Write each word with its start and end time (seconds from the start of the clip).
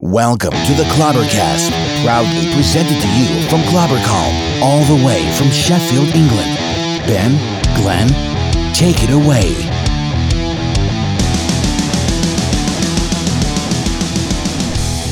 Welcome 0.00 0.50
to 0.50 0.72
the 0.74 0.82
Clobbercast, 0.94 1.70
proudly 2.04 2.52
presented 2.52 3.00
to 3.00 3.08
you 3.16 3.48
from 3.48 3.60
Clobbercam, 3.70 4.60
all 4.60 4.82
the 4.84 5.04
way 5.06 5.30
from 5.34 5.50
Sheffield, 5.50 6.08
England. 6.08 6.58
Ben, 7.06 7.30
Glenn, 7.80 8.08
take 8.74 8.96
it 9.04 9.10
away. 9.10 9.54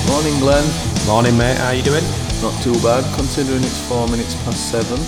Morning, 0.08 0.38
Glenn. 0.38 0.64
Morning, 1.06 1.36
mate. 1.36 1.56
How 1.56 1.70
you 1.70 1.82
doing? 1.82 2.04
Not 2.42 2.54
too 2.62 2.74
bad, 2.82 3.02
considering 3.16 3.62
it's 3.62 3.78
four 3.88 4.06
minutes 4.08 4.34
past 4.44 4.70
seven 4.70 4.98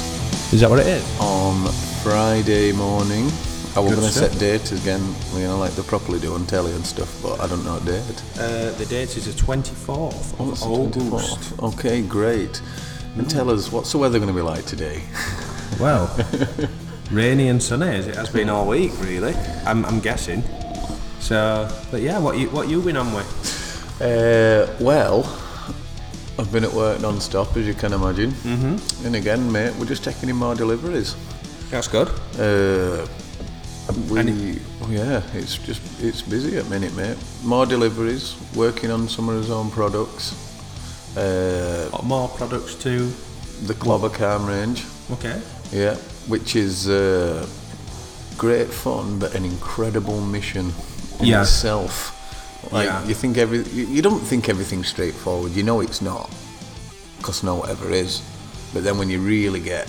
Is 0.52 0.60
that 0.60 0.70
what 0.70 0.80
it 0.80 0.86
is? 0.86 1.04
on 1.20 1.66
Friday 2.02 2.72
morning. 2.72 3.30
I 3.76 3.80
was 3.80 3.92
going 3.94 4.06
to 4.06 4.12
set 4.12 4.38
dates 4.38 4.70
again, 4.70 5.02
you 5.34 5.40
know, 5.40 5.58
like 5.58 5.72
they 5.72 5.82
properly 5.82 6.20
do 6.20 6.34
on 6.34 6.46
telly 6.46 6.72
and 6.72 6.86
stuff, 6.86 7.20
but 7.22 7.40
I 7.40 7.48
don't 7.48 7.64
know 7.64 7.74
what 7.74 7.84
date. 7.84 8.22
Uh, 8.38 8.70
the 8.78 8.86
date 8.86 9.16
is 9.16 9.24
the 9.26 9.42
24th 9.42 10.34
Oh, 10.38 10.52
of 10.52 10.62
August. 10.62 11.50
24th. 11.56 11.74
Okay, 11.74 12.00
great. 12.02 12.62
And 13.16 13.28
tell 13.28 13.50
us, 13.50 13.72
what's 13.72 13.90
the 13.90 13.98
weather 13.98 14.18
going 14.20 14.28
to 14.28 14.34
be 14.34 14.42
like 14.42 14.64
today? 14.66 15.02
Well, 15.80 16.06
rainy 17.10 17.48
and 17.48 17.60
sunny 17.60 17.88
as 17.88 18.06
it 18.06 18.14
has 18.14 18.30
been 18.30 18.48
all 18.48 18.68
week, 18.68 18.92
really. 19.00 19.34
I'm, 19.66 19.84
I'm 19.86 19.98
guessing. 19.98 20.44
So, 21.18 21.68
but 21.90 22.00
yeah, 22.00 22.20
what 22.20 22.38
you 22.38 22.48
what 22.50 22.68
you 22.68 22.80
been 22.80 22.96
on 22.96 23.12
with? 23.12 24.00
Uh, 24.00 24.72
well, 24.78 25.24
I've 26.38 26.52
been 26.52 26.62
at 26.62 26.72
work 26.72 27.00
non-stop, 27.00 27.56
as 27.56 27.66
you 27.66 27.74
can 27.74 27.92
imagine. 27.92 28.30
Mm-hmm. 28.30 29.06
And 29.06 29.16
again, 29.16 29.50
mate, 29.50 29.74
we're 29.80 29.86
just 29.86 30.04
taking 30.04 30.28
in 30.28 30.36
more 30.36 30.54
deliveries. 30.54 31.16
That's 31.70 31.88
good. 31.88 32.08
Uh, 32.38 33.04
we, 34.10 34.58
yeah, 34.88 35.22
it's 35.34 35.56
just 35.58 35.80
it's 36.02 36.22
busy 36.22 36.56
at 36.56 36.68
minute, 36.70 36.94
mate. 36.96 37.16
More 37.42 37.66
deliveries, 37.66 38.34
working 38.54 38.90
on 38.90 39.08
some 39.08 39.28
of 39.28 39.36
his 39.36 39.50
own 39.50 39.70
products. 39.70 40.34
Uh, 41.16 41.88
more 42.02 42.28
products 42.28 42.74
too. 42.74 43.12
the 43.66 43.74
Clobbercam 43.74 44.48
range, 44.48 44.84
Okay. 45.12 45.40
yeah, 45.70 45.94
which 46.26 46.56
is 46.56 46.88
uh, 46.88 47.46
great 48.36 48.66
fun, 48.68 49.18
but 49.20 49.32
an 49.36 49.44
incredible 49.44 50.20
mission 50.20 50.72
in 51.20 51.26
Yeah. 51.26 51.42
itself. 51.42 52.10
Like 52.72 52.86
Yeah. 52.88 53.06
you 53.06 53.14
think 53.14 53.38
every, 53.38 53.62
you, 53.72 54.02
don't 54.02 54.20
think 54.26 54.48
everything's 54.48 54.88
straightforward. 54.88 55.52
You 55.54 55.62
know 55.62 55.80
it's 55.80 56.00
not, 56.02 56.28
because 57.18 57.44
no 57.44 57.62
ever 57.62 57.90
is. 57.92 58.22
But 58.72 58.82
then 58.82 58.98
when 58.98 59.08
you 59.08 59.20
really 59.20 59.60
get 59.60 59.86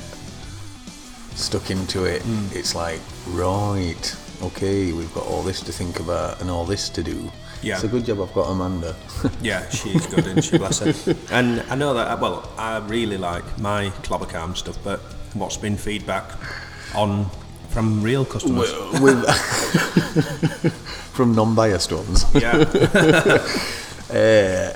stuck 1.36 1.72
into 1.72 2.06
it, 2.06 2.22
Hmm. 2.22 2.46
it's 2.54 2.76
like 2.76 3.00
right, 3.28 4.16
okay, 4.44 4.92
we've 4.94 5.14
got 5.14 5.26
all 5.26 5.42
this 5.44 5.62
to 5.62 5.72
think 5.72 6.00
about 6.00 6.42
and 6.42 6.50
all 6.50 6.66
this 6.66 6.90
to 6.90 7.04
do. 7.04 7.32
Yeah. 7.62 7.76
It's 7.76 7.84
a 7.84 7.88
good 7.88 8.06
job 8.06 8.22
I've 8.22 8.34
got 8.34 8.50
Amanda. 8.50 8.96
Yeah, 9.42 9.68
she's 9.70 10.06
good, 10.08 10.28
and 10.28 10.44
she 10.44 10.58
bless 10.58 10.80
her. 10.80 10.94
And 11.32 11.62
I 11.70 11.76
know 11.76 11.94
that. 11.96 12.20
Well, 12.20 12.48
I 12.58 12.78
really 12.80 13.18
like 13.18 13.44
my 13.60 13.90
Clobbercam 14.04 14.56
stuff, 14.56 14.78
but 14.84 15.00
what's 15.34 15.58
been 15.58 15.78
feedback 15.78 16.30
on 16.94 17.26
from 17.70 18.02
real 18.04 18.24
customers? 18.26 18.72
with 19.02 19.26
from 21.14 21.34
non-biased 21.34 21.92
ones. 21.92 22.26
yeah. 22.36 22.66
Uh, 24.14 24.76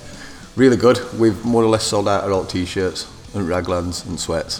really 0.55 0.77
good. 0.77 0.99
We've 1.19 1.43
more 1.45 1.63
or 1.63 1.69
less 1.69 1.83
sold 1.83 2.07
out 2.07 2.23
our 2.23 2.31
old 2.31 2.49
t-shirts 2.49 3.07
and 3.35 3.47
raglans 3.47 4.05
and 4.07 4.19
sweats, 4.19 4.59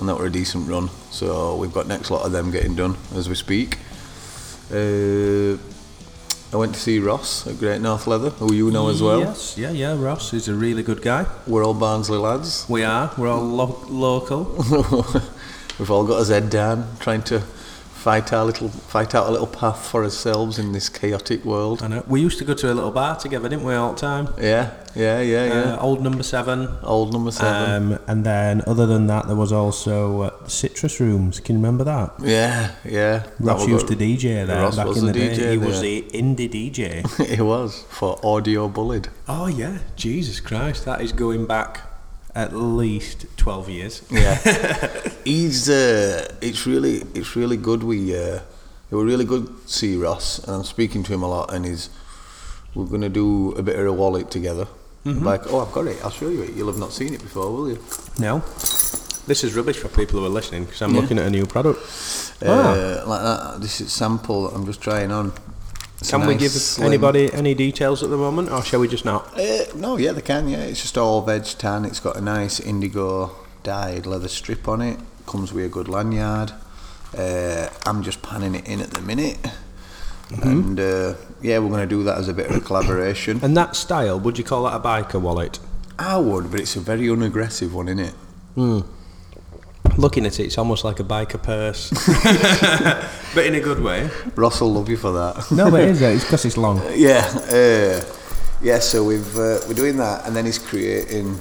and 0.00 0.08
that 0.08 0.16
were 0.18 0.26
a 0.26 0.30
decent 0.32 0.68
run. 0.68 0.88
So 1.10 1.56
we've 1.56 1.72
got 1.72 1.86
next 1.86 2.10
lot 2.10 2.24
of 2.26 2.32
them 2.32 2.50
getting 2.50 2.74
done 2.74 2.96
as 3.14 3.28
we 3.28 3.34
speak. 3.34 3.76
Uh, 4.72 5.56
I 6.52 6.56
went 6.56 6.74
to 6.74 6.80
see 6.80 6.98
Ross 6.98 7.46
at 7.46 7.58
Great 7.58 7.80
North 7.80 8.06
Leather, 8.08 8.30
who 8.30 8.52
you 8.52 8.70
know 8.72 8.88
as 8.88 9.00
well. 9.00 9.20
Yes, 9.20 9.56
yeah, 9.56 9.70
yeah. 9.70 9.94
Ross 9.96 10.32
is 10.32 10.48
a 10.48 10.54
really 10.54 10.82
good 10.82 11.00
guy. 11.02 11.26
We're 11.46 11.64
all 11.64 11.74
Barnsley 11.74 12.18
lads. 12.18 12.66
We 12.68 12.82
are. 12.82 13.12
We're 13.16 13.28
all 13.28 13.44
lo- 13.44 13.84
local. 13.88 14.44
We've 15.78 15.90
all 15.90 16.04
got 16.04 16.20
us 16.20 16.28
head 16.28 16.50
down, 16.50 16.88
trying 16.98 17.22
to 17.24 17.42
fight 18.00 18.32
our 18.32 18.46
little, 18.46 18.68
fight 18.70 19.14
out 19.14 19.28
a 19.28 19.30
little 19.30 19.46
path 19.46 19.86
for 19.86 20.04
ourselves 20.04 20.58
in 20.58 20.72
this 20.72 20.88
chaotic 20.88 21.44
world. 21.44 21.82
I 21.82 21.88
know. 21.88 22.04
We 22.08 22.22
used 22.22 22.38
to 22.38 22.44
go 22.46 22.54
to 22.54 22.72
a 22.72 22.74
little 22.74 22.90
bar 22.90 23.16
together, 23.16 23.48
didn't 23.48 23.64
we, 23.64 23.74
all 23.74 23.92
the 23.92 24.00
time? 24.00 24.32
Yeah, 24.38 24.72
yeah, 24.94 25.20
yeah, 25.20 25.44
yeah. 25.46 25.74
Uh, 25.74 25.80
old 25.80 26.02
number 26.02 26.22
seven. 26.22 26.78
Old 26.82 27.12
number 27.12 27.30
seven. 27.30 27.92
Um, 27.92 27.98
and 28.06 28.24
then, 28.24 28.62
other 28.66 28.86
than 28.86 29.06
that, 29.08 29.26
there 29.26 29.36
was 29.36 29.52
also 29.52 30.22
uh, 30.22 30.48
Citrus 30.48 30.98
Rooms. 30.98 31.40
Can 31.40 31.56
you 31.56 31.60
remember 31.60 31.84
that? 31.84 32.14
yeah, 32.20 32.74
yeah. 32.84 33.26
Ross 33.38 33.68
used 33.68 33.88
to 33.88 33.96
DJ 33.96 34.46
there 34.46 34.62
Ross 34.62 34.76
back 34.76 34.86
in 34.88 34.94
the, 34.94 35.12
the 35.12 35.12
day. 35.12 35.28
DJ 35.36 35.50
He 35.52 35.58
was 35.58 35.80
the 35.82 36.02
indie 36.12 36.48
DJ. 36.48 37.30
it 37.30 37.42
was 37.54 37.84
for 37.90 38.18
Audio 38.24 38.66
Bullied. 38.68 39.08
oh 39.28 39.46
yeah, 39.46 39.78
Jesus 39.96 40.40
Christ, 40.40 40.86
that 40.86 41.02
is 41.02 41.12
going 41.12 41.44
back 41.44 41.89
at 42.34 42.54
least 42.54 43.26
twelve 43.36 43.68
years. 43.68 44.02
Yeah, 44.10 44.36
he's. 45.24 45.68
Uh, 45.68 46.32
it's 46.40 46.66
really, 46.66 47.02
it's 47.14 47.36
really 47.36 47.56
good. 47.56 47.82
We, 47.82 48.16
uh, 48.16 48.40
it 48.90 48.94
were 48.94 49.04
really 49.04 49.24
good 49.24 49.46
to 49.46 49.72
see 49.72 49.96
Ross, 49.96 50.38
and 50.38 50.56
I'm 50.56 50.64
speaking 50.64 51.02
to 51.04 51.12
him 51.12 51.22
a 51.22 51.28
lot, 51.28 51.52
and 51.52 51.64
he's. 51.64 51.90
We're 52.74 52.86
gonna 52.86 53.08
do 53.08 53.52
a 53.52 53.62
bit 53.62 53.78
of 53.78 53.86
a 53.86 53.92
wallet 53.92 54.30
together. 54.30 54.68
Mm-hmm. 55.04 55.24
Like, 55.24 55.50
oh, 55.52 55.60
I've 55.60 55.72
got 55.72 55.86
it. 55.86 56.02
I'll 56.04 56.10
show 56.10 56.28
you 56.28 56.42
it. 56.42 56.54
You'll 56.54 56.68
have 56.68 56.78
not 56.78 56.92
seen 56.92 57.14
it 57.14 57.20
before, 57.20 57.50
will 57.50 57.68
you? 57.70 57.78
No, 58.18 58.40
this 59.26 59.44
is 59.44 59.54
rubbish 59.54 59.78
for 59.78 59.88
people 59.88 60.20
who 60.20 60.26
are 60.26 60.28
listening 60.28 60.66
because 60.66 60.82
I'm 60.82 60.92
looking 60.92 61.18
at 61.18 61.26
a 61.26 61.30
new 61.30 61.46
product. 61.46 61.80
Uh, 62.42 63.02
like 63.06 63.22
that. 63.22 63.60
This 63.60 63.80
is 63.80 63.92
sample. 63.92 64.48
that 64.48 64.56
I'm 64.56 64.66
just 64.66 64.80
trying 64.80 65.10
on. 65.10 65.32
It's 66.00 66.08
a 66.12 66.18
Can 66.18 66.26
we 66.26 66.34
give 66.34 66.50
slim- 66.52 66.86
anybody 66.88 67.32
any 67.32 67.54
details 67.54 68.02
at 68.02 68.08
the 68.10 68.16
moment, 68.16 68.50
or 68.50 68.62
shall 68.64 68.80
we 68.80 68.88
just 68.88 69.04
not? 69.04 69.38
Uh, 69.38 69.64
no, 69.76 69.96
yeah, 69.98 70.12
they 70.12 70.22
can. 70.22 70.48
Yeah, 70.48 70.58
it's 70.58 70.80
just 70.80 70.96
all 70.96 71.20
veg 71.22 71.44
tan. 71.44 71.84
It's 71.84 72.00
got 72.00 72.16
a 72.16 72.20
nice 72.20 72.58
indigo 72.58 73.32
dyed 73.62 74.06
leather 74.06 74.28
strip 74.28 74.66
on 74.66 74.80
it. 74.80 74.98
Comes 75.26 75.52
with 75.52 75.66
a 75.66 75.68
good 75.68 75.88
lanyard. 75.88 76.52
Uh, 77.16 77.68
I'm 77.86 78.02
just 78.02 78.22
panning 78.22 78.54
it 78.54 78.66
in 78.66 78.80
at 78.80 78.90
the 78.92 79.00
minute, 79.02 79.38
Mm-hmm. 80.30 80.48
and 80.48 80.78
uh, 80.80 81.14
yeah, 81.42 81.58
we're 81.58 81.68
going 81.70 81.80
to 81.80 81.86
do 81.96 82.04
that 82.04 82.16
as 82.18 82.28
a 82.28 82.32
bit 82.32 82.48
of 82.48 82.54
a 82.56 82.60
collaboration. 82.60 83.40
And 83.42 83.56
that 83.56 83.74
style, 83.74 84.18
would 84.20 84.38
you 84.38 84.44
call 84.44 84.62
that 84.62 84.76
a 84.76 84.78
biker 84.80 85.20
wallet? 85.20 85.58
I 85.98 86.18
would, 86.18 86.52
but 86.52 86.60
it's 86.60 86.76
a 86.76 86.80
very 86.80 87.08
unaggressive 87.08 87.74
one, 87.74 87.88
isn't 87.88 88.14
it? 88.56 88.84
Looking 89.96 90.26
at 90.26 90.38
it, 90.38 90.44
it's 90.44 90.58
almost 90.58 90.84
like 90.84 91.00
a 91.00 91.04
biker 91.04 91.42
purse, 91.42 91.90
but 93.34 93.46
in 93.46 93.54
a 93.54 93.60
good 93.60 93.80
way. 93.82 94.08
Ross 94.34 94.60
will 94.60 94.72
love 94.72 94.88
you 94.88 94.96
for 94.96 95.12
that. 95.12 95.50
No, 95.50 95.70
but 95.70 95.80
it 95.80 95.88
is. 95.90 96.02
It's 96.02 96.24
because 96.24 96.44
it's 96.44 96.56
long. 96.56 96.80
yeah, 96.94 97.26
uh, 97.50 98.04
yeah. 98.62 98.78
So 98.78 99.04
we've 99.04 99.36
uh, 99.36 99.58
we're 99.66 99.74
doing 99.74 99.96
that, 99.96 100.26
and 100.26 100.36
then 100.36 100.44
he's 100.44 100.58
creating. 100.58 101.38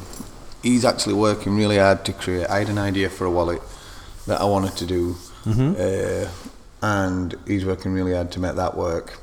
He's 0.63 0.83
actually 0.83 1.15
working 1.15 1.55
really 1.55 1.77
hard 1.77 2.03
to 2.05 2.13
create. 2.13 2.47
I 2.47 2.59
had 2.59 2.69
an 2.69 2.77
idea 2.77 3.09
for 3.09 3.25
a 3.25 3.31
wallet 3.31 3.61
that 4.25 4.41
I 4.41 4.45
wanted 4.45 4.75
to 4.77 4.85
do, 4.85 5.15
uh, 5.45 6.29
and 6.81 7.35
he's 7.45 7.65
working 7.65 7.93
really 7.93 8.13
hard 8.13 8.31
to 8.31 8.39
make 8.39 8.55
that 8.55 8.75
work. 8.75 9.19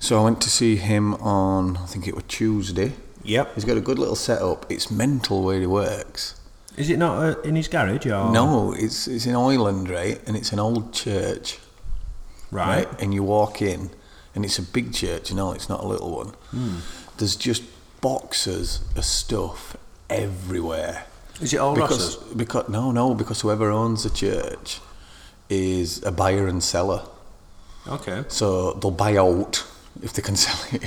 So 0.00 0.18
I 0.20 0.24
went 0.24 0.40
to 0.42 0.50
see 0.50 0.76
him 0.76 1.14
on, 1.14 1.76
I 1.76 1.86
think 1.86 2.06
it 2.06 2.14
was 2.14 2.24
Tuesday. 2.28 2.92
Yep. 3.24 3.54
He's 3.56 3.64
got 3.64 3.76
a 3.76 3.80
good 3.80 3.98
little 3.98 4.16
setup. 4.16 4.64
It's 4.70 4.90
mental 4.90 5.42
where 5.42 5.58
he 5.58 5.66
works. 5.66 6.37
Is 6.78 6.90
it 6.90 6.98
not 6.98 7.22
uh, 7.22 7.40
in 7.42 7.56
his 7.56 7.68
garage 7.68 8.06
or 8.06 8.30
No, 8.32 8.72
it's 8.72 9.06
it's 9.08 9.26
in 9.26 9.34
Ireland, 9.34 9.88
right? 9.90 10.20
And 10.26 10.36
it's 10.36 10.52
an 10.52 10.58
old 10.60 10.92
church. 10.92 11.58
Right. 12.50 12.88
And 13.02 13.12
you 13.12 13.22
walk 13.22 13.60
in, 13.60 13.90
and 14.34 14.44
it's 14.44 14.58
a 14.58 14.62
big 14.62 14.92
church, 14.94 15.30
you 15.30 15.36
know, 15.36 15.52
it's 15.52 15.68
not 15.68 15.84
a 15.84 15.86
little 15.86 16.10
one. 16.16 16.28
Hmm. 16.50 16.76
There's 17.18 17.36
just 17.36 17.62
boxes 18.00 18.80
of 18.96 19.04
stuff 19.04 19.76
everywhere. 20.08 21.04
Is 21.40 21.52
it 21.52 21.58
all 21.58 21.74
because, 21.74 22.16
Ross's? 22.16 22.34
because 22.34 22.68
no, 22.68 22.90
no, 22.90 23.14
because 23.14 23.40
whoever 23.42 23.70
owns 23.70 24.02
the 24.04 24.10
church 24.10 24.80
is 25.50 26.02
a 26.04 26.10
buyer 26.10 26.46
and 26.48 26.62
seller, 26.62 27.02
Okay. 27.86 28.24
so 28.28 28.72
they'll 28.74 28.90
buy 28.90 29.16
out 29.16 29.64
if 30.02 30.12
they 30.12 30.22
can 30.22 30.36
sell 30.46 30.58
it. 30.72 30.82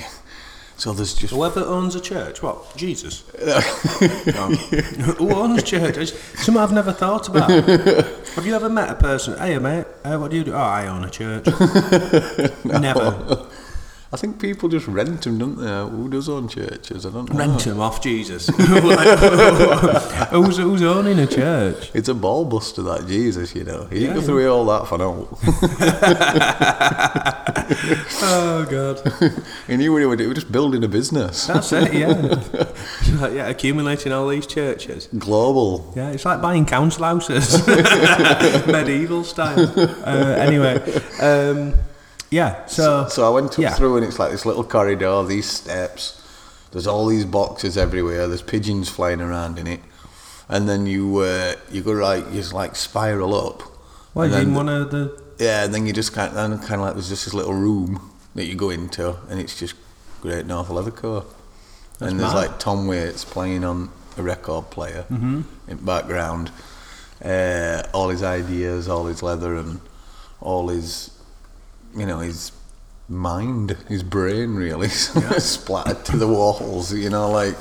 So 0.82 0.94
there's 0.94 1.14
just 1.14 1.32
Whoever 1.32 1.64
owns 1.64 1.94
a 1.94 2.02
church, 2.02 2.42
what? 2.42 2.76
Jesus. 2.76 3.24
No. 3.38 3.60
Who 5.20 5.30
owns 5.32 5.62
churches? 5.62 6.12
Something 6.38 6.58
I've 6.58 6.72
never 6.72 6.92
thought 6.92 7.30
about. 7.30 7.52
Have 7.52 8.48
you 8.48 8.56
ever 8.56 8.68
met 8.68 8.90
a 8.90 8.96
person? 8.96 9.38
Hey, 9.38 9.60
mate, 9.60 9.86
uh, 10.04 10.18
what 10.18 10.32
do 10.32 10.38
you 10.38 10.44
do? 10.44 10.54
Oh, 10.54 10.58
I 10.58 10.88
own 10.88 11.04
a 11.04 11.10
church. 11.12 11.46
Never. 12.66 13.48
I 14.14 14.18
think 14.18 14.42
people 14.42 14.68
just 14.70 14.88
rent 14.88 15.22
them, 15.22 15.38
don't 15.38 15.56
they? 15.56 15.68
Who 15.96 16.10
does 16.10 16.28
own 16.28 16.48
churches? 16.48 17.06
I 17.06 17.12
don't 17.12 17.32
know. 17.32 17.38
Rent 17.38 17.64
them 17.64 17.80
off 17.80 18.02
Jesus. 18.02 18.48
who's, 20.32 20.58
who's 20.58 20.82
owning 20.82 21.20
a 21.20 21.28
church? 21.28 21.92
It's 21.94 22.10
a 22.10 22.16
ball 22.16 22.44
buster, 22.44 22.82
that 22.82 23.06
Jesus, 23.08 23.54
you 23.56 23.64
know. 23.64 23.86
He 23.86 24.00
Yeah, 24.00 24.08
didn't 24.08 24.16
go 24.16 24.22
through 24.26 24.52
all 24.52 24.66
that 24.66 24.88
for 24.88 24.98
now. 24.98 25.28
Oh, 28.24 28.66
God. 28.70 29.02
he 29.68 29.78
knew 29.78 29.92
what 29.92 30.00
he 30.00 30.06
would 30.06 30.18
do. 30.20 30.28
He 30.28 30.34
just 30.34 30.52
building 30.52 30.84
a 30.84 30.88
business. 30.88 31.48
That's 31.48 31.72
it, 31.72 31.94
yeah. 31.94 32.42
Yeah, 33.32 33.48
accumulating 33.48 34.12
all 34.12 34.28
these 34.28 34.48
churches. 34.48 35.08
Global. 35.18 35.92
Yeah, 35.96 36.12
it's 36.12 36.26
like 36.26 36.42
buying 36.42 36.66
council 36.66 37.04
houses, 37.04 37.66
medieval 38.68 39.24
style. 39.24 39.72
Uh, 39.78 40.36
anyway, 40.38 40.82
um, 41.22 41.74
yeah. 42.30 42.66
So, 42.66 43.08
So 43.10 43.26
I 43.28 43.30
went 43.30 43.54
up 43.54 43.60
yeah. 43.60 43.74
through 43.74 43.98
and 43.98 44.06
it's 44.06 44.20
like 44.20 44.32
this 44.32 44.46
little 44.46 44.64
corridor, 44.64 45.24
these 45.24 45.50
steps. 45.50 46.18
There's 46.72 46.88
all 46.88 47.06
these 47.08 47.26
boxes 47.26 47.78
everywhere. 47.78 48.28
There's 48.28 48.42
pigeons 48.42 48.88
flying 48.90 49.22
around 49.22 49.60
in 49.60 49.68
it, 49.68 49.82
and 50.48 50.70
then 50.70 50.88
you 50.88 51.18
uh, 51.18 51.56
you 51.70 51.82
go 51.82 51.94
right, 51.94 52.26
you 52.28 52.34
just 52.40 52.54
like 52.54 52.76
spiral 52.76 53.36
up. 53.36 53.64
Well, 54.14 54.34
and 54.34 54.50
in 54.50 54.54
one 54.54 54.70
of 54.70 54.92
the. 54.92 55.21
Yeah, 55.42 55.64
and 55.66 55.74
then 55.74 55.86
you 55.88 55.94
just 55.94 56.14
kind 56.14 56.30
of, 56.38 56.62
kind 56.62 56.76
of 56.76 56.82
like 56.82 56.94
there's 56.94 57.10
just 57.10 57.26
this 57.26 57.34
little 57.34 57.54
room 57.54 58.12
that 58.36 58.46
you 58.46 58.56
go 58.56 58.70
into, 58.70 59.16
and 59.30 59.40
it's 59.40 59.58
just 59.60 59.76
Great 60.22 60.46
North 60.46 60.70
Leathercoat. 60.70 61.26
And 62.00 62.20
there's 62.20 62.34
mad. 62.34 62.50
like 62.50 62.60
Tom 62.60 62.88
Waits 62.88 63.26
playing 63.26 63.64
on 63.64 63.90
a 64.18 64.22
record 64.24 64.70
player 64.72 65.06
Mm-hmm. 65.12 65.42
in 65.72 65.78
background. 65.86 66.52
Uh, 67.24 67.84
all 67.94 68.10
his 68.10 68.24
ideas, 68.24 68.88
all 68.88 69.06
his 69.06 69.22
leather, 69.22 69.56
and 69.56 69.80
all 70.40 70.70
his, 70.70 71.12
you 71.96 72.06
know, 72.06 72.20
his 72.20 72.52
mind, 73.08 73.72
his 73.88 74.02
brain, 74.04 74.56
really 74.56 74.88
splattered 75.54 76.04
to 76.06 76.18
the 76.18 76.28
walls. 76.28 76.94
You 76.94 77.10
know, 77.12 77.30
like, 77.30 77.56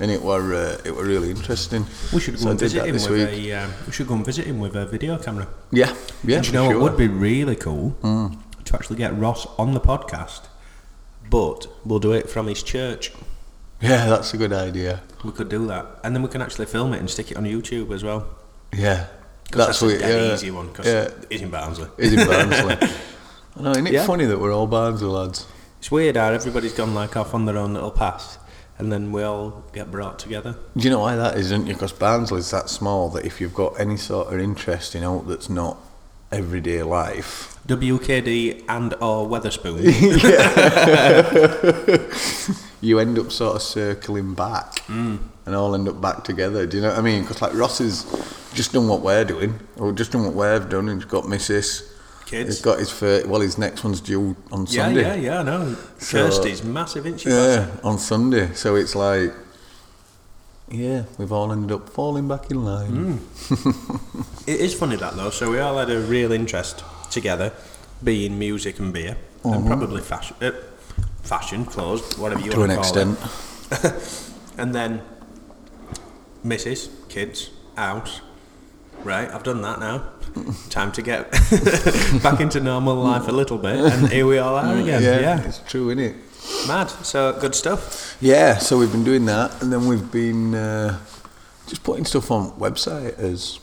and 0.00 0.10
it 0.10 0.22
were 0.22 0.54
uh, 0.54 0.80
it 0.84 0.94
were 0.94 1.04
really 1.04 1.30
interesting. 1.30 1.86
We 2.12 2.20
should 2.20 2.34
go 2.34 2.40
So 2.40 2.50
and 2.50 2.60
visit 2.60 2.84
him 2.86 2.92
this 2.92 3.08
with 3.08 3.30
week. 3.30 3.50
a. 3.50 3.52
Um, 3.64 3.72
we 3.86 3.92
should 3.92 4.06
go 4.06 4.14
and 4.14 4.24
visit 4.24 4.46
him 4.46 4.58
with 4.60 4.76
a 4.76 4.86
video 4.86 5.18
camera. 5.18 5.48
Yeah, 5.70 5.94
yeah. 6.24 6.36
And 6.38 6.46
you 6.46 6.52
know 6.52 6.70
sure. 6.70 6.78
what 6.80 6.92
would 6.92 6.98
be 6.98 7.08
really 7.08 7.56
cool? 7.56 7.96
To 8.02 8.74
actually 8.74 8.96
get 8.96 9.16
Ross 9.18 9.46
on 9.58 9.72
the 9.72 9.80
podcast, 9.80 10.42
but 11.30 11.66
we'll 11.84 11.98
do 12.00 12.12
it 12.12 12.28
from 12.28 12.46
his 12.46 12.62
church. 12.62 13.12
Yeah, 13.80 14.06
that's 14.08 14.34
a 14.34 14.36
good 14.36 14.52
idea. 14.52 15.02
We 15.24 15.30
could 15.32 15.48
do 15.48 15.66
that, 15.68 15.86
and 16.04 16.14
then 16.14 16.22
we 16.22 16.28
can 16.28 16.42
actually 16.42 16.66
film 16.66 16.92
it 16.92 16.98
and 16.98 17.08
stick 17.08 17.30
it 17.30 17.36
on 17.36 17.44
YouTube 17.44 17.92
as 17.92 18.04
well. 18.04 18.26
Yeah, 18.72 19.06
that's, 19.52 19.80
a 19.82 19.86
what. 19.86 20.00
Yeah, 20.00 20.34
easy 20.34 20.50
one 20.50 20.68
because 20.68 20.86
yeah. 20.86 21.08
it's 21.30 21.42
in 21.42 21.50
Barnsley. 21.50 21.88
Is 21.96 22.12
in 22.12 22.26
Barnsley. 22.26 22.76
I 23.56 23.62
know, 23.62 23.70
isn't 23.72 23.86
it 23.86 23.92
Yeah. 23.94 24.06
funny 24.06 24.24
that 24.26 24.38
we're 24.38 24.52
all 24.52 24.66
Barnsley 24.66 25.08
lads? 25.08 25.46
It's 25.78 25.90
weird 25.90 26.16
how 26.16 26.28
everybody's 26.28 26.72
gone 26.72 26.94
like 26.94 27.16
off 27.16 27.34
on 27.34 27.44
their 27.46 27.56
own 27.56 27.72
little 27.74 27.90
path, 27.90 28.37
and 28.78 28.92
then 28.92 29.10
we 29.12 29.22
all 29.22 29.64
get 29.72 29.90
brought 29.90 30.18
together. 30.18 30.56
Do 30.76 30.84
you 30.84 30.90
know 30.90 31.00
why 31.00 31.16
that 31.16 31.34
is, 31.36 31.46
isn't? 31.46 31.66
Because 31.66 31.92
Barnsley's 31.92 32.50
that 32.50 32.68
small 32.70 33.08
that 33.10 33.24
if 33.24 33.40
you've 33.40 33.54
got 33.54 33.78
any 33.80 33.96
sort 33.96 34.32
of 34.32 34.38
interest 34.40 34.94
in 34.94 35.02
out 35.02 35.26
that's 35.28 35.50
not 35.50 35.76
everyday 36.30 36.82
life, 36.82 37.56
WKD 37.66 38.64
and 38.68 38.94
or 38.94 39.26
Wetherspoon. 39.28 39.82
you 42.80 42.98
end 42.98 43.18
up 43.18 43.32
sort 43.32 43.56
of 43.56 43.62
circling 43.62 44.34
back 44.34 44.74
Mm. 44.86 45.18
and 45.46 45.54
all 45.54 45.74
end 45.74 45.88
up 45.88 46.00
back 46.00 46.24
together. 46.24 46.64
Do 46.66 46.76
you 46.78 46.82
know 46.82 46.90
what 46.90 46.98
I 46.98 47.02
mean? 47.02 47.22
Because 47.22 47.42
like 47.42 47.54
Ross 47.54 47.78
has 47.78 48.04
just 48.54 48.72
done 48.72 48.88
what 48.88 49.00
we're 49.02 49.24
doing, 49.24 49.58
or 49.76 49.92
just 49.92 50.12
done 50.12 50.24
what 50.24 50.34
we've 50.34 50.68
done, 50.68 50.88
and 50.88 51.02
he's 51.02 51.10
got 51.10 51.24
Mrs. 51.24 51.82
Kids. 52.28 52.48
He's 52.56 52.60
got 52.60 52.78
his 52.78 52.90
first, 52.90 53.26
well, 53.26 53.40
his 53.40 53.56
next 53.58 53.82
one's 53.84 54.00
due 54.02 54.36
on 54.52 54.66
yeah, 54.66 54.82
Sunday. 54.84 55.00
yeah, 55.02 55.14
yeah. 55.14 55.36
Yeah, 55.38 55.42
no, 55.42 55.76
So- 55.98 56.26
Kirsty's 56.28 56.62
massive, 56.62 57.06
isn't 57.06 57.20
she? 57.20 57.30
Yeah, 57.30 57.66
on 57.82 57.98
Sunday. 57.98 58.52
So 58.54 58.76
it's 58.76 58.94
like, 58.94 59.32
yeah, 60.70 61.04
we've 61.16 61.32
all 61.32 61.50
ended 61.50 61.72
up 61.72 61.88
falling 61.88 62.28
back 62.28 62.50
in 62.50 62.64
line. 62.64 63.20
It 64.46 64.60
is 64.60 64.72
funny 64.74 64.96
that 64.96 65.14
though. 65.14 65.28
So 65.30 65.50
we 65.50 65.58
all 65.58 65.76
had 65.76 65.90
a 65.90 66.00
real 66.00 66.32
interest 66.32 66.82
together, 67.10 67.52
being 68.02 68.38
music 68.38 68.78
and 68.78 68.92
beer, 68.94 69.16
and 69.44 69.66
probably 69.66 70.00
fashion, 70.00 70.36
uh, 70.40 70.52
fashion, 71.22 71.64
clothes, 71.66 72.16
whatever 72.18 72.40
you 72.42 72.50
To 72.52 72.58
want 72.60 72.72
an 72.72 72.78
to 72.78 72.82
call 72.82 72.98
extent. 72.98 73.84
it. 73.84 74.14
And 74.58 74.74
then, 74.74 75.02
missus, 76.42 76.88
kids, 77.08 77.50
house. 77.76 78.20
Right, 79.04 79.30
I've 79.30 79.42
done 79.42 79.62
that 79.62 79.80
now. 79.80 80.02
Time 80.70 80.92
to 80.92 81.02
get 81.02 81.30
back 82.22 82.40
into 82.40 82.60
normal 82.60 82.96
life 82.96 83.26
a 83.28 83.32
little 83.32 83.58
bit, 83.58 83.76
and 83.76 84.08
here 84.10 84.26
we 84.26 84.38
all 84.38 84.54
are 84.56 84.76
again. 84.76 85.02
Yeah, 85.02 85.18
Yeah, 85.20 85.40
it's 85.46 85.60
true, 85.66 85.90
isn't 85.90 86.02
it? 86.04 86.16
mad. 86.66 86.88
So 87.04 87.36
good 87.40 87.54
stuff. 87.54 88.16
Yeah, 88.20 88.58
so 88.58 88.78
we've 88.78 88.92
been 88.92 89.04
doing 89.04 89.24
that, 89.26 89.62
and 89.62 89.72
then 89.72 89.86
we've 89.86 90.10
been 90.12 90.54
uh, 90.54 90.98
just 91.66 91.82
putting 91.82 92.04
stuff 92.04 92.30
on 92.30 92.50
website, 92.52 93.18
as 93.18 93.58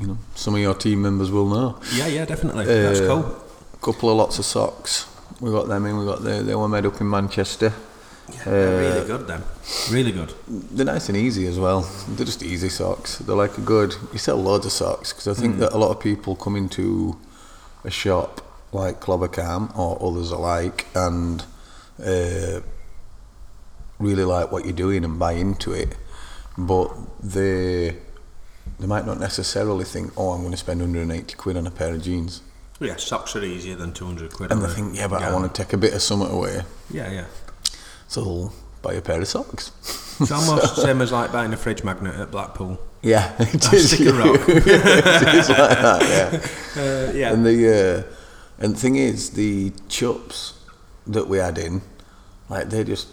you 0.00 0.08
know, 0.08 0.18
some 0.34 0.54
of 0.54 0.60
your 0.60 0.74
team 0.74 1.02
members 1.02 1.30
will 1.30 1.48
know. 1.48 1.78
Yeah, 1.94 2.08
yeah, 2.08 2.24
definitely. 2.24 2.64
That's 2.66 3.00
Uh, 3.00 3.06
cool. 3.06 3.42
A 3.74 3.76
couple 3.84 4.10
of 4.10 4.16
lots 4.16 4.38
of 4.38 4.44
socks. 4.44 5.06
We 5.40 5.50
got 5.50 5.68
them 5.68 5.86
in. 5.86 5.98
We 5.98 6.04
got 6.04 6.22
the 6.22 6.42
they 6.42 6.54
were 6.54 6.68
made 6.68 6.86
up 6.86 7.00
in 7.00 7.08
Manchester. 7.08 7.72
Yeah, 8.32 8.42
uh, 8.46 8.50
really 8.52 9.06
good 9.06 9.26
then. 9.26 9.42
Really 9.90 10.12
good. 10.12 10.32
They're 10.48 10.86
nice 10.86 11.08
and 11.08 11.16
easy 11.18 11.46
as 11.46 11.58
well. 11.58 11.82
They're 12.08 12.24
just 12.26 12.42
easy 12.42 12.68
socks. 12.68 13.18
They're 13.18 13.36
like 13.36 13.58
a 13.58 13.60
good. 13.60 13.94
You 14.12 14.18
sell 14.18 14.36
loads 14.36 14.64
of 14.66 14.72
socks 14.72 15.12
because 15.12 15.28
I 15.28 15.34
think 15.40 15.58
that 15.58 15.72
a 15.72 15.78
lot 15.78 15.90
of 15.90 16.00
people 16.00 16.34
come 16.36 16.56
into 16.56 17.18
a 17.84 17.90
shop 17.90 18.40
like 18.72 19.00
Clobbercam 19.00 19.76
or 19.78 19.98
others 20.02 20.30
alike 20.30 20.86
and 20.94 21.44
uh, 22.04 22.60
really 23.98 24.24
like 24.24 24.50
what 24.50 24.64
you're 24.64 24.72
doing 24.72 25.04
and 25.04 25.18
buy 25.18 25.32
into 25.32 25.72
it, 25.72 25.96
but 26.56 26.90
they 27.22 27.96
they 28.80 28.86
might 28.86 29.06
not 29.06 29.20
necessarily 29.20 29.84
think, 29.84 30.12
oh, 30.16 30.30
I'm 30.30 30.40
going 30.40 30.50
to 30.52 30.56
spend 30.56 30.80
180 30.80 31.34
quid 31.36 31.56
on 31.56 31.66
a 31.66 31.70
pair 31.70 31.92
of 31.94 32.02
jeans, 32.02 32.40
Yeah, 32.80 32.96
socks 32.96 33.36
are 33.36 33.44
easier 33.44 33.76
than 33.76 33.92
200 33.92 34.32
quid. 34.32 34.50
and 34.50 34.62
they 34.62 34.68
think, 34.68 34.96
yeah, 34.96 35.06
but 35.06 35.22
I 35.22 35.32
want 35.32 35.52
to 35.54 35.62
take 35.62 35.72
a 35.74 35.76
bit 35.76 35.92
of 35.92 36.00
summer 36.02 36.26
away, 36.26 36.62
Yeah, 36.90 37.10
yeah. 37.12 37.26
So 38.08 38.22
they'll 38.24 38.52
buy 38.82 38.94
a 38.94 39.00
pair 39.00 39.20
of 39.20 39.28
socks. 39.28 39.70
It's 40.20 40.30
almost 40.30 40.76
the 40.76 40.82
same 40.82 41.00
as 41.00 41.10
like 41.12 41.32
buying 41.32 41.52
a 41.52 41.56
fridge 41.56 41.82
magnet 41.84 42.14
at 42.14 42.30
Blackpool. 42.30 42.78
Yeah, 43.02 43.34
it 43.40 43.72
A 43.72 43.76
is. 43.76 43.90
stick 43.90 44.06
of 44.08 44.16
rock. 44.18 44.40
it 44.48 45.34
is 45.34 45.48
like 45.48 45.78
that, 45.80 46.02
yeah. 46.02 46.40
Uh, 46.76 47.12
yeah. 47.14 47.32
And 47.32 47.46
the 47.46 48.04
uh, 48.08 48.62
and 48.62 48.74
the 48.74 48.78
thing 48.80 48.96
is, 48.96 49.30
the 49.30 49.70
chops 49.88 50.54
that 51.06 51.28
we 51.28 51.38
had 51.38 51.56
in, 51.58 51.82
like 52.48 52.70
they 52.70 52.82
just 52.82 53.08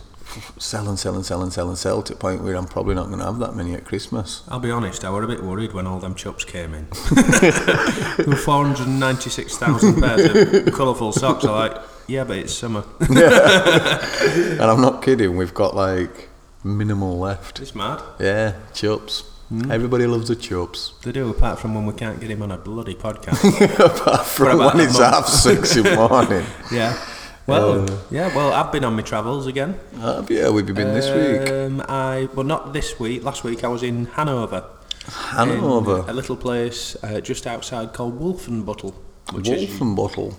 sell 0.58 0.88
and 0.88 0.98
sell 1.00 1.16
and 1.16 1.26
sell 1.26 1.42
and 1.42 1.52
sell 1.52 1.70
and 1.70 1.78
sell 1.78 2.02
to 2.02 2.14
the 2.14 2.20
point 2.20 2.44
where 2.44 2.56
I'm 2.56 2.66
probably 2.68 2.96
not 2.96 3.08
going 3.08 3.20
to 3.20 3.26
have 3.26 3.40
that 3.40 3.56
many 3.56 3.74
at 3.74 3.86
Christmas. 3.86 4.44
I'll 4.48 4.60
be 4.60 4.72
honest, 4.72 5.04
I 5.04 5.10
were 5.10 5.24
a 5.24 5.28
bit 5.28 5.44
worried 5.44 5.74
when 5.74 5.88
all 5.88 6.00
them 6.00 6.16
chups 6.16 6.46
came 6.46 6.74
in. 6.74 6.88
there 8.18 8.26
were 8.28 8.36
496,000 8.36 10.02
pairs 10.02 10.68
of 10.68 10.74
colourful 10.74 11.12
socks. 11.12 11.44
I'm 11.46 11.52
like, 11.52 11.78
yeah, 12.08 12.24
but 12.24 12.38
it's 12.38 12.54
summer. 12.54 12.84
yeah. 13.10 14.06
And 14.52 14.62
I'm 14.62 14.82
not 14.82 15.02
kidding. 15.02 15.36
We've 15.38 15.54
got 15.54 15.76
like 15.76 16.30
minimal 16.64 17.18
left. 17.18 17.60
it's 17.60 17.74
mad. 17.76 18.02
Yeah, 18.20 18.54
chups. 18.74 19.24
Hmm. 19.50 19.70
Everybody 19.72 20.06
loves 20.08 20.30
the 20.30 20.36
chups. 20.36 21.00
They 21.02 21.12
do, 21.12 21.30
apart 21.30 21.60
from 21.60 21.76
when 21.76 21.86
we 21.86 21.94
can't 21.94 22.20
get 22.22 22.30
him 22.30 22.42
on 22.42 22.52
a 22.52 22.58
bloody 22.58 22.96
podcast. 22.96 23.42
Apart 23.86 24.26
from 24.26 24.60
when 24.60 24.80
it's 24.80 24.98
half 24.98 25.28
six 25.28 25.76
in 25.76 25.84
the 25.84 25.96
morning. 25.96 26.46
yeah. 26.72 26.98
Well, 27.48 27.84
Uh, 27.90 27.98
yeah, 28.12 28.34
well, 28.36 28.54
I've 28.54 28.72
been 28.72 28.84
on 28.84 28.96
my 28.96 29.02
travels 29.02 29.48
again. 29.48 29.80
Have 30.00 30.30
you? 30.30 30.52
We've 30.54 30.66
been 30.66 30.94
this 30.94 31.10
week. 31.10 31.50
Um, 31.50 31.82
I 31.88 32.28
well, 32.36 32.46
not 32.46 32.74
this 32.74 33.00
week. 33.00 33.24
Last 33.24 33.44
week 33.44 33.64
I 33.64 33.68
was 33.68 33.84
in 33.84 34.06
Hanover. 34.06 34.64
Hanover. 35.08 36.06
a 36.08 36.14
little 36.14 36.36
place 36.38 36.96
uh, 37.04 37.20
just 37.22 37.48
outside 37.48 37.94
called 37.94 38.20
Wolfenbüttel, 38.20 38.94
which 39.34 39.50
is 39.50 39.80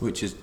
which 0.01 0.23
is 0.23 0.35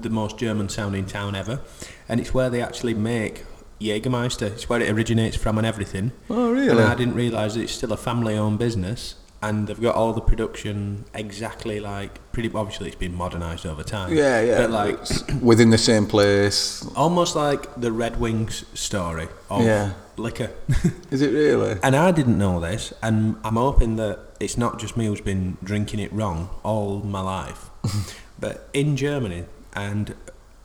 the 0.00 0.10
most 0.10 0.38
German 0.38 0.68
sounding 0.68 1.06
town 1.06 1.34
ever, 1.34 1.60
and 2.08 2.20
it's 2.20 2.32
where 2.32 2.48
they 2.50 2.62
actually 2.62 2.94
make 2.94 3.44
Jägermeister. 3.80 4.46
It's 4.52 4.68
where 4.68 4.80
it 4.80 4.90
originates 4.90 5.36
from 5.36 5.58
and 5.58 5.66
everything. 5.66 6.12
Oh, 6.30 6.52
really? 6.52 6.70
And 6.70 6.80
I 6.80 6.94
didn't 6.94 7.14
realise 7.14 7.56
it's 7.56 7.72
still 7.72 7.92
a 7.92 7.96
family-owned 7.96 8.58
business, 8.58 9.16
and 9.44 9.66
they've 9.66 9.80
got 9.88 9.94
all 9.94 10.12
the 10.14 10.20
production 10.32 11.04
exactly 11.14 11.78
like 11.80 12.12
pretty. 12.32 12.50
Obviously, 12.54 12.86
it's 12.88 12.96
been 13.06 13.14
modernised 13.14 13.66
over 13.66 13.82
time. 13.82 14.12
Yeah, 14.12 14.40
yeah. 14.40 14.58
But 14.62 14.70
like 14.70 14.94
It's 15.00 15.22
within 15.50 15.70
the 15.70 15.78
same 15.90 16.06
place. 16.06 16.84
almost 16.96 17.36
like 17.36 17.62
the 17.84 17.92
Red 17.92 18.18
Wings 18.18 18.64
story 18.74 19.28
of 19.50 19.62
Yeah. 19.62 19.92
liquor. 20.16 20.50
Is 21.10 21.20
it 21.22 21.32
really? 21.32 21.76
And 21.82 21.94
I 21.94 22.10
didn't 22.10 22.38
know 22.38 22.58
this, 22.60 22.92
and 23.02 23.36
I'm 23.44 23.56
hoping 23.56 23.96
that 23.96 24.18
it's 24.40 24.56
not 24.56 24.78
just 24.80 24.96
me 24.96 25.06
who's 25.06 25.20
been 25.32 25.56
drinking 25.62 26.00
it 26.00 26.12
wrong 26.12 26.48
all 26.62 27.00
my 27.00 27.20
life. 27.20 27.70
but 28.44 28.68
in 28.72 28.96
Germany 28.96 29.44
and 29.74 30.14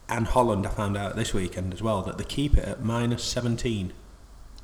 and 0.08 0.26
Holland, 0.28 0.66
I 0.66 0.70
found 0.72 0.98
out 0.98 1.16
this 1.16 1.34
weekend 1.34 1.74
as 1.74 1.82
well 1.84 2.02
that 2.04 2.18
they 2.18 2.24
keep 2.24 2.58
it 2.58 2.66
at 2.66 2.84
minus 2.84 3.24
17. 3.24 3.94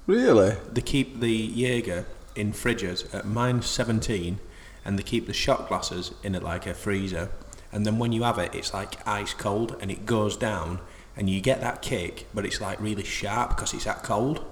Really? 0.08 0.56
They 0.74 0.82
keep 0.82 1.20
the 1.20 1.36
Jaeger 1.62 2.06
in 2.36 2.54
fridges 2.54 3.14
at 3.14 3.26
minus 3.26 3.68
17, 3.68 4.40
and 4.84 5.00
they 5.00 5.04
keep 5.04 5.28
the 5.28 5.34
shot 5.34 5.68
glasses 5.68 6.12
in 6.24 6.36
it 6.36 6.44
like 6.44 6.66
a 6.66 6.74
freezer. 6.74 7.32
And 7.72 7.86
then 7.86 7.98
when 7.98 8.12
you 8.12 8.24
have 8.24 8.38
it, 8.38 8.54
it's 8.54 8.74
like 8.74 9.06
ice 9.08 9.34
cold, 9.34 9.76
and 9.82 9.92
it 9.92 10.06
goes 10.06 10.38
down, 10.38 10.80
and 11.18 11.30
you 11.30 11.42
get 11.42 11.62
that 11.62 11.82
kick, 11.82 12.28
but 12.34 12.46
it's 12.46 12.62
like 12.62 12.80
really 12.80 13.04
sharp 13.04 13.50
because 13.50 13.74
it's 13.74 13.86
that 13.86 14.04
cold. 14.04 14.46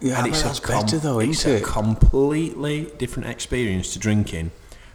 Yeah, 0.00 0.18
and 0.18 0.28
it's 0.28 0.40
a 0.42 0.44
that's 0.44 0.60
com- 0.60 0.84
better 0.84 0.98
though, 0.98 1.18
it's 1.18 1.40
isn't 1.40 1.52
a 1.52 1.56
it? 1.56 1.64
completely 1.64 2.92
different 2.98 3.28
experience 3.28 3.92
to 3.94 3.98
drinking. 3.98 4.50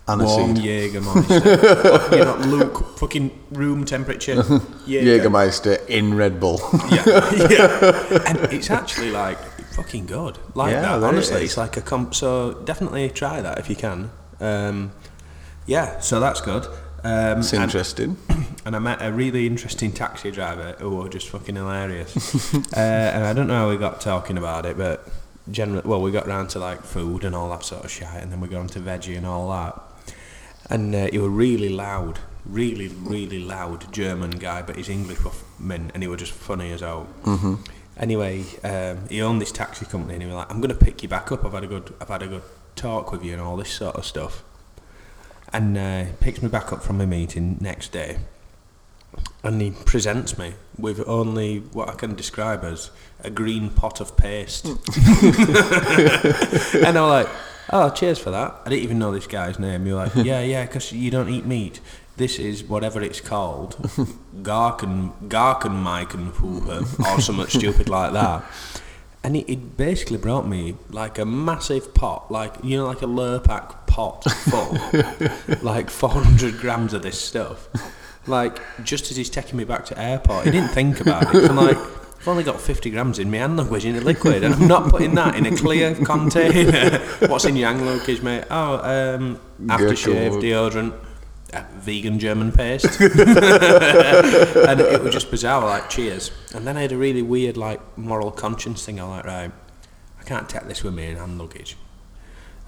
Warm. 0.08 0.56
Jägermeister. 0.56 2.12
you 2.18 2.24
know, 2.24 2.38
Luke, 2.58 2.98
fucking 2.98 3.30
room 3.52 3.84
temperature. 3.84 4.36
Jägermeister 4.88 5.86
in 5.90 6.14
Red 6.14 6.40
Bull. 6.40 6.62
Yeah, 6.90 7.04
yeah. 7.50 8.24
And 8.26 8.38
it's 8.54 8.70
actually 8.70 9.12
like 9.12 9.38
fucking 9.78 10.08
good. 10.08 10.38
Like 10.56 10.72
Yeah, 10.72 10.82
that. 10.82 10.98
it 10.98 11.04
Honestly, 11.04 11.44
it's 11.44 11.58
like 11.58 11.78
a 11.78 11.82
comp. 11.82 12.14
So 12.16 12.54
definitely 12.66 13.10
try 13.10 13.42
that 13.42 13.60
if 13.60 13.70
you 13.70 13.76
can. 13.76 14.10
Um, 14.40 14.92
yeah, 15.66 16.00
so 16.00 16.20
that's 16.20 16.42
good. 16.42 16.66
Um, 17.04 17.40
It's 17.40 17.54
and, 17.54 17.64
interesting. 17.64 18.18
and 18.66 18.76
I 18.76 18.80
met 18.80 19.02
a 19.02 19.12
really 19.12 19.46
interesting 19.46 19.92
taxi 19.92 20.32
driver 20.32 20.76
who 20.80 20.90
was 20.90 21.10
just 21.10 21.30
fucking 21.30 21.56
hilarious. 21.56 22.12
uh, 22.76 22.80
and 22.80 23.24
I 23.24 23.34
don't 23.34 23.48
know 23.48 23.56
how 23.56 23.70
we 23.70 23.78
got 23.78 24.02
talking 24.02 24.38
about 24.38 24.66
it, 24.66 24.78
but 24.78 25.08
generally, 25.52 25.88
well, 25.88 26.02
we 26.02 26.12
got 26.12 26.28
round 26.28 26.50
to 26.52 26.60
like 26.60 26.82
food 26.82 27.24
and 27.24 27.36
all 27.36 27.50
that 27.52 27.64
sort 27.64 27.86
of 27.86 27.92
shit, 27.92 28.08
and 28.14 28.32
then 28.32 28.40
we 28.42 28.48
got 28.48 28.60
on 28.60 28.68
to 28.68 28.80
veggie 28.80 29.16
and 29.16 29.26
all 29.26 29.50
that. 29.52 29.82
And 30.70 30.94
uh, 30.94 31.08
he 31.12 31.20
was 31.20 31.30
really 31.30 31.70
loud, 31.70 32.20
really, 32.46 32.88
really 32.88 33.40
loud 33.40 33.92
German 33.94 34.32
guy, 34.32 34.62
but 34.62 34.76
his 34.76 34.90
English 34.90 35.24
was 35.24 35.42
mint, 35.60 35.92
and 35.94 36.04
he 36.04 36.10
was 36.10 36.20
just 36.20 36.34
funny 36.34 36.72
as 36.72 36.82
hell. 36.82 37.08
Mm-hmm. 37.24 37.56
Anyway, 38.00 38.44
um, 38.64 39.08
he 39.10 39.22
owned 39.22 39.42
this 39.42 39.52
taxi 39.52 39.86
company, 39.86 40.14
and 40.14 40.24
he 40.24 40.28
was 40.28 40.36
like, 40.36 40.52
"I'm 40.52 40.62
going 40.62 40.70
to 40.70 40.76
pick 40.76 41.04
you 41.04 41.10
back 41.10 41.32
up. 41.32 41.44
I've 41.46 41.54
had 41.54 41.64
a 41.64 41.68
good, 41.68 41.94
I've 42.00 42.10
had 42.10 42.22
a 42.22 42.28
good 42.28 42.44
talk 42.76 43.12
with 43.12 43.24
you, 43.24 43.34
and 43.34 43.42
all 43.42 43.58
this 43.58 43.72
sort 43.72 43.96
of 43.96 44.06
stuff." 44.06 44.44
And 45.54 45.78
uh, 45.78 46.06
he 46.06 46.12
picks 46.20 46.42
me 46.42 46.50
back 46.50 46.74
up 46.74 46.84
from 46.84 47.02
a 47.02 47.08
meeting 47.08 47.58
next 47.60 47.92
day, 47.92 48.20
and 49.44 49.62
he 49.62 49.72
presents 49.72 50.38
me 50.38 50.54
with 50.78 51.04
only 51.08 51.60
what 51.60 51.90
I 51.90 51.94
can 51.94 52.16
describe 52.16 52.64
as 52.64 52.92
a 53.24 53.30
green 53.30 53.70
pot 53.70 54.00
of 54.00 54.16
paste. 54.18 54.66
and 54.66 54.78
I'm 56.98 57.10
like, 57.10 57.28
oh, 57.72 57.90
cheers 57.90 58.20
for 58.20 58.32
that. 58.32 58.56
I 58.66 58.70
didn't 58.70 58.84
even 58.84 59.00
know 59.00 59.12
this 59.12 59.28
guy's 59.28 59.60
name. 59.60 59.86
You're 59.88 59.98
like, 59.98 60.14
yeah, 60.16 60.42
yeah, 60.42 60.66
because 60.66 60.92
you 60.92 61.12
don't 61.12 61.30
eat 61.30 61.46
meat. 61.46 61.80
This 62.18 62.40
is 62.40 62.64
whatever 62.64 63.02
it's 63.02 63.22
called, 63.22 63.76
Garken, 64.42 65.14
Garken 65.28 65.84
Meikenfuhe, 65.84 67.00
or 67.00 67.22
something 67.22 67.48
stupid 67.60 67.90
like 67.90 68.14
that. 68.14 68.44
And 69.24 69.36
it, 69.36 69.52
it 69.52 69.78
basically 69.78 70.18
brought 70.18 70.48
me 70.48 70.76
like 70.90 71.18
a 71.18 71.26
massive 71.26 71.94
pot, 71.94 72.32
like, 72.32 72.56
you 72.64 72.78
know, 72.78 72.88
like 72.88 73.02
a 73.02 73.08
Lurpak 73.08 73.88
pot 73.88 74.24
full, 74.24 74.78
like 75.62 75.90
400 75.90 76.58
grams 76.58 76.94
of 76.94 77.02
this 77.04 77.20
stuff 77.20 77.70
like 78.28 78.60
just 78.84 79.10
as 79.10 79.18
he's 79.18 79.30
taking 79.30 79.58
me 79.58 79.64
back 79.64 79.86
to 79.86 80.00
airport, 80.00 80.46
he 80.46 80.52
didn't 80.52 80.70
think 80.70 81.00
about 81.00 81.34
it. 81.34 81.50
I'm 81.50 81.56
like, 81.56 81.78
I've 81.78 82.28
only 82.28 82.44
got 82.44 82.60
50 82.60 82.90
grams 82.90 83.20
in 83.20 83.32
my 83.32 83.38
hand 83.38 83.58
language 83.58 83.86
in 83.86 83.96
a 83.96 84.02
liquid, 84.02 84.44
and 84.44 84.54
I'm 84.54 84.68
not 84.68 84.90
putting 84.90 85.16
that 85.16 85.36
in 85.36 85.46
a 85.46 85.56
clear 85.56 85.96
container. 85.96 87.00
What's 87.28 87.46
in 87.46 87.56
your 87.56 87.70
hand 87.70 87.86
luggage, 87.86 88.22
mate? 88.22 88.44
Oh, 88.50 89.16
um, 89.16 89.40
aftershave, 89.66 90.42
deodorant, 90.42 90.94
vegan 91.76 92.20
German 92.20 92.52
paste, 92.52 93.00
and 93.02 93.12
it 94.80 95.02
was 95.02 95.14
just 95.14 95.32
bizarre. 95.32 95.66
Like, 95.66 95.90
cheers. 95.90 96.32
And 96.54 96.68
then 96.68 96.78
I 96.78 96.82
had 96.82 96.92
a 96.92 96.98
really 96.98 97.22
weird, 97.22 97.58
like, 97.58 97.98
moral 97.98 98.32
conscience 98.32 98.86
thing. 98.86 99.00
I'm 99.00 99.10
like, 99.10 99.26
right, 99.26 99.52
I 100.20 100.24
can't 100.24 100.50
take 100.50 100.64
this 100.64 100.84
with 100.84 100.94
me 100.94 101.08
in 101.08 101.18
hand 101.18 101.38
luggage 101.40 101.78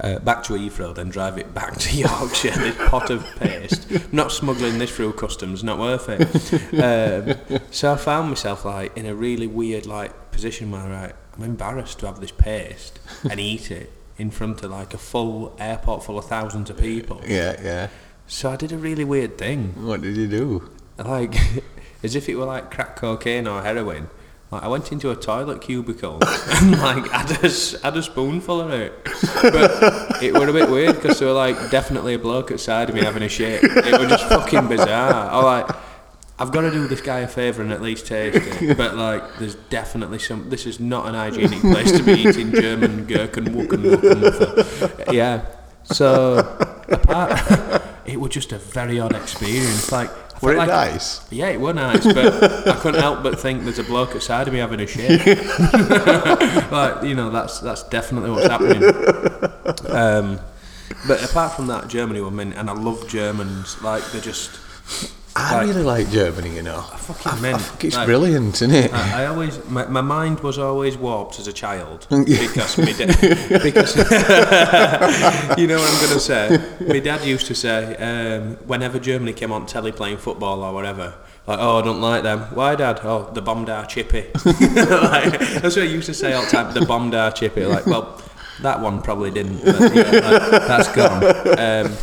uh, 0.01 0.19
back 0.19 0.43
to 0.43 0.53
Heathrow, 0.53 0.95
then 0.95 1.09
drive 1.09 1.37
it 1.37 1.53
back 1.53 1.77
to 1.77 1.95
Yorkshire. 1.97 2.51
this 2.51 2.75
pot 2.89 3.09
of 3.09 3.25
paste. 3.35 4.13
not 4.13 4.31
smuggling 4.31 4.77
this 4.77 4.95
through 4.95 5.13
customs. 5.13 5.63
Not 5.63 5.79
worth 5.79 6.07
it. 6.09 6.73
Um, 6.79 7.59
so 7.71 7.93
I 7.93 7.97
found 7.97 8.29
myself 8.29 8.65
like 8.65 8.95
in 8.95 9.05
a 9.05 9.13
really 9.13 9.47
weird 9.47 9.85
like 9.85 10.31
position 10.31 10.71
where 10.71 10.87
right, 10.87 11.15
I'm 11.35 11.43
embarrassed 11.43 11.99
to 11.99 12.05
have 12.05 12.21
this 12.21 12.31
paste 12.31 12.99
and 13.29 13.39
eat 13.39 13.71
it 13.71 13.91
in 14.17 14.31
front 14.31 14.63
of 14.63 14.71
like 14.71 14.93
a 14.93 14.97
full 14.97 15.55
airport 15.59 16.03
full 16.03 16.17
of 16.17 16.25
thousands 16.25 16.69
of 16.69 16.77
people. 16.77 17.21
Yeah, 17.27 17.59
yeah. 17.61 17.87
So 18.29 18.51
I 18.51 18.55
did 18.57 18.71
a 18.71 18.77
really 18.77 19.03
weird 19.03 19.39
thing. 19.39 19.73
What 19.83 20.01
did 20.01 20.15
you 20.15 20.27
do? 20.27 20.69
Like, 20.99 21.35
as 22.03 22.15
if 22.15 22.29
it 22.29 22.35
were 22.35 22.45
like 22.45 22.69
crack 22.69 22.95
cocaine 22.95 23.47
or 23.47 23.63
heroin. 23.63 24.07
Like 24.51 24.63
I 24.63 24.67
went 24.67 24.91
into 24.91 25.09
a 25.09 25.15
toilet 25.15 25.61
cubicle 25.61 26.19
and 26.47 26.71
like 26.79 27.09
had 27.09 27.31
a, 27.43 27.49
had 27.81 27.97
a 27.97 28.03
spoonful 28.03 28.61
of 28.61 28.71
it, 28.71 28.93
but 29.41 30.23
it 30.23 30.33
was 30.33 30.47
a 30.47 30.53
bit 30.53 30.69
weird 30.69 30.95
because 30.95 31.19
there 31.19 31.27
were 31.27 31.33
like 31.33 31.71
definitely 31.71 32.13
a 32.13 32.19
bloke 32.19 32.51
outside 32.51 32.89
of 32.89 32.95
me 32.95 33.01
having 33.01 33.23
a 33.23 33.29
shit. 33.29 33.63
It 33.63 33.99
was 33.99 34.09
just 34.09 34.27
fucking 34.29 34.67
bizarre. 34.67 35.31
I 35.31 35.43
like. 35.43 35.75
I've 36.37 36.51
got 36.53 36.61
to 36.61 36.71
do 36.71 36.87
this 36.87 37.01
guy 37.01 37.19
a 37.19 37.27
favour 37.27 37.61
and 37.61 37.73
at 37.73 37.81
least 37.81 38.07
taste 38.07 38.61
it. 38.61 38.77
But 38.77 38.95
like, 38.95 39.23
there's 39.39 39.55
definitely 39.55 40.19
some. 40.19 40.49
This 40.49 40.65
is 40.65 40.79
not 40.79 41.07
an 41.07 41.15
hygienic 41.15 41.59
place 41.59 41.91
to 41.91 42.01
be 42.01 42.13
eating 42.13 42.53
German 42.53 43.05
gherkin 43.07 43.45
wucken 43.45 43.97
wucken. 43.97 45.13
Yeah. 45.13 45.45
So 45.83 46.37
apart, 46.87 47.81
it 48.09 48.19
was 48.19 48.31
just 48.31 48.51
a 48.51 48.57
very 48.57 48.99
odd 48.99 49.15
experience. 49.15 49.91
Like 49.91 50.09
were 50.41 50.53
it 50.53 50.57
like, 50.57 50.69
nice? 50.69 51.21
Yeah, 51.31 51.47
it 51.49 51.59
was 51.59 51.75
nice, 51.75 52.05
but 52.05 52.67
I 52.67 52.75
couldn't 52.79 53.01
help 53.01 53.23
but 53.23 53.39
think 53.39 53.63
there's 53.63 53.79
a 53.79 53.83
bloke 53.83 54.15
outside 54.15 54.47
of 54.47 54.53
me 54.53 54.59
having 54.59 54.79
a 54.79 54.87
shit. 54.87 55.19
like, 56.71 57.03
you 57.03 57.15
know, 57.15 57.29
that's 57.29 57.59
that's 57.59 57.83
definitely 57.83 58.31
what's 58.31 58.47
happening. 58.47 58.83
Um, 59.89 60.39
but 61.07 61.23
apart 61.23 61.53
from 61.53 61.67
that, 61.67 61.87
Germany 61.87 62.21
women, 62.21 62.53
and 62.53 62.69
I 62.69 62.73
love 62.73 63.07
Germans. 63.07 63.81
Like, 63.81 64.03
they're 64.11 64.21
just. 64.21 64.59
I 65.39 65.53
like, 65.53 65.67
really 65.67 65.83
like 65.83 66.09
Germany, 66.09 66.55
you 66.55 66.63
know. 66.63 66.77
I 66.77 66.97
fucking 66.97 67.31
I, 67.31 67.39
meant, 67.39 67.55
I 67.55 67.59
think 67.59 67.83
it's 67.85 67.95
like, 67.95 68.05
brilliant, 68.05 68.55
isn't 68.55 68.71
it? 68.71 68.93
I, 68.93 69.23
I 69.23 69.25
always, 69.27 69.63
my, 69.69 69.85
my 69.85 70.01
mind 70.01 70.41
was 70.41 70.57
always 70.57 70.97
warped 70.97 71.39
as 71.39 71.47
a 71.47 71.53
child 71.53 72.07
because 72.25 72.77
my 72.77 72.91
da- 72.91 73.59
because 73.63 73.95
you 75.57 75.67
know 75.67 75.79
what 75.79 75.89
I'm 75.89 75.99
going 75.99 76.13
to 76.13 76.19
say. 76.19 76.61
My 76.85 76.99
dad 76.99 77.25
used 77.25 77.47
to 77.47 77.55
say 77.55 77.95
um, 77.95 78.55
whenever 78.67 78.99
Germany 78.99 79.33
came 79.33 79.51
on 79.51 79.65
telly 79.65 79.91
playing 79.91 80.17
football 80.17 80.61
or 80.61 80.73
whatever, 80.73 81.15
like, 81.49 81.59
oh, 81.59 81.79
I 81.79 81.81
don't 81.81 81.99
like 81.99 82.21
them. 82.21 82.41
Why, 82.53 82.75
Dad? 82.75 82.99
Oh, 83.01 83.31
the 83.33 83.41
bombed 83.41 83.69
our 83.69 83.83
chippy. 83.83 84.27
like, 84.45 85.39
that's 85.39 85.75
what 85.75 85.79
I 85.79 85.83
used 85.83 86.05
to 86.05 86.13
say 86.13 86.33
all 86.33 86.43
the 86.43 86.49
time. 86.51 86.75
The 86.75 86.85
bombed 86.85 87.15
our 87.15 87.31
chippy. 87.31 87.65
Like, 87.65 87.87
well, 87.87 88.21
that 88.61 88.81
one 88.81 89.01
probably 89.01 89.31
didn't. 89.31 89.65
But, 89.65 89.95
yeah, 89.95 90.11
like, 90.11 90.51
that's 90.67 90.89
gone. 90.89 91.23
Um, 91.57 91.97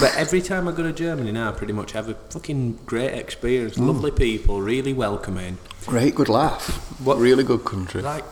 but 0.00 0.14
every 0.16 0.40
time 0.40 0.68
I 0.68 0.72
go 0.72 0.82
to 0.82 0.92
Germany 0.92 1.32
now, 1.32 1.48
I 1.50 1.52
pretty 1.52 1.72
much 1.72 1.92
have 1.92 2.08
a 2.08 2.14
fucking 2.14 2.80
great 2.86 3.12
experience. 3.14 3.76
Mm. 3.76 3.86
Lovely 3.86 4.10
people, 4.10 4.60
really 4.60 4.92
welcoming. 4.92 5.58
Great, 5.86 6.14
good 6.14 6.28
laugh. 6.28 6.66
What- 7.04 7.18
really 7.18 7.44
good 7.44 7.64
country. 7.64 8.02
Like, 8.02 8.24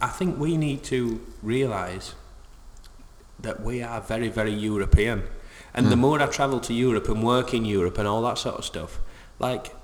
I 0.00 0.08
think 0.08 0.38
we 0.38 0.56
need 0.56 0.82
to 0.84 1.20
realise 1.42 2.14
that 3.40 3.62
we 3.62 3.82
are 3.82 4.00
very, 4.00 4.28
very 4.28 4.52
European. 4.52 5.24
And 5.74 5.86
the 5.86 5.96
mm. 5.96 6.00
more 6.00 6.20
I 6.20 6.26
travel 6.26 6.60
to 6.60 6.74
Europe 6.74 7.08
and 7.08 7.22
work 7.22 7.54
in 7.54 7.64
Europe 7.64 7.98
and 7.98 8.06
all 8.06 8.22
that 8.22 8.38
sort 8.38 8.56
of 8.56 8.64
stuff, 8.64 9.00
like, 9.38 9.74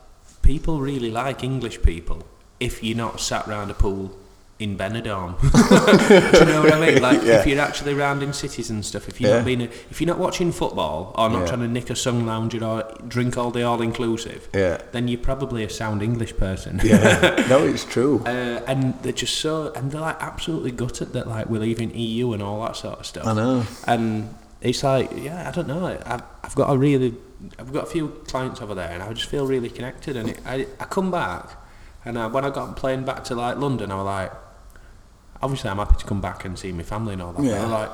people 0.43 0.81
really 0.81 1.11
like 1.11 1.43
English 1.43 1.83
people 1.83 2.27
if 2.61 2.83
you're 2.83 2.97
not 2.97 3.21
sat 3.21 3.47
round 3.47 3.71
a 3.71 3.75
pool 3.75 4.17
in 4.59 4.77
Benidorm. 4.77 5.39
Do 5.41 6.39
you 6.41 6.45
know 6.47 6.63
what 6.63 6.73
I 6.75 6.81
mean? 6.81 7.01
Like, 7.01 7.23
Yeah. 7.23 7.39
if 7.41 7.47
you're 7.47 7.61
actually 7.61 7.95
round 7.95 8.25
in 8.25 8.33
cities 8.33 8.71
and 8.71 8.85
stuff, 8.85 9.09
if 9.09 9.21
you're 9.21 9.31
Yeah. 9.31 9.37
not 9.37 9.45
being, 9.45 9.63
a, 9.63 9.65
if 9.91 10.01
you're 10.01 10.09
not 10.09 10.19
watching 10.19 10.51
football 10.51 11.15
or 11.17 11.31
not 11.31 11.43
Yeah. 11.43 11.47
trying 11.47 11.61
to 11.61 11.69
nick 11.69 11.91
a 11.91 11.95
sun 11.97 12.27
lounger 12.27 12.65
or 12.65 12.83
drink 13.07 13.37
all 13.39 13.53
the 13.53 13.63
all 13.63 13.81
inclusive, 13.81 14.49
Yeah. 14.53 14.79
then 14.91 15.07
you're 15.07 15.21
probably 15.21 15.63
a 15.63 15.71
sound 15.71 16.03
English 16.03 16.37
person. 16.37 16.81
yeah. 16.83 17.47
no, 17.49 17.65
it's 17.65 17.85
true. 17.85 18.23
Uh, 18.27 18.61
and 18.67 18.95
they're 19.03 19.13
just 19.13 19.39
so, 19.39 19.73
and 19.77 19.93
they're 19.93 20.01
like 20.01 20.21
absolutely 20.21 20.73
gutted 20.73 21.13
that 21.13 21.29
like 21.29 21.49
we're 21.49 21.61
leaving 21.61 21.93
EU 21.95 22.33
and 22.33 22.43
all 22.43 22.61
that 22.63 22.75
sort 22.77 22.99
of 22.99 23.07
stuff. 23.07 23.27
I 23.29 23.35
know. 23.35 23.65
And 23.87 24.35
it's 24.61 24.83
like, 24.83 25.11
yeah, 25.17 25.49
I 25.49 25.53
don't 25.53 25.69
know. 25.69 25.87
I've, 26.05 26.23
I've 26.43 26.55
got 26.57 26.69
a 26.75 26.77
really, 26.77 27.15
I've 27.61 27.73
got 27.73 27.85
a 27.85 27.87
few 27.87 28.09
clients 28.27 28.61
over 28.61 28.75
there, 28.75 28.91
and 28.91 29.05
I 29.05 29.13
just 29.13 29.29
feel 29.29 29.47
really 29.47 29.71
connected. 29.71 30.17
And 30.17 30.31
it, 30.31 30.41
I, 30.45 30.67
I 30.81 30.85
come 30.87 31.13
back, 31.13 31.51
and 32.05 32.19
I, 32.19 32.27
when 32.27 32.45
I 32.45 32.51
got 32.51 32.67
on 32.71 32.75
plane 32.75 33.05
back 33.05 33.23
to 33.27 33.37
like 33.37 33.59
London, 33.59 33.93
I 33.93 33.97
was 33.97 34.05
like, 34.07 34.33
obviously 35.43 35.71
I'm 35.71 35.79
happy 35.79 35.97
to 35.97 36.05
come 36.05 36.21
back 36.21 36.45
and 36.45 36.59
see 36.59 36.73
my 36.73 36.83
family 36.83 37.13
and 37.15 37.23
all 37.23 37.33
that. 37.33 37.43
Yeah. 37.45 37.63
But 37.63 37.71
like, 37.71 37.91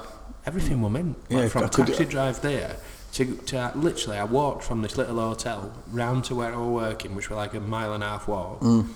everything 0.47 0.81
was 0.83 0.93
mint. 0.93 1.17
Like 1.31 1.43
Yeah, 1.43 1.49
from 1.49 1.65
I 1.65 1.69
could- 1.69 1.87
taxi 1.87 2.05
drive 2.05 2.41
there. 2.43 2.77
To, 3.15 3.25
to 3.37 3.71
literally, 3.77 4.19
I 4.19 4.25
walked 4.25 4.65
from 4.65 4.83
this 4.83 4.97
little 4.97 5.21
hotel 5.21 5.73
round 5.93 6.25
to 6.25 6.35
where 6.35 6.53
I 6.53 6.57
was 6.57 6.69
working, 6.69 7.15
which 7.15 7.31
was 7.31 7.37
like 7.37 7.55
a 7.55 7.61
mile 7.61 7.93
and 7.95 8.03
a 8.03 8.09
half 8.09 8.27
walk 8.27 8.61
Mm. 8.61 8.89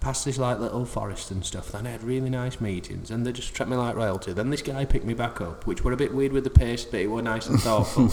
past 0.00 0.24
this 0.24 0.38
like 0.38 0.58
little 0.58 0.86
forest 0.86 1.30
and 1.30 1.44
stuff. 1.44 1.70
Then 1.70 1.86
I 1.86 1.90
had 1.90 2.02
really 2.02 2.30
nice 2.30 2.62
meetings, 2.62 3.10
and 3.10 3.26
they 3.26 3.32
just 3.32 3.54
treated 3.54 3.70
me 3.70 3.76
like 3.76 3.94
royalty. 3.94 4.32
Then 4.32 4.48
this 4.48 4.62
guy 4.62 4.86
picked 4.86 5.04
me 5.04 5.12
back 5.12 5.42
up, 5.42 5.66
which 5.66 5.84
were 5.84 5.92
a 5.92 5.98
bit 5.98 6.14
weird 6.14 6.32
with 6.32 6.44
the 6.44 6.50
pace, 6.50 6.86
but 6.86 7.00
it 7.00 7.08
were 7.08 7.20
nice 7.20 7.46
and 7.46 7.60
thoughtful. 7.60 8.06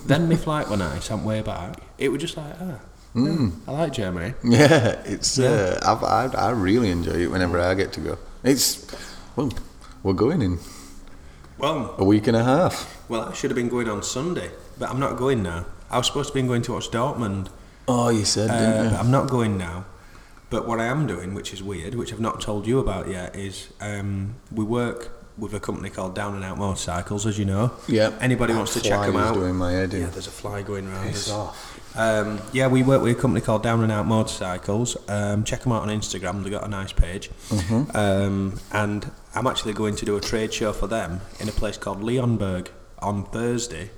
then 0.06 0.28
my 0.28 0.36
flight 0.36 0.68
were 0.68 0.76
nice. 0.76 1.10
I'm 1.10 1.24
way 1.24 1.42
back. 1.42 1.80
It 1.98 2.10
was 2.10 2.20
just 2.20 2.36
like, 2.36 2.54
ah, 2.60 2.78
yeah, 3.16 3.48
I 3.66 3.72
like 3.72 3.92
Germany. 3.92 4.34
Yeah, 4.44 5.02
it's. 5.04 5.36
Yeah. 5.36 5.48
Uh, 5.82 5.96
I've, 5.96 6.04
I, 6.04 6.38
I 6.46 6.50
really 6.50 6.90
enjoy 6.90 7.22
it 7.24 7.30
whenever 7.32 7.58
I 7.58 7.74
get 7.74 7.92
to 7.94 8.00
go. 8.00 8.18
It's. 8.46 8.86
Well, 9.34 9.52
we're 10.04 10.12
going 10.12 10.40
in 10.40 10.58
Well, 11.58 11.96
a 11.98 12.04
week 12.04 12.28
and 12.28 12.36
a 12.36 12.44
half. 12.44 13.04
well, 13.08 13.22
I 13.22 13.32
should 13.34 13.50
have 13.50 13.56
been 13.56 13.68
going 13.68 13.88
on 13.88 14.04
Sunday, 14.04 14.52
but 14.78 14.88
I'm 14.88 15.00
not 15.00 15.16
going 15.16 15.42
now. 15.42 15.66
I 15.90 15.98
was 15.98 16.06
supposed 16.06 16.28
to 16.28 16.34
be 16.34 16.42
going 16.46 16.62
to 16.62 16.72
watch 16.74 16.88
Dortmund, 16.90 17.48
Oh, 17.88 18.08
you 18.08 18.24
said, 18.24 18.50
uh, 18.50 18.58
didn't 18.82 18.92
you? 18.92 18.96
I'm 18.98 19.10
not 19.10 19.28
going 19.28 19.58
now. 19.58 19.84
But 20.48 20.66
what 20.68 20.78
I 20.78 20.84
am 20.84 21.08
doing, 21.08 21.34
which 21.34 21.52
is 21.52 21.60
weird, 21.60 21.96
which 21.96 22.12
I've 22.12 22.20
not 22.20 22.40
told 22.40 22.68
you 22.68 22.78
about 22.78 23.08
yet, 23.08 23.34
is 23.34 23.68
um, 23.80 24.36
we 24.52 24.62
work 24.64 25.10
with 25.38 25.52
a 25.54 25.60
company 25.60 25.90
called 25.90 26.14
Down 26.14 26.34
and 26.34 26.42
Out 26.44 26.56
Motorcycles, 26.58 27.26
as 27.26 27.38
you 27.38 27.44
know. 27.44 27.72
Yeah. 27.88 28.12
Anybody 28.20 28.54
wants 28.54 28.72
to 28.74 28.80
check 28.80 29.00
them 29.06 29.16
out? 29.16 29.34
doing 29.34 29.54
my 29.56 29.72
head 29.72 29.92
in. 29.94 30.02
Yeah, 30.02 30.06
there's 30.08 30.26
a 30.26 30.30
fly 30.30 30.62
going 30.62 30.86
around. 30.88 31.08
Piss 31.08 31.28
us. 31.28 31.32
off. 31.32 31.96
Um, 31.98 32.40
yeah, 32.52 32.66
we 32.68 32.82
work 32.82 33.02
with 33.02 33.16
a 33.16 33.20
company 33.20 33.40
called 33.40 33.62
Down 33.62 33.82
and 33.82 33.90
Out 33.92 34.06
Motorcycles. 34.06 34.96
Um, 35.08 35.44
check 35.44 35.60
them 35.62 35.72
out 35.72 35.82
on 35.82 35.88
Instagram. 35.88 36.42
They've 36.42 36.52
got 36.52 36.64
a 36.64 36.68
nice 36.68 36.92
page. 36.92 37.30
Mm-hmm. 37.48 37.96
Um, 37.96 38.60
and 38.72 39.10
I'm 39.34 39.46
actually 39.46 39.72
going 39.74 39.96
to 39.96 40.04
do 40.04 40.16
a 40.16 40.20
trade 40.20 40.52
show 40.52 40.72
for 40.72 40.86
them 40.86 41.20
in 41.40 41.48
a 41.48 41.52
place 41.52 41.76
called 41.76 42.00
Leonberg 42.02 42.68
on 43.00 43.24
Thursday 43.26 43.90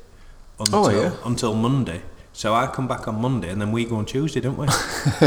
until, 0.58 0.86
Oh, 0.86 0.90
yeah. 0.90 1.14
until 1.24 1.54
Monday. 1.54 2.02
So 2.32 2.54
I 2.54 2.68
come 2.68 2.86
back 2.86 3.08
on 3.08 3.20
Monday, 3.20 3.48
and 3.50 3.60
then 3.60 3.72
we 3.72 3.84
go 3.84 3.96
on 3.96 4.06
Tuesday, 4.06 4.40
don't 4.40 4.56
we? 4.56 4.66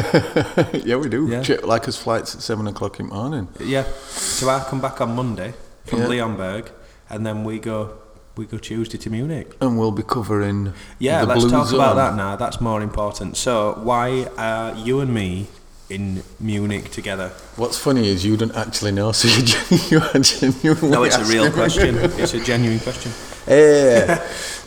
yeah, 0.85 0.95
we 0.95 1.09
do. 1.09 1.27
Yeah. 1.27 1.57
Like 1.63 1.87
us 1.89 1.97
flights 1.97 2.35
at 2.35 2.41
seven 2.41 2.67
o'clock 2.67 2.99
in 3.01 3.09
the 3.09 3.13
morning. 3.15 3.47
yeah. 3.59 3.83
So 4.07 4.47
I 4.49 4.59
come 4.61 4.79
back 4.79 5.01
on 5.01 5.13
Monday 5.15 5.53
from 5.85 5.99
Yeah. 5.99 6.07
Leonberg, 6.07 6.65
and 7.09 7.25
then 7.25 7.43
we 7.43 7.59
go 7.59 7.93
we 8.37 8.45
go 8.45 8.57
Tuesday 8.57 8.97
to 8.97 9.09
Munich. 9.09 9.47
And 9.59 9.77
we'll 9.77 9.91
be 9.91 10.03
covering 10.03 10.73
Yeah, 10.99 11.23
let's 11.23 11.43
talk 11.51 11.67
Zone. 11.67 11.79
about 11.79 11.95
that 11.95 12.15
now. 12.15 12.35
That's 12.37 12.61
more 12.61 12.81
important. 12.81 13.35
So 13.37 13.77
why 13.83 14.27
are 14.37 14.73
you 14.75 15.01
and 15.01 15.13
me 15.13 15.47
in 15.89 16.23
Munich 16.39 16.91
together? 16.91 17.31
What's 17.57 17.77
funny 17.77 18.07
is 18.07 18.23
you 18.23 18.37
don't 18.37 18.55
actually 18.55 18.93
know, 18.93 19.11
so 19.11 19.27
you 19.89 19.99
are 19.99 20.19
genuinely 20.31 20.89
No, 20.89 21.03
it's 21.03 21.17
a 21.17 21.25
real 21.25 21.51
question. 21.51 21.95
It's 22.21 22.33
a 22.33 22.39
genuine 22.39 22.79
question. 22.79 23.11
Eh, 23.47 24.17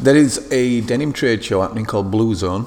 there 0.00 0.16
is 0.16 0.38
a 0.52 0.82
denim 0.82 1.12
trade 1.12 1.42
show 1.42 1.62
happening 1.62 1.86
called 1.86 2.10
Blue 2.10 2.34
Zone. 2.34 2.66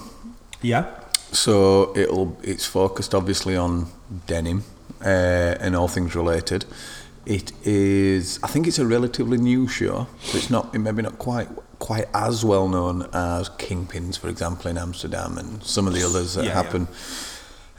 Yeah. 0.63 0.85
So 1.31 1.93
it'll 1.95 2.35
it's 2.41 2.65
focused 2.65 3.13
obviously 3.13 3.55
on 3.55 3.85
denim 4.25 4.63
uh, 5.05 5.63
and 5.63 5.75
all 5.75 5.87
things 5.87 6.15
related. 6.15 6.65
It 7.27 7.51
is 7.67 8.39
I 8.41 8.47
think 8.47 8.67
it's 8.67 8.79
a 8.79 8.87
relatively 8.87 9.37
new 9.37 9.67
show, 9.67 10.07
so 10.23 10.37
it's 10.37 10.49
not 10.49 10.73
maybe 10.73 11.01
not 11.01 11.17
quite 11.19 11.49
quite 11.77 12.07
as 12.13 12.45
well 12.45 12.67
known 12.69 13.03
as 13.13 13.49
Kingpins, 13.49 14.17
for 14.17 14.29
example, 14.29 14.71
in 14.71 14.77
Amsterdam 14.77 15.37
and 15.37 15.61
some 15.61 15.87
of 15.87 15.93
the 15.93 16.03
others 16.03 16.35
that 16.35 16.45
Yeah, 16.45 16.51
yeah. 16.51 16.63
happen. 16.63 16.87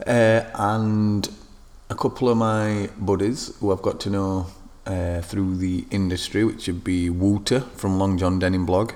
Uh, 0.07 0.43
and 0.55 1.28
a 1.88 1.95
couple 1.95 2.28
of 2.28 2.37
my 2.37 2.90
buddies 2.99 3.57
who 3.59 3.73
I've 3.73 3.81
got 3.83 3.99
to 4.00 4.11
know 4.11 4.47
uh, 4.87 5.23
through 5.23 5.57
the 5.57 5.87
industry, 5.90 6.45
which 6.45 6.67
would 6.67 6.85
be 6.85 7.09
Wouter 7.09 7.61
from 7.61 7.99
Long 7.99 8.19
John 8.19 8.38
Denim 8.38 8.67
Blog 8.67 8.93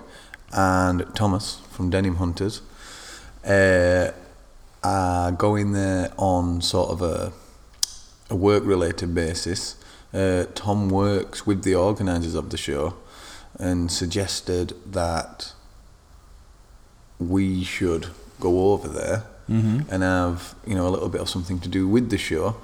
and 0.52 1.04
Thomas 1.14 1.61
from 1.71 1.88
Denim 1.88 2.16
Hunters, 2.16 2.61
uh, 3.47 4.11
are 4.85 5.32
going 5.32 5.73
there 5.73 6.12
on 6.18 6.61
sort 6.61 6.90
of 6.90 7.00
a, 7.02 7.32
a 8.28 8.37
work 8.37 8.64
related 8.66 9.14
basis. 9.14 9.76
Uh, 10.14 10.45
Tom 10.54 10.88
works 10.90 11.47
with 11.47 11.62
the 11.64 11.75
organisers 11.75 12.35
of 12.35 12.50
the 12.50 12.57
show 12.57 12.95
and 13.59 13.90
suggested 13.90 14.75
that 14.92 15.52
we 17.19 17.62
should 17.64 18.09
go 18.40 18.73
over 18.73 18.88
there 18.88 19.25
and 19.90 20.02
have 20.02 20.54
you 20.66 20.75
know 20.75 20.87
a 20.88 20.90
little 20.90 21.09
bit 21.09 21.21
of 21.21 21.28
something 21.28 21.59
to 21.61 21.69
do 21.69 21.87
with 21.88 22.11
the 22.11 22.19
show. 22.19 22.57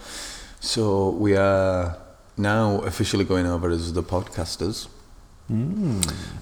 So 0.61 1.11
we 1.11 1.37
are 1.37 1.97
now 2.37 2.81
officially 2.83 3.25
going 3.25 3.47
over 3.47 3.71
as 3.71 3.93
the 3.93 4.03
podcasters, 4.03 4.89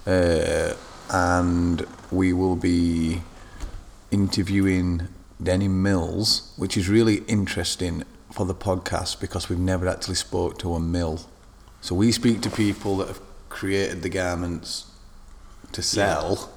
uh, 0.07 0.75
and 1.11 1.87
we 2.11 2.33
will 2.33 2.57
be 2.57 3.23
interviewing 4.11 5.09
denim 5.43 5.83
mills, 5.83 6.53
which 6.57 6.77
is 6.77 6.89
really 6.89 7.17
interesting 7.27 8.05
for 8.37 8.45
the 8.45 8.55
podcast 8.55 9.19
because 9.19 9.49
we've 9.49 9.59
never 9.59 9.89
actually 9.89 10.15
spoke 10.15 10.59
to 10.59 10.75
a 10.75 10.79
mill. 10.81 11.21
So 11.81 11.95
we 11.95 12.13
speak 12.13 12.43
to 12.43 12.51
people 12.51 12.99
that 12.99 13.09
have 13.09 13.21
created 13.49 14.03
the 14.03 14.11
garments 14.11 14.85
to 15.73 15.81
sell, 15.81 16.51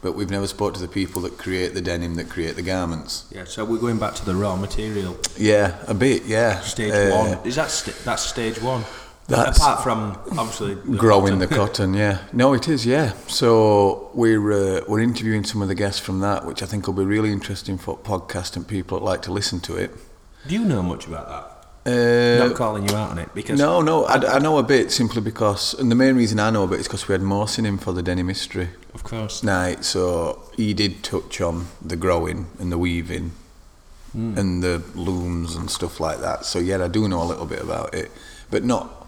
but 0.00 0.12
we've 0.12 0.30
never 0.30 0.46
spoke 0.46 0.74
to 0.74 0.80
the 0.80 0.86
people 0.86 1.20
that 1.22 1.36
create 1.36 1.74
the 1.74 1.80
denim 1.80 2.14
that 2.14 2.28
create 2.30 2.54
the 2.54 2.62
garments. 2.62 3.26
Yeah. 3.34 3.44
So 3.46 3.64
we're 3.64 3.78
going 3.80 3.98
back 3.98 4.14
to 4.14 4.24
the 4.24 4.36
raw 4.36 4.54
material. 4.54 5.16
Yeah, 5.36 5.74
a 5.88 5.94
bit, 5.94 6.24
yeah. 6.26 6.60
Stage 6.60 6.92
Uh, 6.92 7.16
one. 7.16 7.38
Is 7.44 7.56
that 7.56 7.70
st- 7.72 7.96
that's 8.04 8.22
stage 8.22 8.62
one? 8.62 8.84
That's- 9.26 9.56
Apart 9.56 9.82
from 9.82 10.16
obviously 10.38 10.74
the 10.74 10.96
growing 10.96 11.32
cotton. 11.32 11.38
the 11.40 11.46
cotton, 11.48 11.94
yeah. 11.94 12.18
No, 12.32 12.52
it 12.52 12.68
is, 12.68 12.86
yeah. 12.86 13.14
So 13.26 14.10
we're 14.14 14.52
uh, 14.52 14.80
we're 14.86 15.00
interviewing 15.00 15.42
some 15.44 15.62
of 15.62 15.68
the 15.68 15.74
guests 15.74 15.98
from 15.98 16.20
that, 16.20 16.44
which 16.46 16.62
I 16.62 16.66
think 16.66 16.86
will 16.86 16.94
be 16.94 17.04
really 17.06 17.32
interesting 17.32 17.76
for 17.78 17.96
podcast 17.98 18.54
and 18.54 18.68
people 18.68 18.98
that 19.00 19.04
like 19.04 19.22
to 19.22 19.32
listen 19.32 19.58
to 19.60 19.76
it. 19.76 19.90
Do 20.46 20.54
you 20.54 20.64
know 20.64 20.82
much 20.82 21.06
about 21.06 21.28
that? 21.28 21.50
Uh, 21.86 22.46
Not 22.46 22.56
calling 22.56 22.88
you 22.88 22.96
out 22.96 23.10
on 23.10 23.18
it 23.18 23.28
because 23.34 23.58
no, 23.58 23.82
no, 23.82 24.04
I, 24.04 24.36
I 24.36 24.38
know 24.38 24.56
a 24.56 24.62
bit 24.62 24.90
simply 24.90 25.20
because, 25.20 25.74
and 25.74 25.90
the 25.90 25.94
main 25.94 26.16
reason 26.16 26.40
I 26.40 26.48
know 26.48 26.64
a 26.64 26.66
bit 26.66 26.80
is 26.80 26.86
because 26.86 27.06
we 27.08 27.12
had 27.12 27.20
Morsin 27.20 27.60
in 27.60 27.66
him 27.66 27.78
for 27.78 27.92
the 27.92 28.02
Denim 28.02 28.26
Mystery 28.26 28.70
of 28.94 29.04
course. 29.04 29.42
night, 29.42 29.84
so 29.84 30.40
he 30.56 30.72
did 30.72 31.02
touch 31.02 31.42
on 31.42 31.66
the 31.82 31.96
growing 31.96 32.46
and 32.58 32.72
the 32.72 32.78
weaving 32.78 33.32
and 34.14 34.62
the 34.62 34.80
looms 34.94 35.56
and 35.56 35.68
stuff 35.68 35.98
like 35.98 36.20
that. 36.20 36.44
So 36.44 36.60
yeah, 36.60 36.82
I 36.82 36.88
do 36.88 37.08
know 37.08 37.20
a 37.20 37.24
little 37.24 37.46
bit 37.46 37.60
about 37.60 37.94
it, 37.94 38.12
but 38.48 38.62
not. 38.62 39.06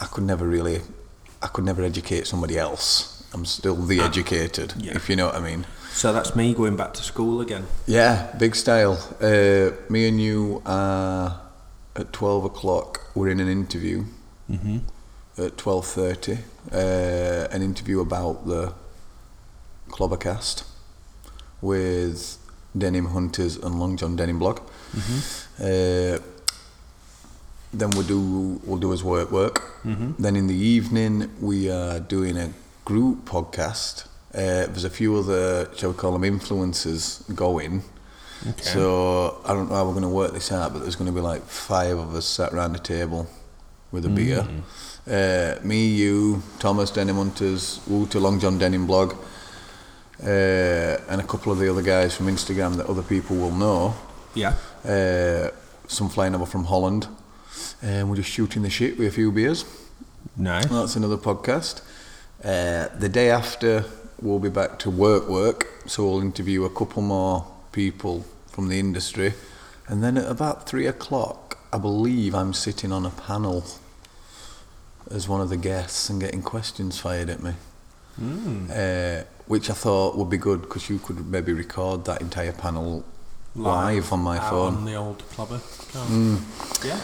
I 0.00 0.06
could 0.06 0.24
never 0.24 0.46
really, 0.46 0.82
I 1.40 1.46
could 1.46 1.64
never 1.64 1.82
educate 1.82 2.26
somebody 2.26 2.58
else. 2.58 3.24
I'm 3.32 3.44
still 3.44 3.76
the 3.76 4.00
educated, 4.00 4.74
yeah. 4.78 4.96
if 4.96 5.08
you 5.08 5.16
know 5.16 5.26
what 5.26 5.36
I 5.36 5.40
mean. 5.40 5.66
So 5.98 6.12
that's 6.12 6.36
me 6.36 6.54
going 6.54 6.76
back 6.76 6.92
to 6.94 7.02
school 7.02 7.40
again. 7.40 7.66
Yeah, 7.86 8.32
big 8.38 8.54
style. 8.54 8.96
Uh, 9.20 9.72
me 9.92 10.06
and 10.08 10.20
you 10.20 10.62
are 10.64 11.40
at 11.96 12.12
twelve 12.12 12.44
o'clock. 12.44 13.00
We're 13.16 13.30
in 13.30 13.40
an 13.40 13.48
interview 13.48 14.04
Mm-hmm. 14.48 14.78
at 15.44 15.56
twelve 15.58 15.86
thirty. 15.86 16.38
Uh, 16.72 17.48
an 17.50 17.62
interview 17.62 17.98
about 18.00 18.46
the 18.46 18.72
Clobbercast 19.90 20.62
with 21.60 22.38
Denim 22.76 23.06
Hunters 23.06 23.56
and 23.56 23.80
Long 23.80 23.96
John 23.96 24.14
Denim 24.14 24.38
Blog. 24.38 24.60
Uh, 25.58 26.18
then 27.74 27.90
we'll 27.90 28.06
do 28.06 28.60
we'll 28.64 28.78
do 28.78 28.92
his 28.92 29.02
work 29.02 29.32
work. 29.32 29.62
Then 29.84 30.36
in 30.36 30.46
the 30.46 30.54
evening 30.54 31.30
we 31.40 31.68
are 31.68 31.98
doing 31.98 32.36
a 32.38 32.52
group 32.84 33.24
podcast. 33.24 34.04
Uh, 34.34 34.66
there's 34.66 34.84
a 34.84 34.90
few 34.90 35.16
other, 35.16 35.68
shall 35.76 35.90
we 35.90 35.96
call 35.96 36.16
them 36.16 36.22
influencers 36.22 37.34
going. 37.34 37.82
Okay. 38.46 38.62
So 38.62 39.40
I 39.44 39.52
don't 39.52 39.68
know 39.68 39.74
how 39.76 39.84
we're 39.84 39.92
going 39.92 40.02
to 40.02 40.08
work 40.08 40.32
this 40.32 40.52
out, 40.52 40.72
but 40.72 40.80
there's 40.80 40.96
going 40.96 41.10
to 41.10 41.14
be 41.14 41.20
like 41.20 41.42
five 41.44 41.98
of 41.98 42.14
us 42.14 42.26
sat 42.26 42.52
around 42.52 42.76
a 42.76 42.78
table 42.78 43.26
with 43.90 44.04
a 44.04 44.08
beer. 44.08 44.46
Uh, 45.06 45.58
me, 45.64 45.86
you, 45.86 46.42
Thomas 46.58 46.90
Denim 46.90 47.16
Hunters, 47.16 47.80
Long 47.88 48.38
John 48.38 48.58
Denim 48.58 48.86
Blog, 48.86 49.14
uh, 50.22 50.26
and 50.26 51.20
a 51.20 51.24
couple 51.26 51.50
of 51.50 51.58
the 51.58 51.70
other 51.70 51.82
guys 51.82 52.14
from 52.14 52.26
Instagram 52.26 52.76
that 52.76 52.86
other 52.86 53.02
people 53.02 53.36
will 53.36 53.50
know. 53.50 53.94
Yeah. 54.34 54.54
Uh, 54.84 55.50
some 55.86 56.08
flying 56.08 56.34
over 56.34 56.46
from 56.46 56.64
Holland. 56.64 57.08
And 57.82 58.10
we're 58.10 58.16
just 58.16 58.30
shooting 58.30 58.62
the 58.62 58.70
shit 58.70 58.98
with 58.98 59.08
a 59.08 59.10
few 59.10 59.32
beers. 59.32 59.64
Nice. 60.36 60.66
That's 60.66 60.96
another 60.96 61.16
podcast. 61.16 61.80
Uh, 62.44 62.88
the 62.96 63.08
day 63.08 63.30
after, 63.30 63.84
we'll 64.20 64.38
be 64.38 64.48
back 64.48 64.78
to 64.80 64.90
work 64.90 65.28
work. 65.28 65.66
So 65.86 66.04
we'll 66.04 66.20
interview 66.20 66.64
a 66.64 66.70
couple 66.70 67.02
more 67.02 67.46
people 67.72 68.24
from 68.48 68.68
the 68.68 68.78
industry. 68.78 69.34
And 69.86 70.02
then 70.02 70.18
at 70.18 70.30
about 70.30 70.68
three 70.68 70.86
o'clock, 70.86 71.58
I 71.72 71.78
believe 71.78 72.34
I'm 72.34 72.52
sitting 72.52 72.92
on 72.92 73.06
a 73.06 73.10
panel 73.10 73.64
as 75.10 75.28
one 75.28 75.40
of 75.40 75.48
the 75.48 75.56
guests 75.56 76.10
and 76.10 76.20
getting 76.20 76.42
questions 76.42 76.98
fired 76.98 77.30
at 77.30 77.42
me. 77.42 77.54
Uh, 78.20 79.22
which 79.46 79.70
I 79.70 79.74
thought 79.74 80.16
would 80.18 80.28
be 80.28 80.38
good 80.38 80.62
because 80.62 80.90
you 80.90 80.98
could 80.98 81.26
maybe 81.28 81.52
record 81.52 82.04
that 82.06 82.20
entire 82.20 82.52
panel 82.52 83.04
live, 83.54 84.12
on 84.12 84.20
my 84.20 84.38
out 84.38 84.50
phone. 84.50 84.74
on 84.76 84.84
the 84.84 84.94
old 84.96 85.18
clubber. 85.30 85.60
Yeah. 86.84 86.96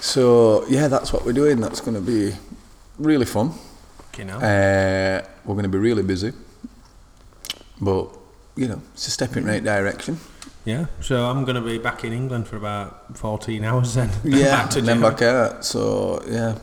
So 0.00 0.64
yeah, 0.68 0.88
that's 0.88 1.12
what 1.12 1.24
we're 1.24 1.34
doing. 1.34 1.60
That's 1.60 1.80
going 1.80 1.94
to 1.94 2.00
be 2.00 2.34
really 2.98 3.26
fun. 3.26 3.52
You 4.16 4.24
know. 4.24 4.38
Uh, 4.38 5.24
we're 5.44 5.54
going 5.54 5.64
to 5.64 5.68
be 5.68 5.78
really 5.78 6.02
busy, 6.02 6.32
but 7.82 8.08
you 8.56 8.68
know, 8.68 8.80
it's 8.94 9.06
a 9.08 9.10
step 9.10 9.36
in 9.36 9.44
the 9.44 9.50
right 9.52 9.64
direction. 9.64 10.18
yeah. 10.64 10.86
So 11.00 11.24
I'm 11.28 11.44
going 11.44 11.56
to 11.56 11.60
be 11.62 11.78
back 11.78 12.04
in 12.04 12.12
England 12.12 12.46
for 12.48 12.56
about 12.56 13.16
14 13.16 13.64
hours 13.64 13.94
then. 13.94 14.10
Yeah, 14.24 14.50
back 14.62 14.70
to 14.70 14.78
and 14.78 14.88
then 14.88 15.00
back 15.00 15.20
out. 15.22 15.64
So 15.64 16.22
yeah, 16.28 16.54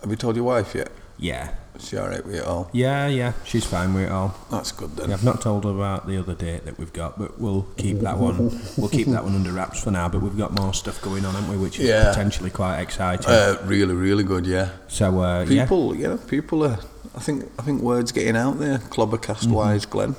have 0.00 0.10
you 0.10 0.16
told 0.16 0.36
your 0.36 0.44
wife 0.46 0.74
yet? 0.74 0.90
Yeah. 1.18 1.54
Is 1.74 1.88
she 1.88 1.96
all 1.96 2.08
right 2.08 2.24
with 2.24 2.34
it 2.34 2.44
all? 2.44 2.68
Yeah, 2.72 3.06
yeah. 3.08 3.32
She's 3.44 3.64
fine 3.64 3.94
with 3.94 4.04
it 4.04 4.10
all. 4.10 4.34
That's 4.50 4.72
good 4.72 4.90
then. 4.96 5.08
Yeah, 5.08 5.14
I've 5.16 5.24
not 5.24 5.40
told 5.40 5.64
her 5.64 5.70
about 5.70 6.06
the 6.06 6.18
other 6.18 6.34
date 6.34 6.64
that 6.66 6.78
we've 6.78 6.92
got, 6.92 7.18
but 7.18 7.40
we'll 7.40 7.62
keep 7.78 8.00
that 8.00 8.18
one. 8.18 8.60
We'll 8.76 8.90
keep 8.90 9.06
that 9.08 9.24
one 9.24 9.34
under 9.34 9.52
wraps 9.52 9.82
for 9.82 9.90
now. 9.90 10.08
But 10.08 10.20
we've 10.22 10.36
got 10.36 10.52
more 10.52 10.74
stuff 10.74 11.00
going 11.00 11.24
on, 11.24 11.34
haven't 11.34 11.50
we? 11.50 11.56
Which 11.56 11.78
is 11.80 11.88
Yeah. 11.88 12.10
potentially 12.10 12.50
quite 12.50 12.80
exciting. 12.80 13.26
Uh, 13.26 13.56
really, 13.64 13.94
really 13.94 14.22
good. 14.24 14.46
Yeah. 14.46 14.68
so 14.88 15.20
uh, 15.20 15.44
yeah, 15.48 15.64
People, 15.64 15.94
you 15.96 16.08
know, 16.08 16.18
people 16.18 16.64
are. 16.64 16.78
I 17.16 17.20
think 17.20 17.50
I 17.58 17.62
think 17.62 17.80
words 17.82 18.12
getting 18.12 18.36
out 18.36 18.58
there. 18.58 18.78
Clobbercast 18.78 19.44
Mm-hmm. 19.44 19.52
wise, 19.52 19.86
Glenn. 19.86 20.14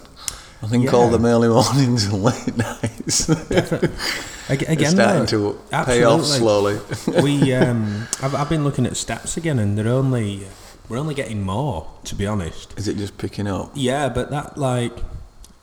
I 0.63 0.67
think 0.67 0.93
all 0.93 1.05
Yeah. 1.05 1.11
them 1.11 1.25
early 1.25 1.49
mornings 1.57 2.05
and 2.05 2.23
late 2.23 2.55
nights. 2.57 3.29
Ag- 3.29 4.61
It's 4.61 4.69
again, 4.69 4.91
starting 4.91 5.25
though, 5.41 5.53
to 5.53 5.85
pay 5.85 6.03
off 6.03 6.23
slowly. 6.23 6.79
we 7.21 7.53
um, 7.61 8.07
I've, 8.21 8.33
I've 8.35 8.49
been 8.49 8.63
looking 8.63 8.85
at 8.85 8.93
stats 8.93 9.35
again, 9.37 9.59
and 9.59 9.77
they're 9.77 9.87
only 9.89 10.47
we're 10.89 10.97
only 10.97 11.15
getting 11.15 11.43
more, 11.43 11.87
to 12.05 12.15
be 12.15 12.25
honest. 12.25 12.73
Is 12.77 12.87
it 12.87 12.97
just 12.97 13.17
picking 13.17 13.47
up? 13.47 13.71
Yeah, 13.73 14.09
but 14.09 14.29
that 14.31 14.57
like 14.57 14.93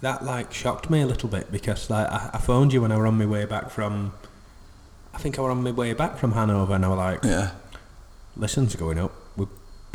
that 0.03 0.25
like 0.25 0.53
shocked 0.53 0.91
me 0.91 1.01
a 1.03 1.07
little 1.07 1.29
bit 1.29 1.51
because 1.53 1.89
like 1.91 2.07
I, 2.09 2.31
I 2.35 2.39
phoned 2.39 2.73
you 2.73 2.83
when 2.83 2.93
I 2.93 2.97
were 2.97 3.07
on 3.07 3.17
my 3.19 3.27
way 3.27 3.45
back 3.47 3.71
from. 3.71 4.13
I 5.15 5.19
think 5.19 5.39
I 5.39 5.43
were 5.43 5.51
on 5.51 5.63
my 5.63 5.73
way 5.73 5.93
back 5.93 6.19
from 6.19 6.33
Hanover, 6.33 6.75
and 6.75 6.85
I 6.85 6.89
was 6.89 6.99
like, 6.99 7.25
Yeah. 7.25 7.51
"Listen's 8.37 8.77
going 8.77 8.99
up. 8.99 9.13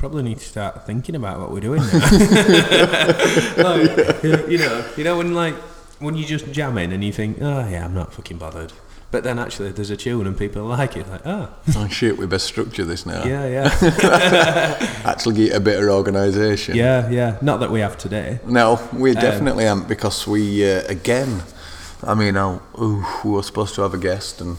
Probably 0.05 0.21
need 0.21 0.37
to 0.37 0.45
start 0.45 0.85
thinking 0.85 1.15
about 1.15 1.39
what 1.39 1.49
we're 1.51 1.61
doing 1.61 1.81
now." 1.81 1.99
like, 3.57 4.23
you 4.47 4.59
know, 4.59 4.85
you 4.95 5.03
know 5.03 5.17
when 5.17 5.33
like 5.33 5.55
when 5.97 6.13
you 6.15 6.23
just 6.23 6.51
jam 6.51 6.77
in 6.77 6.91
and 6.91 7.03
you 7.03 7.11
think, 7.11 7.39
oh 7.41 7.67
yeah, 7.67 7.83
I'm 7.83 7.95
not 7.95 8.13
fucking 8.13 8.37
bothered. 8.37 8.71
But 9.09 9.23
then 9.23 9.39
actually, 9.39 9.71
there's 9.71 9.89
a 9.89 9.97
tune 9.97 10.27
and 10.27 10.37
people 10.37 10.63
like 10.65 10.95
it. 10.95 11.09
Like, 11.09 11.25
oh, 11.25 11.49
Oh 11.75 11.87
shit, 11.87 12.19
we 12.19 12.27
best 12.27 12.45
structure 12.45 12.85
this 12.85 13.07
now. 13.07 13.23
yeah, 13.25 13.47
yeah, 13.47 15.01
Actually 15.05 15.35
get 15.37 15.55
a 15.55 15.59
bit 15.59 15.81
of 15.81 15.89
organisation. 15.89 16.75
yeah, 16.75 17.09
yeah. 17.09 17.37
Not 17.41 17.59
that 17.61 17.71
we 17.71 17.79
have 17.79 17.97
today. 17.97 18.39
No, 18.45 18.79
we 18.93 19.09
Um, 19.15 19.21
definitely 19.21 19.67
aren't 19.67 19.87
because 19.87 20.27
we 20.27 20.71
uh, 20.71 20.83
again. 20.87 21.41
I 22.03 22.13
mean, 22.13 22.37
I'll, 22.37 22.61
ooh, 22.79 23.03
we 23.23 23.31
were 23.31 23.41
supposed 23.41 23.73
to 23.75 23.81
have 23.81 23.95
a 23.95 23.97
guest, 23.97 24.39
and 24.39 24.57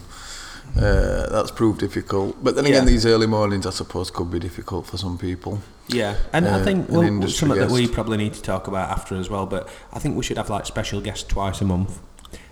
uh, 0.78 1.28
that's 1.30 1.50
proved 1.50 1.80
difficult. 1.80 2.36
But 2.42 2.54
then 2.56 2.66
again, 2.66 2.82
Yeah. 2.84 2.90
these 2.90 3.06
early 3.06 3.26
mornings, 3.26 3.66
I 3.66 3.70
suppose, 3.70 4.10
could 4.10 4.30
be 4.30 4.38
difficult 4.38 4.86
for 4.86 4.96
some 4.98 5.16
people. 5.18 5.60
Yeah, 5.88 6.14
and 6.32 6.46
Uh, 6.46 6.56
I 6.56 6.62
think 6.64 6.88
an 6.88 6.94
well, 6.94 7.02
industry 7.06 7.48
something 7.48 7.60
that 7.60 7.70
we 7.70 7.86
probably 7.88 8.16
need 8.16 8.34
to 8.34 8.42
talk 8.42 8.66
about 8.68 8.90
after 8.90 9.16
as 9.16 9.30
well. 9.30 9.46
But 9.46 9.68
I 9.92 9.98
think 9.98 10.16
we 10.16 10.22
should 10.24 10.36
have 10.36 10.50
like 10.50 10.66
special 10.66 11.00
guests 11.00 11.24
twice 11.28 11.60
a 11.60 11.64
month, 11.64 11.98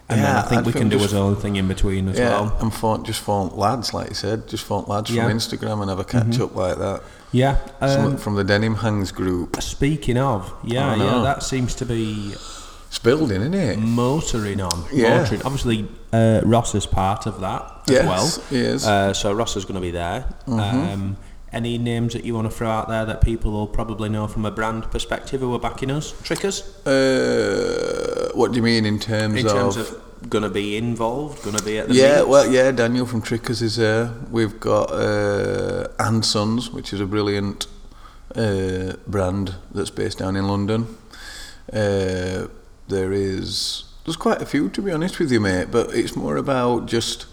and 0.09 0.23
then 0.23 0.37
I 0.37 0.43
think 0.43 0.61
I'd 0.61 0.67
we 0.67 0.73
think 0.73 0.83
can 0.85 0.89
do 0.91 0.99
just- 0.99 1.11
his 1.13 1.21
own 1.21 1.35
thing 1.37 1.57
in 1.57 1.67
between 1.69 2.09
as 2.09 2.19
Yeah, 2.19 2.31
well. 2.41 2.57
and 2.61 2.73
phone, 2.73 3.03
just 3.05 3.21
phone 3.21 3.51
lads, 3.57 3.93
like 3.93 4.09
you 4.11 4.15
said, 4.15 4.47
just 4.49 4.65
phone 4.65 4.85
lads 4.87 5.11
Yeah. 5.11 5.25
Mm-hmm. 5.25 5.31
from 5.31 5.59
Instagram 5.59 5.81
and 5.83 5.91
have 5.91 5.99
a 5.99 6.05
catch 6.05 6.39
up 6.41 6.55
like 6.55 6.79
that. 6.79 7.03
Yeah. 7.33 7.57
Um, 7.81 8.17
from 8.17 8.37
the 8.37 8.45
Denim 8.45 8.77
Hangs 8.77 9.11
group. 9.11 9.61
speaking 9.61 10.17
of, 10.19 10.53
yeah, 10.63 10.95
yeah, 10.95 11.21
that 11.23 11.43
seems 11.43 11.75
to 11.75 11.85
be 11.85 12.35
It's 12.95 13.03
building, 13.03 13.41
isn't 13.41 13.55
it? 13.55 13.77
motoring 13.81 14.61
on. 14.61 14.85
Yeah. 14.93 15.19
Motoring. 15.19 15.43
Obviously, 15.43 15.89
uh, 16.13 16.43
Ross 16.45 16.77
is 16.77 16.87
part 16.87 17.27
of 17.27 17.41
that 17.41 17.63
as 17.89 17.91
Yes, 17.91 18.07
well. 18.07 18.45
he 18.51 18.59
is. 18.61 18.87
Uh, 18.87 19.13
so 19.13 19.33
Ross 19.33 19.57
is 19.57 19.65
going 19.65 19.75
to 19.75 19.81
be 19.81 19.91
there. 19.91 20.27
Um, 20.47 21.17
any 21.53 21.77
names 21.77 22.13
that 22.13 22.25
you 22.25 22.35
want 22.37 22.49
to 22.49 22.57
throw 22.57 22.71
out 22.71 22.89
there 22.89 23.05
that 23.05 23.21
people 23.21 23.51
will 23.51 23.67
probably 23.67 24.09
know 24.09 24.29
from 24.29 24.45
a 24.45 24.51
brand 24.53 24.89
perspective 24.93 25.41
who 25.41 25.53
are 25.55 25.59
backing 25.59 25.91
us? 25.91 26.15
Trickers? 26.23 26.63
Uh, 26.87 28.31
what 28.35 28.53
do 28.53 28.59
you 28.59 28.63
mean 28.63 28.87
in 28.87 29.01
terms 29.01 29.41
In 29.41 29.47
of? 29.47 29.53
terms 29.53 29.77
of 29.77 30.01
going 30.31 30.45
to 30.45 30.49
be 30.51 30.77
involved, 30.77 31.43
going 31.43 31.57
to 31.57 31.65
be 31.65 31.79
at 31.79 31.89
the 31.89 31.95
yeah, 31.95 32.19
meet? 32.21 32.29
well, 32.29 32.49
yeah. 32.49 32.71
Daniel 32.71 33.07
from 33.07 33.23
Trickers 33.23 33.61
is 33.61 33.75
there. 33.75 34.13
We've 34.31 34.61
got 34.61 34.93
uh, 34.93 35.89
and 35.99 36.25
Sons, 36.25 36.71
which 36.71 36.93
is 36.93 37.01
a 37.01 37.07
brilliant 37.07 37.67
uh, 38.37 38.93
brand 39.09 39.57
that's 39.75 39.91
based 39.91 40.19
down 40.19 40.37
in 40.37 40.47
London. 40.47 40.97
Uh, 41.73 42.47
there 42.89 43.13
is 43.13 43.85
there's 44.05 44.17
quite 44.17 44.43
a 44.43 44.47
few 44.47 44.69
to 44.71 44.83
be 44.83 44.91
honest 44.93 45.19
with 45.19 45.33
you, 45.33 45.41
mate. 45.41 45.69
But 45.71 45.95
it's 45.95 46.15
more 46.17 46.37
about 46.37 46.87
just 46.87 47.27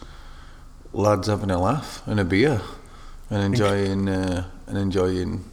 lads 0.93 1.27
having 1.27 1.51
a 1.51 1.59
laugh 1.59 2.01
and 2.05 2.19
a 2.19 2.25
beer 2.25 2.61
and 3.29 3.43
enjoying 3.43 4.09
uh, 4.09 4.45
and 4.67 4.77
enjoying. 4.77 5.45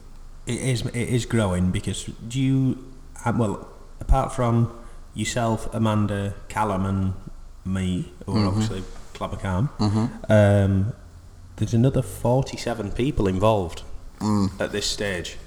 It 0.45 0.59
is. 0.61 0.85
It 0.87 0.95
is 1.09 1.25
growing 1.25 1.71
because 1.71 2.05
do 2.27 2.39
you? 2.39 2.77
uh, 3.25 3.33
Well, 3.35 3.67
apart 3.99 4.33
from 4.33 4.71
yourself, 5.13 5.67
Amanda, 5.73 6.33
Callum, 6.47 6.85
and 6.85 7.13
me, 7.65 8.11
who 8.25 8.37
are 8.37 8.45
obviously 8.47 8.83
Clobbercam, 9.13 9.69
um, 10.29 10.93
there's 11.57 11.73
another 11.73 12.01
forty-seven 12.01 12.91
people 12.93 13.27
involved 13.27 13.83
at 14.59 14.71
this 14.71 14.85
stage. 14.85 15.37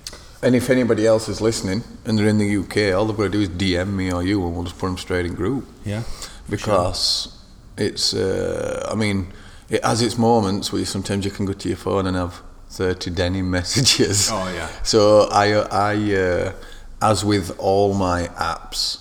And 0.44 0.56
if 0.56 0.70
anybody 0.70 1.06
else 1.06 1.28
is 1.28 1.40
listening 1.40 1.84
and 2.04 2.18
they're 2.18 2.26
in 2.26 2.38
the 2.38 2.56
UK, 2.56 2.92
all 2.96 3.06
they've 3.06 3.16
got 3.16 3.24
to 3.24 3.28
do 3.30 3.40
is 3.40 3.48
DM 3.48 3.92
me 3.94 4.12
or 4.12 4.22
you, 4.24 4.44
and 4.44 4.54
we'll 4.54 4.64
just 4.64 4.78
put 4.78 4.86
them 4.88 4.98
straight 4.98 5.24
in 5.26 5.34
group. 5.34 5.64
Yeah. 5.84 6.02
because 6.50 7.28
it's 7.76 8.12
uh, 8.14 8.88
I 8.90 8.94
mean 8.94 9.26
it 9.70 9.82
has 9.84 10.02
its 10.02 10.18
moments 10.18 10.72
where 10.72 10.84
sometimes 10.84 11.24
you 11.24 11.30
can 11.30 11.46
go 11.46 11.52
to 11.54 11.68
your 11.68 11.78
phone 11.78 12.06
and 12.06 12.16
have 12.16 12.42
30 12.70 13.10
denim 13.10 13.50
messages 13.58 14.28
Oh, 14.30 14.52
yeah. 14.54 14.68
so 14.82 15.28
I 15.30 15.46
I 15.70 16.14
uh, 16.14 16.52
as 17.00 17.24
with 17.24 17.56
all 17.58 17.94
my 17.94 18.26
apps 18.36 18.98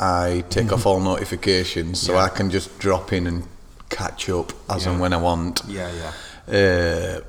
I 0.00 0.44
take 0.48 0.72
off 0.72 0.86
all 0.88 1.00
notifications 1.00 2.00
so 2.00 2.12
Yeah. 2.14 2.22
I 2.24 2.28
can 2.30 2.50
just 2.50 2.78
drop 2.78 3.12
in 3.12 3.26
and 3.26 3.42
catch 3.90 4.28
up 4.30 4.52
as 4.70 4.86
and 4.86 4.98
when 5.00 5.12
I 5.12 5.18
want 5.18 5.62
Yeah, 5.68 5.90
yeah. 6.02 6.12
uh, 6.58 7.20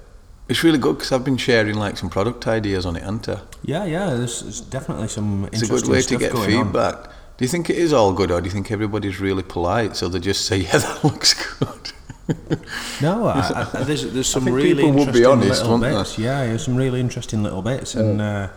it's 0.49 0.63
really 0.63 0.77
good 0.77 0.97
because 0.97 1.11
I've 1.11 1.25
been 1.25 1.37
sharing 1.37 1.75
like 1.75 1.97
some 1.97 2.09
product 2.09 2.47
ideas 2.47 2.85
on 2.85 2.95
it, 2.95 3.03
haven't 3.03 3.27
I? 3.29 3.39
Yeah, 3.63 3.85
yeah. 3.85 4.09
There's, 4.11 4.61
definitely 4.61 5.07
some 5.07 5.45
It's 5.45 5.61
a 5.61 5.65
interesting 5.65 5.89
good 5.89 5.95
way 5.95 6.01
to 6.01 6.17
get 6.17 6.31
going 6.31 6.55
on. 6.55 6.65
feedback. 6.65 7.03
Do 7.37 7.45
you 7.45 7.49
think 7.49 7.69
it 7.69 7.77
is 7.77 7.93
all 7.93 8.13
good, 8.13 8.31
or 8.31 8.41
do 8.41 8.45
you 8.45 8.51
think 8.51 8.71
everybody's 8.71 9.19
really 9.19 9.43
polite, 9.43 9.95
so 9.95 10.07
they 10.09 10.19
just 10.19 10.45
say, 10.45 10.57
"Yeah, 10.67 10.77
that 10.77 11.03
looks 11.03 11.33
good"? 11.59 11.91
No, 13.01 13.27
I, 13.27 13.67
I, 13.73 13.83
there's 13.83 14.11
there's 14.11 14.27
some 14.27 14.45
really 14.45 14.83
people 14.83 14.91
would 14.91 15.13
be 15.13 15.19
interesting 15.23 15.25
honest, 15.27 15.61
little 15.61 15.77
wouldn't 15.77 15.93
they? 15.93 15.99
bits. 15.99 16.17
Yeah, 16.19 16.45
there's 16.45 16.65
some 16.65 16.75
really 16.75 16.99
interesting 16.99 17.41
little 17.43 17.61
bits, 17.61 17.95
and 17.95 18.19
uh, 18.19 18.49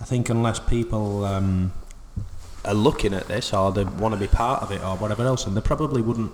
I 0.00 0.04
think 0.04 0.28
unless 0.28 0.58
people 0.58 1.24
um, 1.24 1.72
are 2.66 2.74
looking 2.74 3.14
at 3.14 3.28
this 3.28 3.54
or 3.54 3.72
they 3.72 3.84
want 3.84 4.14
to 4.14 4.20
be 4.20 4.26
part 4.26 4.62
of 4.62 4.72
it 4.72 4.82
or 4.82 4.96
whatever 4.96 5.24
else, 5.24 5.46
and 5.46 5.56
they 5.56 5.60
probably 5.62 6.02
wouldn't 6.02 6.32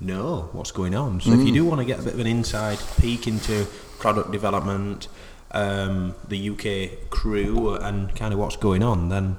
know 0.00 0.48
what's 0.52 0.70
going 0.70 0.94
on. 0.94 1.20
So 1.20 1.32
if 1.32 1.38
Mm. 1.40 1.46
you 1.46 1.52
do 1.52 1.64
want 1.64 1.80
to 1.80 1.84
get 1.84 1.98
a 1.98 2.02
bit 2.02 2.14
of 2.14 2.20
an 2.20 2.26
inside 2.26 2.78
peek 3.00 3.26
into 3.26 3.66
product 3.98 4.30
development, 4.30 5.08
um, 5.52 6.14
the 6.28 6.36
UK 6.50 7.08
crew, 7.10 7.74
and 7.74 8.14
kind 8.14 8.32
of 8.32 8.38
what's 8.38 8.56
going 8.56 8.82
on, 8.82 9.08
then 9.08 9.36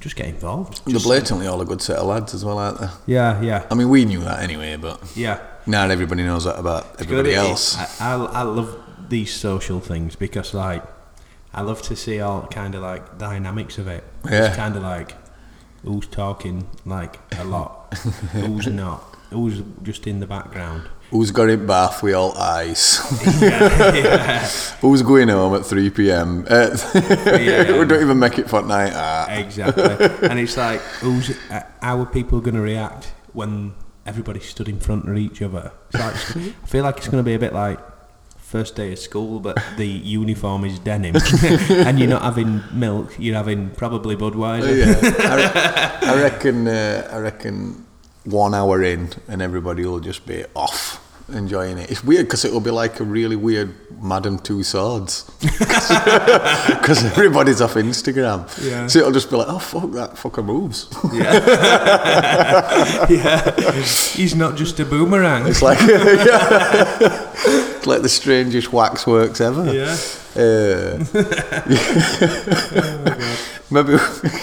just 0.00 0.14
get 0.16 0.26
involved. 0.28 0.80
They're 0.86 1.00
blatantly 1.00 1.46
all 1.46 1.60
a 1.60 1.64
good 1.64 1.82
set 1.82 1.96
of 1.96 2.06
lads 2.06 2.32
as 2.32 2.44
well, 2.44 2.58
aren't 2.58 2.80
they? 2.80 2.88
Yeah, 3.06 3.40
yeah, 3.42 3.64
I 3.70 3.74
mean, 3.74 3.88
we 3.88 4.04
knew 4.04 4.20
that 4.20 4.40
anyway, 4.42 4.76
but 4.76 5.00
yeah. 5.16 5.40
not 5.66 5.90
everybody 5.90 6.22
knows 6.22 6.44
that 6.44 6.58
about 6.58 6.86
everybody 7.00 7.34
else. 7.34 7.76
I, 8.00 8.14
I, 8.14 8.24
I 8.24 8.42
love 8.42 8.76
these 9.08 9.34
social 9.34 9.80
things 9.80 10.14
because, 10.16 10.54
like, 10.54 10.84
I 11.52 11.62
love 11.62 11.82
to 11.82 11.96
see 11.96 12.20
all 12.20 12.46
kind 12.46 12.74
of 12.74 12.82
like 12.82 13.18
dynamics 13.18 13.78
of 13.78 13.88
it. 13.88 14.04
Yeah. 14.24 14.46
It's 14.46 14.56
kind 14.56 14.76
of 14.76 14.82
like 14.82 15.14
who's 15.82 16.06
talking 16.06 16.68
like 16.84 17.18
a 17.36 17.44
lot, 17.44 17.94
who's 18.32 18.66
not, 18.82 19.07
who's 19.30 19.62
just 19.82 20.06
in 20.06 20.20
the 20.20 20.26
background. 20.26 20.88
Who's 21.10 21.30
got 21.30 21.48
it 21.48 21.66
bath 21.66 22.02
with 22.02 22.14
all 22.14 22.36
ice? 22.36 23.00
yeah, 23.40 23.94
yeah, 23.94 24.46
Who's 24.80 25.00
going 25.00 25.28
home 25.28 25.54
at 25.54 25.64
3 25.64 25.88
pm? 25.90 26.46
Uh, 26.48 26.76
we 26.94 27.86
don't 27.86 28.02
even 28.02 28.18
make 28.18 28.38
it 28.38 28.50
for 28.50 28.60
night. 28.60 28.92
Ah. 28.94 29.26
exactly. 29.30 29.84
and 30.28 30.38
it's 30.38 30.56
like, 30.56 30.80
who's 31.00 31.30
uh, 31.50 31.62
how 31.80 32.00
are 32.00 32.06
people 32.06 32.40
going 32.40 32.56
to 32.56 32.60
react 32.60 33.12
when 33.32 33.74
everybody 34.04 34.40
stood 34.40 34.68
in 34.68 34.80
front 34.80 35.08
of 35.08 35.16
each 35.16 35.40
other? 35.40 35.72
Like, 35.94 36.14
I 36.36 36.66
feel 36.66 36.84
like 36.84 36.98
it's 36.98 37.08
going 37.08 37.24
to 37.24 37.26
be 37.26 37.34
a 37.34 37.38
bit 37.38 37.54
like 37.54 37.80
first 38.36 38.76
day 38.76 38.92
of 38.92 38.98
school, 38.98 39.40
but 39.40 39.58
the 39.78 39.86
uniform 39.86 40.64
is 40.66 40.78
denim, 40.78 41.16
and 41.70 41.98
you're 41.98 42.08
not 42.08 42.22
having 42.22 42.62
milk, 42.72 43.14
you're 43.18 43.34
having 43.36 43.70
probably 43.70 44.14
Budweiser. 44.14 44.76
yeah, 44.76 45.26
I, 45.26 45.36
re- 45.36 46.08
I 46.10 46.22
reckon. 46.22 46.68
Uh, 46.68 47.08
I 47.10 47.18
reckon 47.18 47.86
one 48.30 48.54
hour 48.54 48.82
in, 48.82 49.10
and 49.28 49.42
everybody 49.42 49.84
will 49.84 50.00
just 50.00 50.26
be 50.26 50.44
off 50.54 51.04
enjoying 51.30 51.78
it. 51.78 51.90
It's 51.90 52.02
weird 52.02 52.26
because 52.26 52.44
it 52.44 52.52
will 52.52 52.60
be 52.60 52.70
like 52.70 53.00
a 53.00 53.04
really 53.04 53.36
weird 53.36 53.74
Madame 54.00 54.38
Tussauds 54.38 55.26
because 56.68 57.04
everybody's 57.12 57.60
off 57.60 57.74
Instagram. 57.74 58.46
Yeah. 58.64 58.86
So 58.86 59.00
it'll 59.00 59.12
just 59.12 59.30
be 59.30 59.36
like, 59.36 59.48
oh 59.48 59.58
fuck 59.58 59.90
that 59.92 60.14
fucker 60.14 60.44
moves. 60.44 60.88
yeah, 63.10 63.82
he's 64.14 64.34
not 64.34 64.56
just 64.56 64.80
a 64.80 64.84
boomerang. 64.84 65.46
it's 65.46 65.62
like 65.62 65.78
yeah. 65.88 66.96
it's 67.00 67.86
like 67.86 68.02
the 68.02 68.08
strangest 68.08 68.72
waxworks 68.72 69.40
ever. 69.40 69.72
Yeah. 69.72 69.96
Uh, 70.36 71.04
maybe 73.70 73.92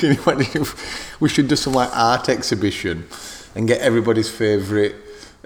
you 0.02 0.12
imagine 0.26 0.66
we 1.20 1.30
should 1.30 1.48
do 1.48 1.56
some 1.56 1.74
like 1.74 1.90
art 1.96 2.28
exhibition 2.28 3.08
and 3.56 3.68
get 3.68 3.82
everybody's 3.82 4.30
favourite 4.30 4.96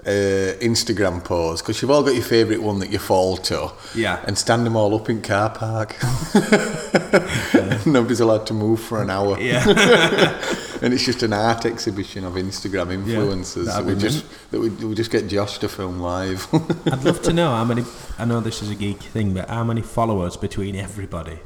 uh, 0.06 0.56
Instagram 0.60 1.22
pose 1.22 1.60
because 1.60 1.80
you've 1.80 1.90
all 1.90 2.02
got 2.02 2.14
your 2.14 2.24
favourite 2.24 2.62
one 2.62 2.78
that 2.80 2.90
you 2.90 2.98
fall 2.98 3.36
to. 3.36 3.70
Yeah. 3.94 4.22
And 4.26 4.36
stand 4.36 4.66
them 4.66 4.76
all 4.76 4.94
up 4.94 5.08
in 5.10 5.22
car 5.22 5.50
park. 5.50 5.96
Nobody's 7.86 8.20
allowed 8.20 8.46
to 8.46 8.54
move 8.54 8.80
for 8.80 9.02
an 9.02 9.10
hour. 9.10 9.38
Yeah. 9.40 10.56
And 10.82 10.94
it's 10.94 11.04
just 11.04 11.22
an 11.22 11.34
art 11.34 11.66
exhibition 11.66 12.24
of 12.24 12.34
Instagram 12.36 13.04
influencers 13.04 13.66
that'd 13.66 13.86
that 13.86 13.94
we 13.94 14.00
just 14.00 14.24
that 14.50 14.60
we, 14.60 14.70
we 14.70 14.94
just 14.94 15.10
get 15.10 15.28
Josh 15.28 15.58
to 15.58 15.68
film 15.68 16.00
live. 16.00 16.48
I'd 16.86 17.04
love 17.04 17.20
to 17.24 17.34
know 17.34 17.50
how 17.50 17.64
many. 17.66 17.84
I 18.18 18.24
know 18.24 18.40
this 18.40 18.62
is 18.62 18.70
a 18.70 18.74
geek 18.74 19.02
thing, 19.02 19.34
but 19.34 19.50
how 19.50 19.62
many 19.62 19.82
followers 19.82 20.38
between 20.38 20.76
everybody 20.76 21.40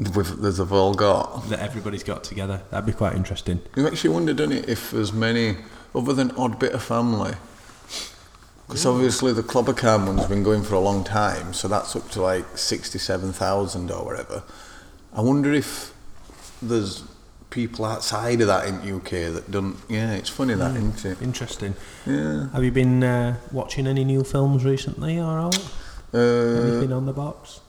With, 0.00 0.42
there's 0.42 0.58
have 0.58 0.72
all 0.72 0.94
got. 0.94 1.48
that 1.48 1.60
everybody's 1.60 2.02
got 2.02 2.24
together? 2.24 2.62
That'd 2.70 2.86
be 2.86 2.92
quite 2.92 3.14
interesting. 3.14 3.60
It 3.76 3.82
makes 3.82 4.02
you 4.02 4.10
wonder, 4.10 4.34
doesn't 4.34 4.50
it, 4.50 4.68
if 4.68 4.90
there's 4.90 5.12
many 5.12 5.58
other 5.96 6.12
than 6.12 6.30
Odd 6.32 6.58
Bit 6.58 6.72
of 6.72 6.82
Family. 6.82 7.34
Because 8.66 8.84
obviously 8.84 9.32
the 9.32 9.42
Club 9.42 9.66
Clobbercam 9.66 10.06
one's 10.06 10.26
been 10.26 10.42
going 10.42 10.62
for 10.62 10.74
a 10.74 10.80
long 10.80 11.04
time, 11.04 11.54
so 11.54 11.68
that's 11.68 11.94
up 11.94 12.10
to 12.10 12.20
like 12.20 12.58
sixty-seven 12.58 13.32
thousand 13.32 13.90
or 13.92 14.04
whatever. 14.04 14.42
I 15.12 15.20
wonder 15.20 15.52
if 15.52 15.94
there's 16.60 17.04
people 17.50 17.84
outside 17.84 18.40
of 18.40 18.48
that 18.48 18.66
in 18.66 18.80
the 18.80 18.96
UK 18.96 19.32
that 19.32 19.50
don't. 19.50 19.76
Yeah, 19.88 20.14
it's 20.14 20.28
funny 20.28 20.54
that, 20.54 20.76
isn't 20.76 21.04
it? 21.04 21.22
Interesting. 21.22 21.74
Yeah. 22.04 22.50
Have 22.50 22.64
you 22.64 22.72
been 22.72 23.04
uh, 23.04 23.38
watching 23.52 23.86
any 23.86 24.04
new 24.04 24.24
films 24.24 24.64
recently, 24.64 25.18
or? 25.20 25.38
Uh, 25.38 26.18
anything 26.18 26.92
on 26.92 27.06
the 27.06 27.12
box? 27.12 27.60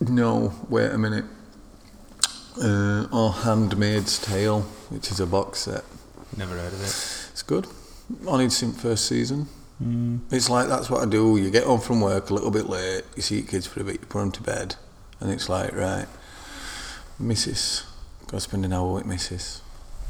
no, 0.00 0.52
wait 0.68 0.90
a 0.90 0.98
minute. 0.98 1.24
Uh, 2.62 3.06
or 3.12 3.32
Handmaid's 3.32 4.18
Tale, 4.18 4.62
which 4.90 5.10
is 5.10 5.18
a 5.20 5.26
box 5.26 5.60
set. 5.60 5.84
Never 6.36 6.56
heard 6.56 6.72
of 6.72 6.82
it. 6.82 7.19
Good. 7.50 7.66
Only 8.26 8.48
since 8.50 8.80
first 8.80 9.06
season. 9.06 9.46
It's 10.30 10.48
like 10.50 10.68
that's 10.68 10.88
what 10.90 11.00
I 11.02 11.06
do. 11.06 11.36
You 11.38 11.50
get 11.50 11.64
home 11.64 11.80
from 11.80 12.00
work 12.02 12.30
a 12.30 12.34
little 12.34 12.50
bit 12.50 12.66
late. 12.68 13.02
You 13.16 13.22
see 13.22 13.36
your 13.40 13.46
kids 13.46 13.66
for 13.66 13.80
a 13.80 13.84
bit. 13.84 13.94
You 13.94 14.06
put 14.14 14.20
them 14.20 14.32
to 14.32 14.42
bed, 14.42 14.76
and 15.20 15.30
it's 15.32 15.48
like 15.48 15.74
right, 15.74 16.06
Mrs. 17.20 17.84
Go 18.26 18.38
spend 18.38 18.64
an 18.66 18.72
hour 18.72 18.92
with 18.94 19.04
Mrs. 19.06 19.60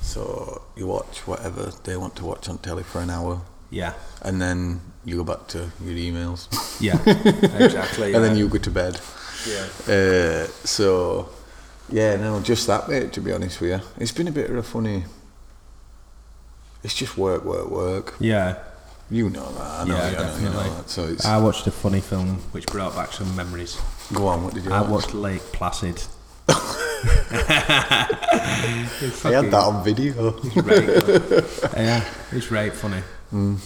So 0.02 0.62
you 0.76 0.86
watch 0.86 1.26
whatever 1.26 1.72
they 1.84 1.96
want 1.96 2.16
to 2.16 2.24
watch 2.24 2.48
on 2.48 2.58
telly 2.58 2.82
for 2.82 3.00
an 3.00 3.10
hour, 3.10 3.42
Yeah. 3.70 3.92
and 4.22 4.40
then 4.42 4.80
you 5.04 5.16
go 5.18 5.24
back 5.24 5.46
to 5.48 5.70
your 5.84 5.94
emails, 6.06 6.48
Yeah. 6.80 6.98
exactly. 7.64 8.12
and 8.14 8.24
then 8.24 8.36
you 8.36 8.48
go 8.48 8.58
to 8.58 8.70
bed. 8.70 9.00
Yeah. 9.46 9.66
Uh, 9.94 10.46
so, 10.64 11.28
yeah, 11.90 12.16
no, 12.16 12.40
just 12.40 12.66
that 12.66 12.88
bit, 12.88 13.12
to 13.14 13.20
be 13.20 13.32
honest 13.32 13.60
with 13.60 13.70
you. 13.70 13.80
It's 13.98 14.12
been 14.12 14.28
a 14.28 14.32
bit 14.32 14.50
of 14.50 14.56
a 14.56 14.62
funny. 14.62 15.04
It's 16.82 16.94
just 16.94 17.16
work, 17.18 17.44
work, 17.44 17.68
work. 17.70 18.14
Yeah. 18.20 18.58
You 19.10 19.28
know 19.28 19.50
that. 19.52 19.60
I 19.80 19.84
know, 19.84 19.96
Yeah, 19.96 20.10
you 20.10 20.16
know, 20.16 20.22
you 20.22 20.24
know 20.24 20.52
definitely. 20.52 20.70
that. 20.76 20.88
So 20.90 21.04
it's. 21.04 21.24
I 21.26 21.36
watched 21.38 21.66
a 21.66 21.70
funny 21.70 22.00
film 22.00 22.36
which 22.52 22.66
brought 22.66 22.94
back 22.94 23.12
some 23.12 23.34
memories. 23.36 23.76
go 24.12 24.28
on, 24.28 24.44
what 24.44 24.54
did 24.54 24.64
you 24.64 24.72
I 24.72 24.80
watch? 24.82 24.90
watched 24.90 25.14
Lake 25.14 25.42
Placid. 25.52 26.02
I 26.48 28.06
had 29.24 29.50
that 29.50 29.54
on 29.54 29.84
video. 29.84 30.34
It's 30.44 30.56
right 30.56 31.72
yeah, 31.76 32.04
it's 32.32 32.50
right 32.50 32.72
funny. 32.72 33.02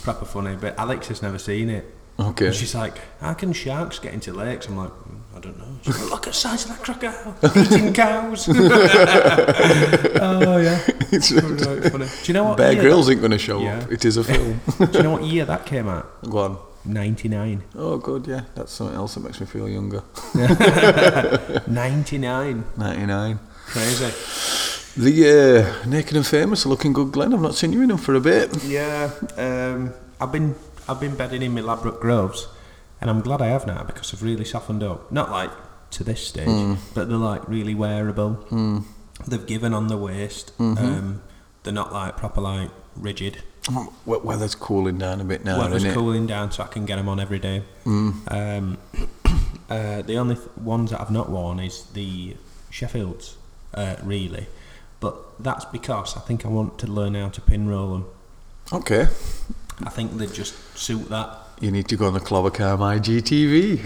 Proper 0.02 0.24
funny. 0.24 0.56
But 0.56 0.78
Alex 0.78 1.08
has 1.08 1.22
never 1.22 1.38
seen 1.38 1.68
it. 1.70 1.94
Okay. 2.18 2.46
And 2.46 2.54
she's 2.54 2.74
like, 2.74 2.98
how 3.20 3.34
can 3.34 3.52
sharks 3.52 3.98
get 3.98 4.12
into 4.14 4.32
lakes? 4.32 4.68
I'm 4.68 4.76
like, 4.76 4.90
"Mm, 4.90 5.20
I 5.36 5.40
don't 5.40 5.58
know. 5.58 5.64
Like, 5.86 6.00
look 6.10 6.26
at 6.26 6.32
the 6.32 6.38
size 6.38 6.64
of 6.64 6.70
that 6.70 6.80
crocodile. 6.82 7.34
Eating 7.64 7.92
cows. 7.92 8.48
oh, 10.20 10.58
yeah. 10.58 10.80
It's 11.12 11.32
Right 11.32 11.84
funny. 11.92 12.06
Do 12.06 12.12
you 12.26 12.34
know 12.34 12.44
what 12.44 12.56
Bear 12.58 12.72
year 12.72 12.82
Grylls 12.82 13.06
that- 13.06 13.12
ain't 13.12 13.20
going 13.20 13.32
to 13.32 13.38
show 13.38 13.60
Yeah. 13.60 13.78
up. 13.80 13.90
It 13.92 14.04
is 14.04 14.16
a 14.16 14.24
film. 14.24 14.60
Do 14.78 14.88
you 14.98 15.02
know 15.02 15.10
what 15.12 15.24
year 15.24 15.44
that 15.44 15.66
came 15.66 15.88
out? 15.88 16.06
go 16.30 16.38
on. 16.38 16.58
99. 16.86 17.62
Oh, 17.76 17.96
good, 17.96 18.26
yeah. 18.26 18.42
That's 18.54 18.70
something 18.72 18.94
else 18.96 19.14
that 19.14 19.24
makes 19.24 19.40
me 19.40 19.46
feel 19.46 19.68
younger. 19.68 20.02
99. 21.66 22.64
99. 22.76 23.38
Crazy. 23.66 24.12
The 24.96 25.74
uh, 25.84 25.88
Naked 25.88 26.16
and 26.16 26.26
Famous 26.26 26.64
are 26.66 26.68
looking 26.68 26.92
good, 26.92 27.10
Glenn. 27.12 27.32
I've 27.34 27.40
not 27.40 27.54
seen 27.54 27.72
you 27.72 27.80
in 27.82 27.88
them 27.88 27.98
for 27.98 28.14
a 28.14 28.20
bit. 28.20 28.62
Yeah, 28.64 29.10
um, 29.36 29.92
I've 30.20 30.30
been 30.30 30.54
I've 30.88 31.00
been 31.00 31.16
bedding 31.16 31.42
in 31.42 31.52
my 31.54 31.60
Groves, 32.00 32.46
and 33.04 33.10
I'm 33.10 33.20
glad 33.20 33.42
I 33.42 33.48
have 33.48 33.66
now 33.66 33.84
because 33.84 34.14
I've 34.14 34.22
really 34.22 34.46
softened 34.46 34.82
up. 34.82 35.12
Not 35.12 35.30
like 35.30 35.50
to 35.90 36.02
this 36.04 36.26
stage, 36.26 36.78
but 36.94 37.08
they're 37.08 37.18
like 37.18 37.46
really 37.46 37.74
wearable. 37.74 38.32
They've 39.26 39.46
given 39.46 39.74
on 39.74 39.88
the 39.88 39.96
waist. 39.98 40.52
Um, 40.58 41.22
they're 41.62 41.72
not 41.74 41.92
like 41.92 42.16
proper 42.16 42.40
like 42.40 42.70
rigid. 42.96 43.42
We- 44.06 44.18
Weather's 44.18 44.54
cooling 44.54 44.96
down 44.98 45.20
a 45.20 45.24
bit 45.24 45.44
now, 45.44 45.58
Weather's 45.58 45.84
isn't 45.84 45.90
it? 45.90 45.94
cooling 45.94 46.26
down, 46.26 46.50
so 46.50 46.62
I 46.62 46.66
can 46.66 46.84
get 46.86 46.96
them 46.96 47.08
on 47.10 47.20
every 47.20 47.38
day. 47.38 47.62
Um, 47.86 48.78
uh, 49.70 50.02
the 50.02 50.16
only 50.16 50.36
th- 50.36 50.48
ones 50.56 50.90
that 50.90 51.00
I've 51.00 51.10
not 51.10 51.28
worn 51.30 51.60
is 51.60 51.84
the 51.92 52.36
Sheffields, 52.70 53.34
uh, 53.74 53.96
really. 54.02 54.46
But 55.00 55.16
that's 55.42 55.64
because 55.66 56.16
I 56.16 56.20
think 56.20 56.44
I 56.46 56.48
want 56.48 56.78
to 56.78 56.86
learn 56.86 57.14
how 57.14 57.28
to 57.28 57.40
pin 57.42 57.68
roll 57.68 57.92
them. 57.92 58.04
Okay. 58.72 59.06
I 59.84 59.90
think 59.90 60.16
they 60.18 60.26
just 60.26 60.54
suit 60.76 61.08
that. 61.10 61.38
You 61.60 61.70
need 61.70 61.88
to 61.88 61.96
go 61.96 62.06
on 62.06 62.14
the 62.14 62.20
Clovercar 62.20 62.76
IGTV. 62.78 63.78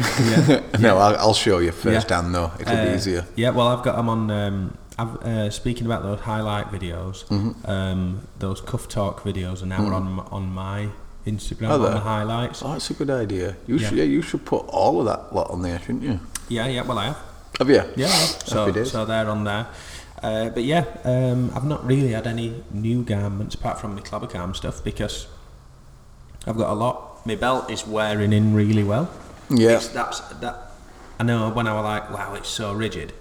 Yeah. 0.48 0.78
no, 0.80 0.96
I'll, 0.98 1.16
I'll 1.18 1.34
show 1.34 1.58
you 1.58 1.70
first, 1.72 2.08
Yeah. 2.10 2.22
Dan, 2.22 2.32
though. 2.32 2.50
It'll 2.58 2.74
Uh, 2.76 2.84
be 2.86 2.90
easier. 2.92 3.26
Yeah, 3.36 3.50
well, 3.50 3.68
I've 3.68 3.84
got 3.84 3.96
them 3.96 4.08
on. 4.08 4.30
Um, 4.30 4.78
I've, 4.98 5.14
uh, 5.22 5.50
speaking 5.50 5.86
about 5.86 6.02
those 6.02 6.20
highlight 6.20 6.66
videos, 6.72 7.24
Mm-hmm. 7.26 7.70
um, 7.70 8.26
those 8.38 8.60
cuff 8.60 8.88
talk 8.88 9.22
videos 9.22 9.62
are 9.62 9.66
now 9.66 9.84
on 9.94 10.06
m- 10.18 10.20
on 10.32 10.50
my 10.50 10.88
Instagram 11.26 11.70
on 11.70 11.82
the 11.82 12.00
highlights. 12.00 12.62
Oh, 12.64 12.72
that's 12.72 12.90
a 12.90 12.94
good 12.94 13.10
idea. 13.10 13.54
You 13.66 13.76
Yeah. 13.76 13.88
should, 13.88 13.98
yeah, 13.98 14.04
you 14.04 14.22
should 14.22 14.44
put 14.44 14.64
all 14.68 14.98
of 15.00 15.06
that 15.06 15.32
lot 15.34 15.50
on 15.50 15.62
there, 15.62 15.78
shouldn't 15.78 16.02
you? 16.02 16.18
Yeah, 16.48 16.66
yeah. 16.66 16.82
Well, 16.82 16.98
I 16.98 17.04
have. 17.06 17.18
Have 17.58 17.68
you? 17.68 17.76
Yeah, 17.76 17.84
yeah. 17.96 18.08
So, 18.08 18.84
so 18.84 19.04
they're 19.04 19.28
on 19.28 19.44
there. 19.44 19.66
Uh, 20.22 20.48
but 20.48 20.64
yeah, 20.64 20.84
um, 21.04 21.52
I've 21.54 21.64
not 21.64 21.86
really 21.86 22.12
had 22.12 22.26
any 22.26 22.64
new 22.72 23.04
garments 23.04 23.54
apart 23.54 23.78
from 23.80 23.94
my 23.94 24.00
Clobbercam 24.00 24.56
stuff 24.56 24.82
because 24.82 25.28
I've 26.46 26.56
got 26.56 26.70
a 26.70 26.74
lot. 26.74 27.07
My 27.24 27.34
belt 27.34 27.70
is 27.70 27.86
wearing 27.86 28.32
in 28.32 28.54
really 28.54 28.84
well. 28.84 29.10
Yeah. 29.50 29.76
It's, 29.76 29.88
that's 29.88 30.20
that. 30.20 30.70
I 31.18 31.24
know 31.24 31.50
when 31.50 31.66
I 31.66 31.74
was 31.74 31.84
like, 31.84 32.10
wow, 32.10 32.34
it's 32.34 32.48
so 32.48 32.72
rigid, 32.72 33.12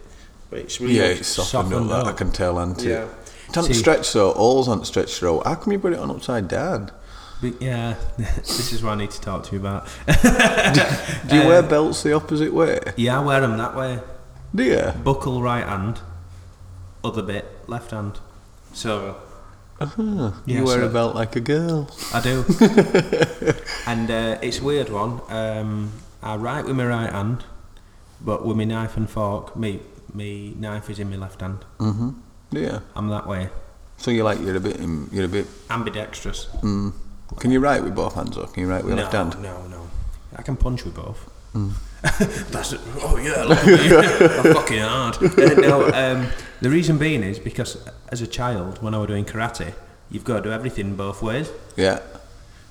but 0.49 0.59
it's 0.59 0.79
really 0.79 0.97
Yeah, 0.97 1.05
it's 1.05 1.27
softened, 1.27 1.89
up. 1.91 2.05
That 2.05 2.13
I 2.13 2.13
can 2.13 2.31
tell, 2.31 2.59
and 2.59 2.79
Yeah. 2.81 3.05
it. 3.49 3.55
See- 3.65 3.73
stretched 3.73 4.05
so, 4.05 4.31
all's 4.31 4.67
hasn't 4.67 4.87
stretched 4.87 5.11
so. 5.15 5.41
How 5.45 5.55
come 5.55 5.73
you 5.73 5.79
put 5.79 5.93
it 5.93 5.99
on 5.99 6.11
upside 6.11 6.47
down? 6.47 6.91
But 7.41 7.61
yeah, 7.61 7.95
this 8.17 8.73
is 8.73 8.83
what 8.83 8.93
I 8.93 8.95
need 8.95 9.11
to 9.11 9.21
talk 9.21 9.43
to 9.45 9.51
you 9.55 9.59
about. 9.59 9.87
Do 11.27 11.35
you 11.35 11.43
wear 11.47 11.59
um, 11.59 11.67
belts 11.69 12.03
the 12.03 12.13
opposite 12.13 12.53
way? 12.53 12.79
Yeah, 12.97 13.19
I 13.19 13.23
wear 13.23 13.41
them 13.41 13.57
that 13.57 13.75
way. 13.75 13.99
Do 14.55 14.63
you? 14.63 14.91
Buckle 15.03 15.41
right 15.41 15.65
hand, 15.65 15.99
other 17.03 17.21
bit 17.21 17.45
left 17.67 17.91
hand. 17.91 18.19
So 18.73 19.17
Uh-huh. 19.79 20.31
Yeah, 20.45 20.57
you 20.59 20.63
wear 20.65 20.79
so- 20.81 20.87
a 20.87 20.89
belt 20.89 21.15
like 21.15 21.35
a 21.35 21.39
girl. 21.39 21.89
I 22.13 22.21
do. 22.21 22.43
and 23.87 24.09
uh, 24.09 24.37
it's 24.41 24.59
a 24.59 24.63
weird 24.63 24.89
one. 24.89 25.21
Um, 25.29 25.91
I 26.21 26.35
write 26.35 26.65
with 26.65 26.75
my 26.75 26.85
right 26.85 27.11
hand, 27.11 27.43
but 28.21 28.45
with 28.45 28.57
my 28.57 28.63
knife 28.63 28.97
and 28.97 29.09
fork, 29.09 29.55
me 29.55 29.81
me 30.13 30.53
knife 30.57 30.89
is 30.89 30.99
in 30.99 31.09
my 31.09 31.15
left 31.17 31.41
hand. 31.41 31.63
Mm-hmm. 31.79 32.09
Do 32.51 32.59
you? 32.59 32.81
I'm 32.95 33.09
that 33.09 33.27
way, 33.27 33.49
So 33.97 34.09
you're 34.09 34.23
like 34.25 34.39
you're 34.39 34.55
a 34.55 34.59
bit 34.59 34.79
you're 35.11 35.25
a 35.25 35.27
bit. 35.27 35.45
ambidextrous. 35.69 36.47
Mm. 36.61 36.93
Can 37.39 37.51
you 37.51 37.59
write 37.59 37.83
with 37.83 37.93
both 37.93 38.15
hands 38.15 38.37
or 38.37 38.47
can 38.47 38.63
you 38.63 38.69
write 38.69 38.83
with 38.85 38.95
no, 38.95 39.01
left 39.01 39.13
hand? 39.13 39.41
no, 39.43 39.67
no. 39.67 39.87
I 40.35 40.41
can 40.43 40.55
punch 40.55 40.85
with 40.85 40.95
both. 40.95 41.29
Mm. 41.53 41.73
That's 42.51 42.73
it. 42.73 42.79
Oh 43.01 43.17
yeah, 43.17 43.43
look 43.43 43.57
at 43.59 43.65
me. 43.65 44.47
I'm 44.49 44.53
fucking 44.53 44.79
hard. 44.79 45.15
Uh, 45.17 45.53
no, 45.61 45.87
um, 45.93 46.27
the 46.61 46.69
reason 46.69 46.97
being 46.97 47.23
is 47.23 47.39
because 47.39 47.77
as 48.09 48.21
a 48.21 48.27
child, 48.27 48.81
when 48.83 48.93
I 48.93 48.97
was 48.99 49.07
doing 49.07 49.25
karate, 49.25 49.73
you've 50.11 50.23
got 50.23 50.37
to 50.37 50.41
do 50.43 50.51
everything 50.51 50.95
both 50.95 51.21
ways. 51.21 51.49
Yeah. 51.75 51.99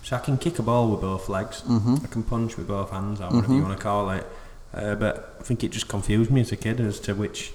So 0.03 0.15
I 0.17 0.21
can 0.21 0.39
kick 0.39 0.59
a 0.61 0.63
ball 0.63 0.91
with 0.93 1.01
both 1.01 1.29
legs. 1.29 1.63
Mm-hmm. 1.63 1.97
I 2.05 2.07
can 2.07 2.23
punch 2.23 2.57
with 2.57 2.69
both 2.69 2.91
hands, 2.91 3.21
or 3.21 3.29
whatever 3.31 3.53
you 3.55 3.63
want 3.63 3.77
to 3.77 3.83
call 3.83 4.11
it. 4.11 4.25
Uh, 4.73 4.95
but 4.95 5.37
I 5.41 5.43
think 5.43 5.65
it 5.65 5.73
just 5.73 5.89
confused 5.89 6.31
me 6.31 6.43
as 6.43 6.53
a 6.53 6.57
kid 6.57 6.81
as 6.81 7.01
to 7.01 7.15
which. 7.15 7.53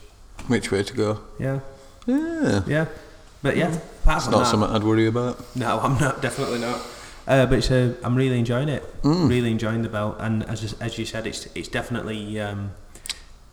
Which 0.48 0.72
way 0.72 0.84
to 0.84 0.94
go? 0.94 1.20
Yeah, 1.40 1.60
Yeah. 2.06 2.64
yeah. 2.68 2.86
But 3.44 3.56
yeah, 3.58 3.70
It's 3.74 4.06
not 4.06 4.32
that, 4.32 4.48
something 4.48 4.70
I'd 4.70 4.84
worry 4.84 5.08
about. 5.08 5.56
no, 5.56 5.80
I'm 5.80 5.98
not. 6.00 6.22
Definitely 6.22 6.60
not. 6.60 6.80
Uh, 7.28 7.46
but 7.46 7.60
it's 7.60 7.72
a, 7.72 7.96
I'm 8.04 8.16
really 8.16 8.40
enjoying 8.40 8.68
it. 8.70 8.84
Mm. 9.04 9.30
Really 9.30 9.52
enjoying 9.52 9.84
the 9.84 9.90
belt, 9.90 10.18
and 10.20 10.44
as 10.50 10.74
as 10.82 10.98
you 10.98 11.06
said, 11.06 11.28
it's 11.28 11.48
it's 11.56 11.68
definitely 11.68 12.40
um, 12.40 12.72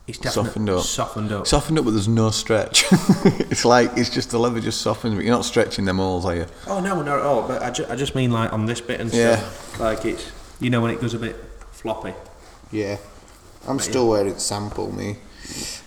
it's 0.07 0.19
definitely 0.19 0.47
Softened 0.49 0.71
up. 0.71 0.83
Softened 0.85 1.33
up. 1.33 1.47
Softened 1.47 1.79
up, 1.79 1.85
but 1.85 1.91
there's 1.93 2.09
no 2.09 2.31
stretch. 2.31 2.85
it's 3.51 3.65
like 3.67 3.91
it's 3.97 4.09
just 4.11 4.31
the 4.31 4.39
leather 4.39 4.61
just 4.61 4.81
softens, 4.81 5.15
but 5.15 5.25
you're 5.25 5.35
not 5.35 5.45
stretching 5.45 5.85
them 5.85 6.01
all, 6.01 6.27
are 6.27 6.35
you? 6.37 6.47
oh 6.67 6.81
no, 6.81 7.03
not 7.03 7.19
at 7.19 7.25
all. 7.27 7.47
But 7.47 7.63
I, 7.63 7.71
ju- 7.71 7.87
I 7.91 7.95
just 7.97 8.15
mean 8.15 8.31
like 8.33 8.53
on 8.53 8.65
this 8.67 8.81
bit 8.81 9.01
and 9.01 9.13
Yeah. 9.13 9.37
stuff. 9.37 9.81
Like 9.81 10.05
it's 10.07 10.33
you 10.61 10.71
know 10.71 10.81
when 10.81 10.91
it 10.93 11.01
goes 11.01 11.13
a 11.15 11.19
bit 11.19 11.37
floppy. 11.71 12.15
Yeah. 12.73 12.97
I'm 13.67 13.79
still 13.81 14.09
wearing 14.09 14.39
sample 14.39 14.91
me. 14.97 15.17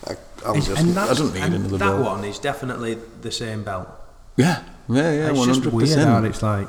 I, 0.08 0.15
I 0.46 0.52
was 0.52 0.67
just. 0.67 0.80
I 0.98 1.13
don't 1.13 1.34
need 1.34 1.41
and 1.41 1.56
another 1.56 1.78
That 1.78 1.91
belt. 1.94 2.06
one 2.06 2.24
is 2.26 2.38
definitely 2.38 2.98
the 3.22 3.32
same 3.32 3.63
belt. 3.63 3.88
Yeah. 4.38 4.62
Yeah. 4.88 5.12
Yeah. 5.12 5.30
it's 5.30 5.38
One 5.39 5.48
just 5.48 5.63
hundred 5.63 5.80
percent. 5.80 6.26
it's 6.28 6.44
like 6.44 6.67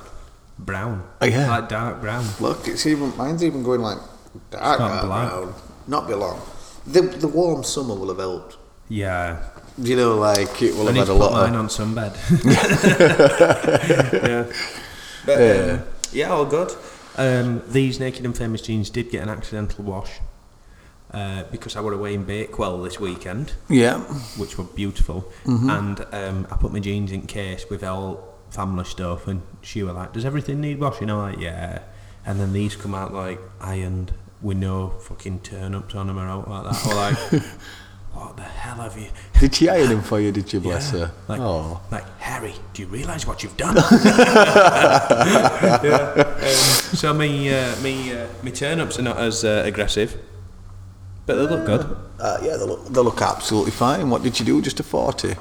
brown. 0.65 1.03
Oh, 1.21 1.27
yeah. 1.27 1.49
Like 1.49 1.69
dark 1.69 2.01
brown. 2.01 2.25
Look, 2.41 2.67
it's 2.69 2.87
even 2.87 3.17
mine's 3.17 3.43
even 3.45 3.63
going 3.63 3.81
like 3.81 3.99
dark 4.51 4.79
brown. 4.79 5.55
Not 5.87 6.07
be 6.09 6.15
long. 6.15 6.41
The 6.87 7.03
the 7.03 7.29
warm 7.29 7.63
summer 7.65 7.95
will 7.95 8.09
have 8.09 8.19
helped. 8.19 8.57
Yeah. 8.89 9.43
You 9.79 9.97
know, 9.97 10.17
like 10.17 10.61
it 10.63 10.75
will 10.75 10.89
I 10.89 10.93
have 10.93 11.09
had 11.09 11.09
a 11.09 11.15
lot 11.15 11.33
mine 11.33 11.55
of. 11.55 11.61
on 11.61 11.69
sunbed. 11.69 12.15
yeah. 14.13 14.53
But, 15.25 15.39
Yeah. 15.39 15.73
um, 15.73 15.83
yeah, 16.13 16.31
all 16.31 16.45
good. 16.45 16.73
Um, 17.17 17.63
these 17.69 18.01
Naked 18.01 18.25
and 18.25 18.37
Famous 18.37 18.61
jeans 18.63 18.91
did 18.91 19.11
get 19.11 19.23
an 19.23 19.29
accidental 19.29 19.85
wash 19.85 20.21
uh, 21.13 21.45
because 21.51 21.77
I 21.77 21.81
were 21.81 21.93
away 21.93 22.15
in 22.15 22.25
Bakewell 22.25 22.83
this 22.83 22.99
weekend, 23.01 23.53
Yeah. 23.69 24.01
which 24.37 24.57
were 24.59 24.65
beautiful. 24.65 25.31
And 25.45 26.05
um, 26.13 26.47
I 26.51 26.57
put 26.57 26.73
my 26.73 26.81
jeans 26.81 27.13
in 27.13 27.23
case 27.27 27.67
with 27.71 27.85
all 27.85 28.32
family 28.53 28.85
stuff, 28.85 29.27
and 29.27 29.43
she 29.63 29.83
were 29.83 29.93
like, 29.93 30.13
"Does 30.13 30.25
everything 30.25 30.61
need 30.61 30.79
washing?" 30.81 31.11
I'm 31.11 31.19
like, 31.19 31.39
"Yeah." 31.41 31.81
And 32.25 32.39
then 32.39 32.53
these 32.53 32.77
come 32.77 32.95
out 32.95 33.13
like 33.13 33.41
ironed 33.61 34.13
with 34.41 34.57
no 34.59 34.91
fucking 35.01 35.41
turn 35.41 35.75
ups 35.75 35.95
on 35.95 36.07
them 36.09 36.19
or 36.19 36.27
out 36.29 36.49
like 36.49 36.65
that. 36.65 36.87
Or 36.87 36.95
like, 36.95 37.17
what 38.13 38.37
the 38.37 38.43
hell 38.43 38.77
have 38.77 38.97
you? 38.99 39.09
Did 39.41 39.55
she 39.55 39.69
iron 39.69 39.89
him 39.91 40.03
for 40.03 40.21
you? 40.21 40.31
Did 40.33 40.53
you 40.53 40.61
bless 40.61 40.93
Yeah. 40.93 41.07
her? 41.07 41.13
Like, 41.29 41.41
oh. 41.41 41.81
like 41.91 42.05
Harry, 42.21 42.55
do 42.75 42.83
you 42.83 42.89
realise 42.89 43.27
what 43.27 43.43
you've 43.43 43.57
done? 43.57 43.77
yeah. 45.83 46.13
um, 46.37 46.45
so 46.95 47.13
me, 47.15 47.53
uh, 47.53 47.75
me, 47.81 48.13
uh, 48.13 48.27
me 48.43 48.51
turn 48.53 48.81
ups 48.81 48.99
are 48.99 49.03
not 49.03 49.17
as 49.19 49.45
uh, 49.45 49.63
aggressive, 49.65 50.17
but 51.27 51.35
they 51.37 51.43
look 51.43 51.65
good. 51.67 51.97
Uh, 52.21 52.39
yeah, 52.43 52.57
they 52.57 52.65
look, 52.65 52.87
they 52.87 53.01
look 53.01 53.21
absolutely 53.23 53.73
fine. 53.73 54.11
What 54.11 54.23
did 54.23 54.39
you 54.39 54.47
do? 54.47 54.61
Just 54.63 54.79
a 54.81 54.83
40? 54.83 55.35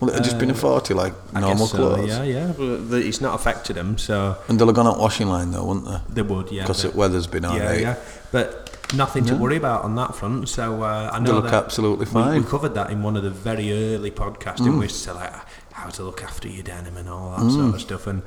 Well, 0.00 0.10
it 0.10 0.14
had 0.14 0.24
just 0.24 0.38
been 0.38 0.50
a 0.50 0.54
40 0.54 0.94
like 0.94 1.12
I 1.34 1.40
normal 1.40 1.66
so, 1.66 1.76
clothes. 1.76 2.08
Yeah, 2.08 2.22
yeah. 2.22 2.52
The- 2.56 3.02
it's 3.04 3.20
not 3.20 3.34
affected 3.34 3.74
them, 3.76 3.98
so 3.98 4.36
And 4.48 4.58
they'll 4.58 4.68
have 4.68 4.76
gone 4.76 4.86
out 4.86 4.98
washing 4.98 5.28
line 5.28 5.50
though, 5.50 5.64
wouldn't 5.64 5.86
they? 5.86 6.14
they 6.14 6.22
would, 6.22 6.52
yeah. 6.52 6.62
Because 6.62 6.82
the 6.82 6.90
weather's 6.90 7.26
been 7.26 7.42
yeah, 7.42 7.50
alright. 7.50 7.80
yeah. 7.80 7.96
But 8.30 8.76
nothing 8.94 9.24
to 9.26 9.34
worry 9.36 9.56
about 9.56 9.82
on 9.84 9.96
that 9.96 10.14
front. 10.14 10.48
So 10.48 10.82
uh, 10.82 11.10
I 11.12 11.18
They 11.18 11.24
know 11.24 11.32
look 11.34 11.44
that 11.44 11.54
absolutely 11.64 12.06
fine. 12.06 12.40
Mm. 12.40 12.44
We, 12.44 12.50
covered 12.50 12.74
that 12.74 12.90
in 12.90 13.02
one 13.02 13.16
of 13.16 13.22
the 13.24 13.30
very 13.30 13.72
early 13.94 14.10
podcasts, 14.10 14.58
didn't 14.58 14.78
we? 14.78 14.88
So 14.88 15.14
like 15.14 15.32
how 15.72 15.88
to 15.88 16.02
look 16.04 16.22
after 16.22 16.48
your 16.48 16.62
denim 16.62 16.96
and 16.96 17.08
all 17.08 17.30
that 17.30 17.40
Mm. 17.40 17.54
sort 17.54 17.74
of 17.74 17.80
stuff. 17.80 18.06
And 18.06 18.22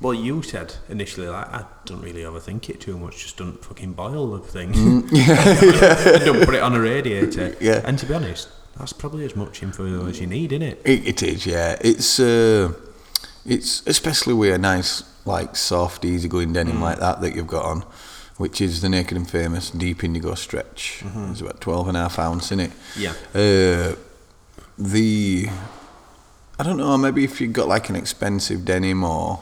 well, 0.00 0.14
you 0.14 0.42
said 0.42 0.74
initially 0.88 1.26
like 1.28 1.48
I 1.52 1.64
don't 1.86 2.02
really 2.02 2.22
overthink 2.22 2.68
it 2.68 2.80
too 2.80 2.98
much. 2.98 3.22
Just 3.22 3.36
don't 3.38 3.64
fucking 3.64 3.94
boil 3.94 4.26
the 4.28 4.40
thing. 4.40 4.70
and 4.74 5.10
don't 6.24 6.44
put 6.44 6.54
it 6.54 6.62
on 6.62 6.74
a 6.74 6.80
radiator. 6.80 7.50
Mm. 7.50 7.56
Yeah. 7.60 7.80
And 7.84 7.98
to 7.98 8.06
be 8.06 8.14
honest, 8.14 8.48
that's 8.78 8.92
probably 8.92 9.24
as 9.24 9.34
much 9.36 9.62
info 9.62 10.06
as 10.06 10.20
you 10.20 10.26
need, 10.26 10.52
isn't 10.52 10.62
it? 10.62 10.80
It, 10.84 11.06
it 11.06 11.22
is, 11.22 11.46
yeah. 11.46 11.76
It's 11.80 12.18
uh, 12.20 12.72
it's 13.44 13.82
especially 13.86 14.34
with 14.34 14.54
a 14.54 14.58
nice, 14.58 15.02
like 15.24 15.56
soft, 15.56 16.04
easygoing 16.04 16.52
denim 16.52 16.76
Mm. 16.78 16.82
like 16.82 16.98
that 17.00 17.20
that 17.20 17.34
you've 17.34 17.46
got 17.46 17.64
on, 17.64 17.84
which 18.36 18.60
is 18.60 18.80
the 18.80 18.88
Naked 18.88 19.16
and 19.16 19.28
Famous 19.28 19.70
Deep 19.70 20.04
Indigo 20.04 20.34
Stretch. 20.34 21.02
It's 21.30 21.40
about 21.40 21.60
12 21.60 21.88
and 21.88 21.96
a 21.96 22.00
half 22.00 22.18
ounce 22.18 22.52
in 22.52 22.60
it. 22.60 22.70
Mm-hmm. 22.70 23.00
Yeah. 23.00 23.92
Uh, 23.92 23.96
the 24.78 25.48
I 26.60 26.62
don't 26.64 26.76
know. 26.76 26.96
Maybe 26.98 27.24
if 27.24 27.40
you've 27.40 27.52
got 27.52 27.68
like 27.68 27.88
an 27.88 27.96
expensive 27.96 28.64
denim 28.64 29.02
or 29.04 29.40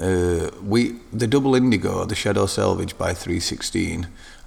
uh, 0.00 0.50
we 0.64 0.96
the 1.12 1.26
double 1.26 1.54
indigo, 1.54 2.04
the 2.04 2.14
Shadow 2.14 2.46
Selvage 2.46 2.96
by 2.98 3.12
316. 3.14 4.06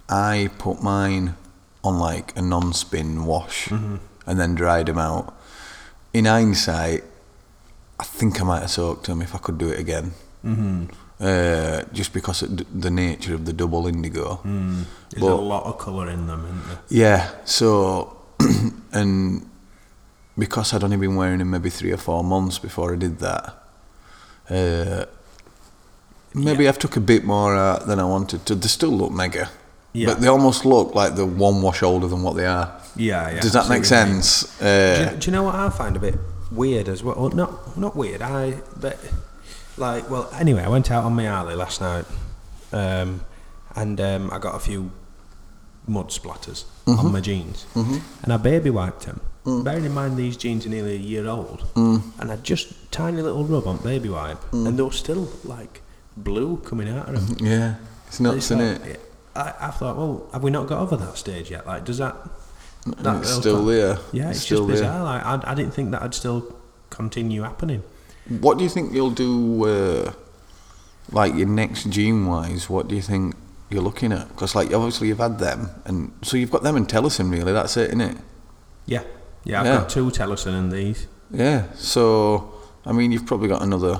I 0.09 0.49
put 0.59 0.81
mine 0.83 1.35
on 1.85 1.99
like 1.99 2.35
a 2.37 2.41
non-spin 2.41 3.25
wash 3.25 3.69
and 3.71 3.99
then 4.39 4.55
dried 4.55 4.87
them 4.87 4.97
out. 4.97 5.33
In 6.13 6.25
hindsight, 6.25 7.03
I 7.99 8.03
think 8.03 8.41
I 8.41 8.43
might 8.43 8.61
have 8.61 8.71
soaked 8.71 9.05
them 9.07 9.21
if 9.21 9.35
I 9.35 9.37
could 9.37 9.57
do 9.57 9.69
it 9.69 9.79
again. 9.79 10.11
Mm-hmm. 10.43 10.85
Uh, 11.19 11.81
just 11.93 12.11
because 12.13 12.41
of 12.43 12.55
d- 12.57 12.65
the 12.73 12.89
nature 12.91 13.33
of 13.35 13.45
the 13.45 13.53
double 13.53 13.87
indigo. 13.87 14.39
There's 14.43 15.21
But- 15.23 15.31
a 15.31 15.35
lot 15.35 15.63
of 15.63 15.77
colour 15.77 16.09
in 16.09 16.27
them, 16.27 16.43
isn't 16.45 16.67
there? 16.67 16.79
Yeah, 16.89 17.29
so 17.45 18.17
and 18.91 19.45
because 20.37 20.73
I'd 20.73 20.83
only 20.83 20.97
been 20.97 21.15
wearing 21.15 21.39
them 21.39 21.51
maybe 21.51 21.69
three 21.69 21.93
or 21.93 21.97
four 21.97 22.23
months 22.23 22.59
before 22.59 22.93
I 22.93 22.97
did 22.97 23.19
that, 23.19 23.63
uh, 24.49 25.05
maybe 26.33 26.67
I've 26.67 26.79
took 26.79 26.97
a 26.97 27.01
bit 27.01 27.23
more 27.23 27.55
out 27.55 27.87
than 27.87 27.99
I 27.99 28.03
wanted 28.05 28.45
to. 28.47 28.55
They 28.55 28.67
still 28.67 28.91
look 28.91 29.11
mega, 29.11 29.49
Yeah. 29.95 30.07
but 30.09 30.21
they 30.21 30.27
almost 30.27 30.65
look 30.65 30.93
like 30.95 31.15
they're 31.15 31.25
one 31.25 31.61
wash 31.61 31.81
older 31.83 32.07
than 32.07 32.21
what 32.21 32.35
they 32.35 32.45
are. 32.45 32.67
Yeah, 32.95 33.29
yeah. 33.31 33.39
Does 33.41 33.53
that 33.53 33.69
make 33.69 33.83
what 33.83 33.91
you 33.91 34.05
mean. 34.13 34.21
sense? 34.21 34.59
Do 34.59 34.65
Uh, 34.65 35.11
you, 35.11 35.17
do 35.19 35.25
you 35.27 35.31
know 35.31 35.43
what 35.43 35.55
I 35.55 35.69
find 35.69 35.95
a 35.95 35.99
bit 35.99 36.15
weird 36.51 36.87
as 36.89 37.03
well? 37.03 37.15
Well, 37.17 37.29
not 37.29 37.77
not 37.77 37.95
weird. 37.95 38.21
I 38.21 38.61
but 38.79 38.97
like 39.77 40.09
well 40.09 40.29
anyway, 40.39 40.63
I 40.63 40.69
went 40.69 40.91
out 40.91 41.03
on 41.05 41.13
my 41.15 41.25
alley 41.25 41.55
last 41.55 41.81
night, 41.81 42.05
um, 42.71 43.21
and 43.75 43.99
um, 44.01 44.29
I 44.31 44.37
got 44.39 44.55
a 44.55 44.59
few 44.59 44.91
mud 45.87 46.09
splatters 46.09 46.65
Mm-hmm. 46.85 46.99
on 47.05 47.11
my 47.11 47.19
jeans, 47.21 47.65
and 48.23 48.31
I 48.31 48.37
baby 48.37 48.69
wiped 48.69 49.05
them. 49.07 49.19
Mm. 49.45 49.63
Bearing 49.63 49.85
in 49.85 49.93
mind 49.93 50.17
these 50.17 50.37
jeans 50.37 50.65
are 50.65 50.69
nearly 50.69 50.95
a 50.95 50.99
year 50.99 51.27
old, 51.27 51.65
and 51.75 52.31
I 52.31 52.35
just 52.37 52.91
tiny 52.91 53.21
little 53.23 53.43
rub 53.43 53.65
on 53.67 53.77
baby 53.77 54.09
wipe, 54.09 54.41
Mm. 54.51 54.67
and 54.67 54.77
they 54.77 54.83
were 54.83 54.91
still 54.91 55.27
like 55.43 55.81
blue 56.15 56.57
coming 56.57 56.87
out 56.89 57.09
of 57.09 57.27
them. 57.27 57.47
yeah, 57.47 57.75
it's 58.07 58.19
nuts, 58.19 58.37
It's 58.37 58.51
isn't 58.51 58.61
it? 58.61 58.99
I, 59.35 59.53
I 59.61 59.71
thought, 59.71 59.97
well, 59.97 60.27
have 60.33 60.43
we 60.43 60.51
not 60.51 60.67
got 60.67 60.79
over 60.79 60.95
that 60.97 61.17
stage 61.17 61.51
yet? 61.51 61.65
Like, 61.67 61.83
does 61.85 61.97
that? 61.97 62.15
And 62.85 63.19
it's 63.19 63.33
still 63.33 63.55
part- 63.57 63.67
there. 63.67 63.97
Yeah, 64.13 64.29
It's 64.29 64.37
it's, 64.37 64.45
still 64.45 64.67
just 64.67 64.81
bizarre. 64.81 65.03
Like, 65.03 65.25
I, 65.25 65.51
I 65.51 65.55
didn't 65.55 65.73
think 65.73 65.91
that'd 65.91 66.13
still 66.13 66.55
continue 66.89 67.41
happening. 67.41 67.83
What 68.39 68.57
do 68.57 68.63
you 68.63 68.69
think 68.69 68.93
you'll 68.93 69.11
do, 69.11 69.65
uh, 69.65 70.13
like 71.11 71.33
your 71.35 71.47
next 71.47 71.89
jean 71.89 72.27
wise? 72.27 72.69
What 72.69 72.87
do 72.87 72.95
you 72.95 73.01
think 73.01 73.35
you're 73.69 73.81
looking 73.83 74.11
at? 74.11 74.27
Because 74.29 74.55
like 74.55 74.71
obviously 74.73 75.07
you've 75.09 75.19
had 75.19 75.37
them, 75.39 75.69
and 75.85 76.11
so 76.23 76.37
you've 76.37 76.51
got 76.51 76.63
them 76.63 76.75
and 76.75 76.87
Tellason 76.87 77.31
really. 77.31 77.53
That's 77.53 77.75
it, 77.77 77.87
isn't 77.89 78.01
it? 78.01 78.17
Yeah, 78.87 79.03
yeah. 79.43 79.59
I've 79.59 79.65
Yeah. 79.67 79.77
got 79.79 79.89
two 79.89 80.09
Tellason 80.11 80.53
and 80.57 80.71
these. 80.71 81.07
Yeah. 81.31 81.65
So 81.75 82.53
I 82.85 82.91
mean, 82.93 83.11
you've 83.11 83.25
probably 83.25 83.47
got 83.47 83.61
another. 83.61 83.99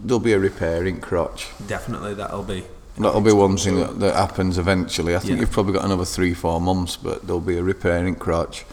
There'll 0.00 0.20
be 0.20 0.32
a 0.32 0.38
repair 0.38 0.84
in 0.86 1.00
crotch. 1.00 1.48
Definitely, 1.66 2.14
that'll 2.14 2.42
be. 2.44 2.64
That'll 3.02 3.20
be 3.20 3.32
one 3.32 3.56
thing 3.56 3.76
that, 3.76 3.98
that 4.00 4.14
happens 4.14 4.58
eventually. 4.58 5.14
I 5.16 5.18
think 5.18 5.34
Yeah. 5.34 5.40
you've 5.40 5.50
probably 5.50 5.72
got 5.74 5.84
another 5.84 6.04
three, 6.04 6.34
four 6.34 6.60
months, 6.60 6.96
but 6.96 7.26
there'll 7.26 7.40
be 7.40 7.56
a 7.56 7.62
repairing 7.62 8.14
crotch. 8.16 8.64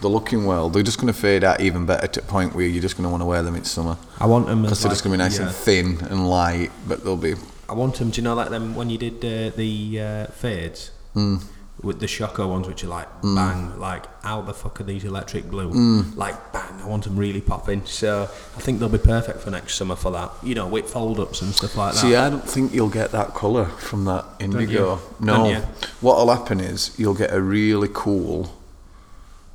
They're 0.00 0.10
looking 0.10 0.44
well. 0.44 0.68
They're 0.70 0.82
just 0.82 0.98
going 1.00 1.12
to 1.12 1.18
fade 1.18 1.44
out 1.44 1.60
even 1.60 1.86
better 1.86 2.06
to 2.06 2.20
the 2.20 2.26
point 2.26 2.54
where 2.54 2.66
you're 2.66 2.82
just 2.82 2.96
going 2.96 3.04
to 3.04 3.10
want 3.10 3.22
to 3.22 3.26
wear 3.26 3.42
them 3.42 3.54
in 3.54 3.64
summer 3.64 3.96
I 4.20 4.26
want 4.26 4.46
them 4.46 4.62
because 4.62 4.80
they're 4.82 4.88
like, 4.90 4.94
just 4.96 5.04
going 5.04 5.12
to 5.16 5.18
be 5.18 5.24
nice 5.24 5.38
yeah. 5.38 5.46
and 5.46 5.54
thin 5.54 5.98
and 6.10 6.28
light, 6.28 6.70
but 6.88 7.04
they'll 7.04 7.16
be 7.16 7.34
I 7.68 7.72
want 7.72 7.94
them. 7.96 8.10
Do 8.10 8.20
you 8.20 8.24
know 8.24 8.34
like 8.34 8.50
them 8.50 8.74
when 8.74 8.90
you 8.90 8.98
did 8.98 9.24
uh, 9.24 9.56
the 9.56 10.00
uh, 10.00 10.26
fades 10.32 10.90
Hmm. 11.14 11.36
with 11.82 12.00
the 12.00 12.06
Shockoe 12.06 12.48
ones, 12.48 12.66
which 12.66 12.84
are 12.84 12.88
like 12.88 13.08
bang, 13.22 13.78
like 13.78 14.04
how 14.22 14.42
the 14.42 14.52
fuck 14.52 14.80
are 14.80 14.84
these 14.84 15.04
electric 15.04 15.48
blue? 15.50 15.70
Hmm. 15.70 16.02
Like 16.18 16.36
I 16.84 16.88
want 16.88 17.04
them 17.04 17.16
really 17.16 17.40
popping. 17.40 17.84
So 17.86 18.24
I 18.56 18.60
think 18.60 18.78
they'll 18.78 18.88
be 18.88 18.98
perfect 18.98 19.40
for 19.40 19.50
next 19.50 19.74
summer 19.74 19.96
for 19.96 20.10
that. 20.12 20.30
You 20.42 20.54
know, 20.54 20.66
with 20.68 20.90
fold 20.90 21.18
ups 21.18 21.42
and 21.42 21.54
stuff 21.54 21.76
like 21.76 21.94
that. 21.94 21.98
See, 22.00 22.14
I 22.14 22.28
don't 22.30 22.48
think 22.48 22.72
you'll 22.74 22.90
get 22.90 23.10
that 23.12 23.34
colour 23.34 23.64
from 23.66 24.04
that 24.04 24.24
indigo. 24.40 25.00
No. 25.20 25.62
What'll 26.00 26.28
happen 26.32 26.60
is 26.60 26.94
you'll 26.98 27.14
get 27.14 27.32
a 27.32 27.40
really 27.40 27.88
cool. 27.92 28.54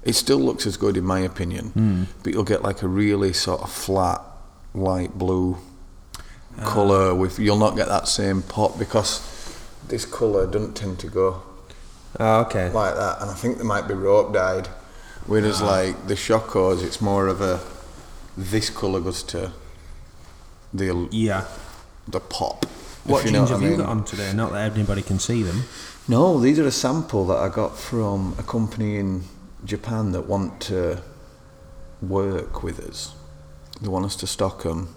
It 0.04 0.14
still 0.14 0.40
looks 0.40 0.66
as 0.66 0.78
good 0.78 0.96
in 0.98 1.04
my 1.06 1.20
opinion, 1.20 1.66
Hmm. 1.70 2.04
but 2.24 2.34
you'll 2.34 2.44
get 2.46 2.64
like 2.64 2.82
a 2.82 2.88
really 2.88 3.34
sort 3.34 3.62
of 3.62 3.70
flat, 3.72 4.22
light 4.74 5.18
blue 5.18 5.58
Ah. 6.60 6.66
colour. 6.74 7.14
With 7.14 7.38
you'll 7.38 7.58
not 7.58 7.76
get 7.76 7.88
that 7.90 8.08
same 8.08 8.42
pop 8.42 8.80
because 8.80 9.22
this 9.88 10.06
colour 10.06 10.48
doesn't 10.48 10.76
tend 10.76 11.00
to 11.00 11.08
go 11.08 11.42
Oh, 12.20 12.40
okay. 12.42 12.70
like 12.72 12.96
that, 12.96 13.22
and 13.22 13.30
I 13.30 13.34
think 13.34 13.58
they 13.58 13.64
might 13.64 13.88
be 13.88 13.94
rope 13.94 14.34
dyed. 14.34 14.68
Whereas 15.30 15.62
like 15.62 16.08
the 16.08 16.16
Shockoes, 16.16 16.84
it's 16.84 17.00
more 17.02 17.28
of 17.28 17.40
a 17.40 17.60
this 18.36 18.72
colour 18.72 19.00
goes 19.00 19.22
to 19.24 19.52
the 20.74 21.08
Yeah. 21.12 21.46
the 22.08 22.20
pop. 22.20 22.66
What 23.04 23.26
you 23.26 23.32
jeans 23.32 23.52
what 23.52 23.60
I 23.60 23.62
have 23.62 23.72
you 23.72 23.78
got 23.78 23.90
on 23.90 24.04
today? 24.06 24.34
Not 24.34 24.54
that 24.54 24.74
anybody 24.74 25.04
can 25.04 25.20
see 25.20 25.44
them. 25.44 25.66
No, 26.08 26.40
these 26.40 26.58
are 26.58 26.66
a 26.66 26.72
sample 26.72 27.28
that 27.28 27.38
I 27.38 27.50
got 27.50 27.78
from 27.78 28.34
a 28.40 28.44
company 28.44 28.98
in 28.98 29.26
Japan 29.64 30.14
that 30.14 30.28
want 30.28 30.60
to 30.62 31.04
work 32.02 32.64
with 32.64 32.80
us. 32.80 33.14
They 33.80 33.88
want 33.88 34.06
us 34.06 34.16
to 34.16 34.28
stock 34.28 34.64
them. 34.64 34.96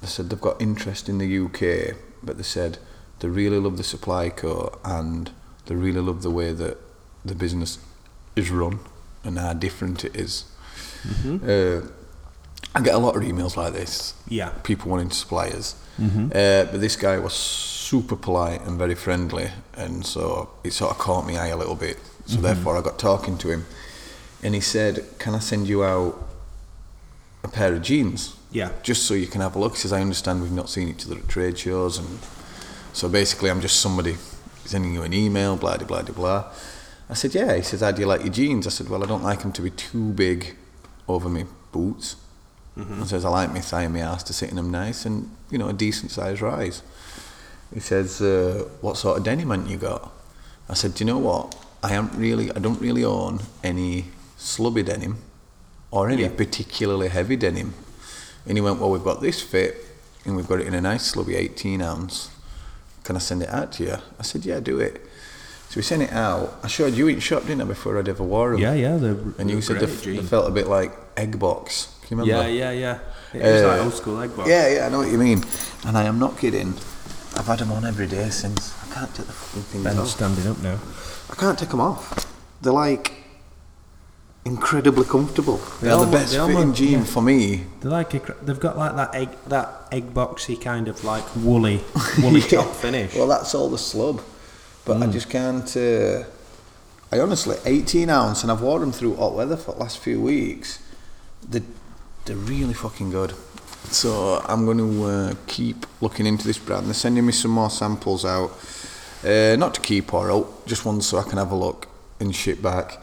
They 0.00 0.08
said 0.08 0.28
they've 0.28 0.40
got 0.40 0.60
interest 0.60 1.08
in 1.08 1.18
the 1.18 1.38
UK, 1.38 1.94
but 2.20 2.36
they 2.36 2.42
said 2.42 2.78
they 3.20 3.28
really 3.28 3.60
love 3.60 3.76
the 3.76 3.84
supply 3.84 4.28
co 4.28 4.76
and 4.84 5.30
they 5.66 5.76
really 5.76 6.00
love 6.00 6.22
the 6.22 6.32
way 6.32 6.52
that 6.52 6.78
the 7.24 7.36
business 7.36 7.78
is 8.34 8.50
run 8.50 8.80
and 9.24 9.38
how 9.38 9.52
different 9.52 10.04
it 10.04 10.14
is. 10.16 10.44
Uh, 11.26 11.80
I 12.74 12.80
get 12.80 12.94
a 12.94 12.98
lot 12.98 13.16
of 13.16 13.22
emails 13.22 13.56
like 13.56 13.72
this 13.72 14.14
Yeah. 14.28 14.50
people 14.62 14.90
wanting 14.90 15.08
to 15.10 15.16
supply 15.16 15.48
us. 15.48 15.74
Uh, 16.00 16.64
but 16.70 16.80
this 16.80 16.96
guy 16.96 17.18
was 17.18 17.32
super 17.34 18.16
polite 18.16 18.62
and 18.66 18.78
very 18.78 18.94
friendly, 18.94 19.50
and 19.76 20.04
so 20.06 20.48
it 20.64 20.72
sort 20.72 20.90
of 20.92 20.98
caught 20.98 21.26
me 21.26 21.36
eye 21.36 21.48
a 21.48 21.56
little 21.56 21.74
bit. 21.76 21.98
So 22.26 22.36
therefore, 22.40 22.76
I 22.78 22.80
got 22.80 22.98
talking 22.98 23.36
to 23.38 23.48
him, 23.50 23.66
and 24.42 24.54
he 24.54 24.60
said, 24.60 25.04
"Can 25.18 25.34
I 25.34 25.38
send 25.40 25.68
you 25.68 25.84
out 25.84 26.18
a 27.44 27.48
pair 27.48 27.72
of 27.74 27.82
jeans? 27.82 28.34
Yeah. 28.50 28.70
just 28.82 29.04
so 29.06 29.14
you 29.14 29.26
can 29.26 29.40
have 29.40 29.54
a 29.56 29.58
look." 29.58 29.72
He 29.74 29.80
says, 29.80 29.92
"I 29.92 30.00
understand 30.00 30.40
we've 30.42 30.50
not 30.52 30.68
seen 30.70 30.88
each 30.88 31.06
other 31.06 31.16
at 31.18 31.28
trade 31.28 31.58
shows, 31.58 31.98
and 31.98 32.18
so 32.92 33.08
basically, 33.08 33.50
I'm 33.50 33.60
just 33.60 33.80
somebody 33.80 34.16
sending 34.64 34.94
you 34.94 35.02
an 35.02 35.12
email, 35.12 35.56
blah 35.56 35.76
blah 35.76 35.86
blah 35.86 36.02
blah." 36.02 36.12
blah. 36.14 36.44
I 37.12 37.14
said, 37.14 37.34
"Yeah." 37.34 37.54
He 37.56 37.62
says, 37.62 37.80
"How 37.80 37.92
do 37.92 38.00
you 38.02 38.08
like 38.12 38.22
your 38.22 38.32
jeans?" 38.32 38.66
I 38.66 38.70
said, 38.70 38.88
"Well, 38.88 39.02
I 39.04 39.06
don't 39.06 39.22
like 39.30 39.40
them 39.42 39.52
to 39.52 39.62
be 39.62 39.70
too 39.70 40.12
big 40.12 40.56
over 41.06 41.28
my 41.28 41.44
boots." 41.70 42.16
Mm-hmm. 42.78 43.02
He 43.02 43.06
says, 43.06 43.24
I 43.24 43.28
like 43.28 43.52
my 43.52 43.60
thigh 43.60 43.82
and 43.82 43.94
my 43.94 44.00
ass 44.00 44.22
to 44.24 44.32
sit 44.32 44.48
in 44.48 44.56
them 44.56 44.70
nice 44.70 45.04
and, 45.04 45.28
you 45.50 45.58
know, 45.58 45.68
a 45.68 45.74
decent 45.74 46.10
sized 46.10 46.40
rise. 46.40 46.82
He 47.74 47.80
says, 47.80 48.20
uh, 48.22 48.66
what 48.80 48.96
sort 48.96 49.18
of 49.18 49.24
denim 49.24 49.50
haven't 49.50 49.68
you 49.68 49.76
got? 49.76 50.10
I 50.70 50.74
said, 50.74 50.94
do 50.94 51.04
you 51.04 51.10
know 51.10 51.18
what? 51.18 51.54
I 51.82 51.88
haven't 51.88 52.18
really, 52.18 52.50
I 52.50 52.58
don't 52.60 52.80
really 52.80 53.04
own 53.04 53.40
any 53.62 54.06
slubby 54.38 54.84
denim 54.84 55.18
or 55.90 56.08
any 56.08 56.22
Yeah. 56.22 56.30
particularly 56.34 57.08
heavy 57.08 57.36
denim. 57.36 57.74
And 58.46 58.56
he 58.56 58.62
went, 58.62 58.80
well, 58.80 58.90
we've 58.90 59.04
got 59.04 59.20
this 59.20 59.42
fit 59.42 59.76
and 60.24 60.34
we've 60.34 60.48
got 60.48 60.60
it 60.60 60.66
in 60.66 60.72
a 60.72 60.80
nice 60.80 61.12
slubby 61.12 61.34
18 61.36 61.82
ounce. 61.82 62.30
Can 63.04 63.16
I 63.16 63.18
send 63.18 63.42
it 63.42 63.50
out 63.50 63.72
to 63.72 63.84
you? 63.84 63.96
I 64.18 64.22
said, 64.22 64.46
yeah, 64.46 64.60
do 64.60 64.80
it. 64.80 65.06
So 65.72 65.78
we 65.78 65.82
sent 65.84 66.02
it 66.02 66.12
out. 66.12 66.58
I 66.62 66.68
showed 66.68 66.92
you 66.92 67.08
in 67.08 67.18
shop, 67.18 67.44
didn't 67.44 67.62
I, 67.62 67.64
before 67.64 67.98
I'd 67.98 68.06
ever 68.06 68.22
wore 68.22 68.50
them? 68.52 68.60
Yeah, 68.60 68.74
yeah. 68.74 68.96
They're, 68.98 69.16
And 69.38 69.48
you 69.50 69.62
said 69.62 69.80
they, 69.80 69.86
f- 69.86 70.02
they 70.04 70.18
felt 70.18 70.46
a 70.46 70.50
bit 70.50 70.66
like 70.66 70.92
egg 71.16 71.38
box. 71.38 71.88
Can 72.02 72.18
you 72.18 72.24
remember? 72.24 72.50
Yeah, 72.52 72.70
yeah, 72.72 72.78
yeah. 72.78 72.98
It 73.32 73.42
was 73.42 73.62
Uh, 73.62 73.68
like 73.68 73.80
old 73.80 73.94
school 73.94 74.20
egg 74.20 74.36
box. 74.36 74.50
Yeah, 74.50 74.68
yeah, 74.68 74.86
I 74.86 74.90
know 74.90 74.98
what 74.98 75.08
you 75.10 75.16
mean. 75.16 75.42
And 75.86 75.96
I 75.96 76.04
am 76.04 76.18
not 76.18 76.36
kidding. 76.36 76.74
I've 77.36 77.46
had 77.46 77.60
them 77.60 77.72
on 77.72 77.86
every 77.86 78.06
day 78.06 78.28
since. 78.28 78.74
I 78.84 78.94
can't 78.94 79.14
take 79.14 79.24
the 79.26 79.32
fucking 79.32 79.62
things 79.62 79.84
Ben's 79.84 79.98
off. 80.00 80.08
standing 80.08 80.46
up 80.46 80.58
now. 80.58 80.78
I 81.30 81.34
can't 81.36 81.58
take 81.58 81.70
them 81.70 81.80
off. 81.80 82.26
They're 82.60 82.74
like. 82.74 83.06
incredibly 84.44 85.04
comfortable. 85.06 85.56
They 85.80 85.88
They're 85.88 86.04
the 86.04 86.06
best 86.10 86.32
they 86.32 86.38
fitting 86.38 86.56
almost- 86.56 86.78
jean 86.78 86.98
yeah. 86.98 87.04
for 87.04 87.22
me. 87.22 87.64
They're 87.80 87.90
like 87.92 88.12
a, 88.12 88.34
they've 88.42 88.60
got 88.60 88.76
like 88.76 88.94
that 88.96 89.14
egg 89.14 89.28
that 89.46 89.68
egg 89.92 90.12
boxy 90.12 90.60
kind 90.60 90.88
of 90.88 91.02
like 91.04 91.24
woolly 91.36 91.80
woolly 92.20 92.40
top 92.54 92.74
finish. 92.74 93.14
Well, 93.14 93.28
that's 93.28 93.54
all 93.54 93.70
the 93.70 93.76
slub, 93.78 94.20
but 94.84 95.02
I 95.02 95.06
just 95.06 95.28
can't. 95.30 95.76
Uh, 95.76 96.24
I 97.10 97.20
honestly, 97.20 97.56
18 97.64 98.08
ounce, 98.08 98.42
and 98.42 98.50
I've 98.50 98.62
worn 98.62 98.80
them 98.80 98.92
through 98.92 99.16
hot 99.16 99.34
weather 99.34 99.56
for 99.56 99.72
the 99.72 99.80
last 99.80 99.98
few 99.98 100.20
weeks. 100.20 100.82
They, 101.48 101.62
they're 102.24 102.36
really 102.36 102.74
fucking 102.74 103.10
good. 103.10 103.34
So 103.90 104.42
I'm 104.46 104.64
going 104.64 104.78
to 104.78 105.04
uh, 105.04 105.34
keep 105.46 105.84
looking 106.00 106.24
into 106.24 106.46
this 106.46 106.58
brand. 106.58 106.86
They're 106.86 106.94
sending 106.94 107.26
me 107.26 107.32
some 107.32 107.50
more 107.50 107.68
samples 107.68 108.24
out, 108.24 108.52
uh, 109.24 109.56
not 109.56 109.74
to 109.74 109.80
keep 109.80 110.14
or 110.14 110.30
out, 110.30 110.66
just 110.66 110.86
ones 110.86 111.06
so 111.06 111.18
I 111.18 111.24
can 111.24 111.36
have 111.38 111.50
a 111.50 111.56
look 111.56 111.88
and 112.18 112.34
ship 112.34 112.62
back. 112.62 112.94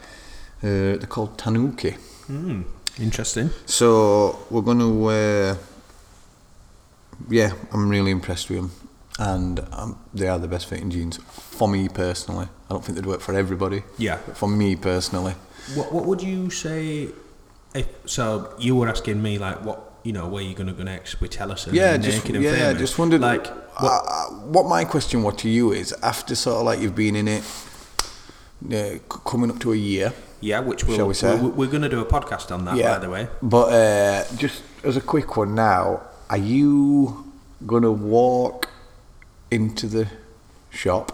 Uh, 0.62 0.98
they're 0.98 1.06
called 1.06 1.38
Tanuki. 1.38 1.92
Hmm, 2.26 2.62
interesting. 2.98 3.50
So 3.66 4.40
we're 4.50 4.62
going 4.62 4.80
to, 4.80 5.04
uh, 5.06 5.56
yeah, 7.28 7.52
I'm 7.72 7.88
really 7.88 8.10
impressed 8.10 8.50
with 8.50 8.58
them, 8.58 8.72
and 9.20 9.60
um, 9.72 9.98
they 10.14 10.26
are 10.28 10.38
the 10.38 10.48
best 10.48 10.66
fitting 10.66 10.90
jeans 10.90 11.18
for 11.28 11.68
me 11.68 11.88
personally. 11.88 12.46
I 12.68 12.72
don't 12.72 12.84
think 12.84 12.96
they'd 12.96 13.06
work 13.06 13.20
for 13.20 13.34
everybody. 13.34 13.82
Yeah. 13.98 14.18
but 14.26 14.36
for 14.36 14.48
me 14.48 14.74
personally, 14.76 15.34
What 15.74 15.92
what 15.92 16.04
would 16.06 16.22
you 16.22 16.50
say? 16.50 17.08
If 17.74 17.86
so, 18.06 18.52
you 18.58 18.74
were 18.74 18.88
asking 18.88 19.22
me 19.22 19.38
like 19.38 19.58
what 19.64 19.78
you 20.02 20.12
know 20.12 20.26
where 20.26 20.42
you're 20.42 20.54
going 20.62 20.66
to 20.66 20.72
go 20.72 20.82
next 20.82 21.20
with 21.20 21.30
Tellason? 21.30 21.72
yeah, 21.74 21.94
and 21.94 22.02
just 22.02 22.26
yeah, 22.28 22.40
Famous? 22.40 22.78
just 22.80 22.98
wondered 22.98 23.20
like 23.20 23.46
what, 23.80 24.02
uh, 24.08 24.26
what 24.54 24.66
my 24.66 24.84
question 24.84 25.22
was 25.22 25.36
to 25.42 25.48
you 25.48 25.70
is 25.72 25.92
after 26.02 26.34
sort 26.34 26.56
of 26.60 26.64
like 26.64 26.80
you've 26.80 26.96
been 26.96 27.14
in 27.14 27.28
it, 27.28 27.44
uh, 28.72 28.98
coming 29.24 29.50
up 29.50 29.58
to 29.60 29.72
a 29.72 29.76
year. 29.76 30.12
yeah, 30.40 30.60
which 30.60 30.84
we'll, 30.84 30.96
Shall 30.96 31.06
we 31.08 31.14
say? 31.14 31.36
we're, 31.36 31.50
we're 31.50 31.70
going 31.74 31.82
to 31.82 31.88
do 31.88 32.00
a 32.00 32.04
podcast 32.06 32.50
on 32.50 32.64
that 32.64 32.76
yeah. 32.76 32.94
by 32.94 32.98
the 32.98 33.10
way. 33.10 33.28
But 33.42 33.66
uh, 33.72 34.24
just 34.36 34.62
as 34.82 34.96
a 34.96 35.00
quick 35.00 35.36
one 35.36 35.54
now, 35.54 36.00
are 36.30 36.38
you 36.38 37.30
gonna 37.66 37.92
walk 37.92 38.68
into 39.50 39.86
the 39.86 40.08
shop 40.70 41.12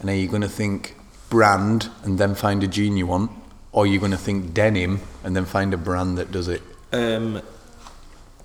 and 0.00 0.08
are 0.10 0.14
you 0.14 0.28
gonna 0.28 0.48
think 0.48 0.96
brand 1.30 1.88
and 2.04 2.18
then 2.18 2.34
find 2.34 2.62
a 2.62 2.66
jean 2.66 2.96
you 2.96 3.06
want, 3.06 3.30
or 3.72 3.84
are 3.84 3.86
you 3.86 3.98
gonna 4.00 4.16
think 4.16 4.54
denim 4.54 5.00
and 5.24 5.34
then 5.36 5.44
find 5.44 5.74
a 5.74 5.76
brand 5.76 6.16
that 6.18 6.30
does 6.32 6.48
it? 6.48 6.62
Um, 6.92 7.42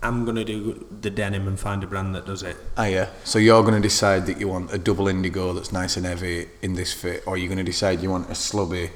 I'm 0.01 0.25
going 0.25 0.35
to 0.35 0.43
do 0.43 0.85
the 0.99 1.09
denim 1.09 1.47
and 1.47 1.57
find 1.57 1.81
a 1.81 1.87
brand 1.87 2.13
that 2.15 2.25
does 2.25 2.43
it. 2.43 2.57
Ah, 2.75 2.87
yeah. 2.87 3.07
So 3.23 3.39
you're 3.39 3.63
gonna 3.63 3.79
decide 3.79 4.25
that 4.25 4.37
you 4.37 4.49
want 4.49 4.73
a 4.73 4.77
double 4.77 5.07
indigo 5.07 5.53
that's 5.53 5.71
nice 5.71 5.95
and 5.95 6.05
heavy 6.05 6.49
in 6.61 6.73
this 6.73 6.91
fit, 6.91 7.23
or 7.25 7.37
you're 7.37 7.47
gonna 7.47 7.63
decide 7.63 8.01
you 8.01 8.09
want 8.09 8.27
a 8.29 8.33
slubby. 8.33 8.89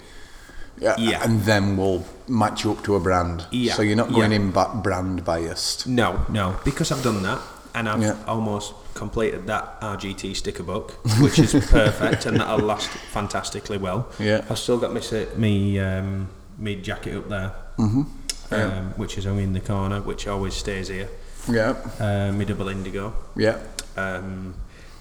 Yeah, 0.79 0.95
Yeah. 0.97 1.23
and 1.23 1.43
then 1.43 1.77
we'll 1.77 2.05
match 2.27 2.65
you 2.65 2.71
up 2.73 2.83
to 2.83 2.95
a 2.95 2.99
brand. 2.99 3.45
Yeah, 3.51 3.73
So 3.75 3.83
you're 3.83 3.95
not 3.95 4.11
going 4.11 4.31
yeah. 4.31 4.37
in 4.37 4.51
brand 4.51 5.23
biased. 5.23 5.87
No, 5.87 6.25
no, 6.27 6.55
because 6.65 6.91
I've 6.91 7.03
done 7.03 7.23
that 7.23 7.39
and 7.73 7.87
I've 7.87 8.01
Yeah. 8.01 8.15
almost 8.27 8.73
completed 8.97 9.47
that 9.47 9.79
RGT 9.81 10.35
sticker 10.35 10.63
book, 10.63 10.91
which 11.21 11.39
is 11.39 11.53
perfect 11.69 12.25
and 12.25 12.39
that'll 12.39 12.65
last 12.65 12.89
fantastically 12.89 13.77
well. 13.77 14.07
Yeah. 14.19 14.43
I've 14.49 14.57
still 14.59 14.77
got 14.79 14.91
my 14.93 15.01
me 15.37 15.79
um, 15.79 16.27
me 16.57 16.75
jacket 16.75 17.15
up 17.17 17.29
there, 17.29 17.53
Mm-hmm. 17.77 18.53
um, 18.53 18.85
which 18.97 19.17
is 19.17 19.25
only 19.27 19.43
in 19.43 19.53
the 19.53 19.59
corner, 19.61 20.01
which 20.01 20.27
always 20.27 20.55
stays 20.55 20.87
here. 20.87 21.09
Yeah. 21.49 21.75
Uh, 21.99 22.31
my 22.33 22.43
double 22.43 22.67
indigo. 22.69 23.13
Yeah. 23.35 23.59
Um, 23.95 24.55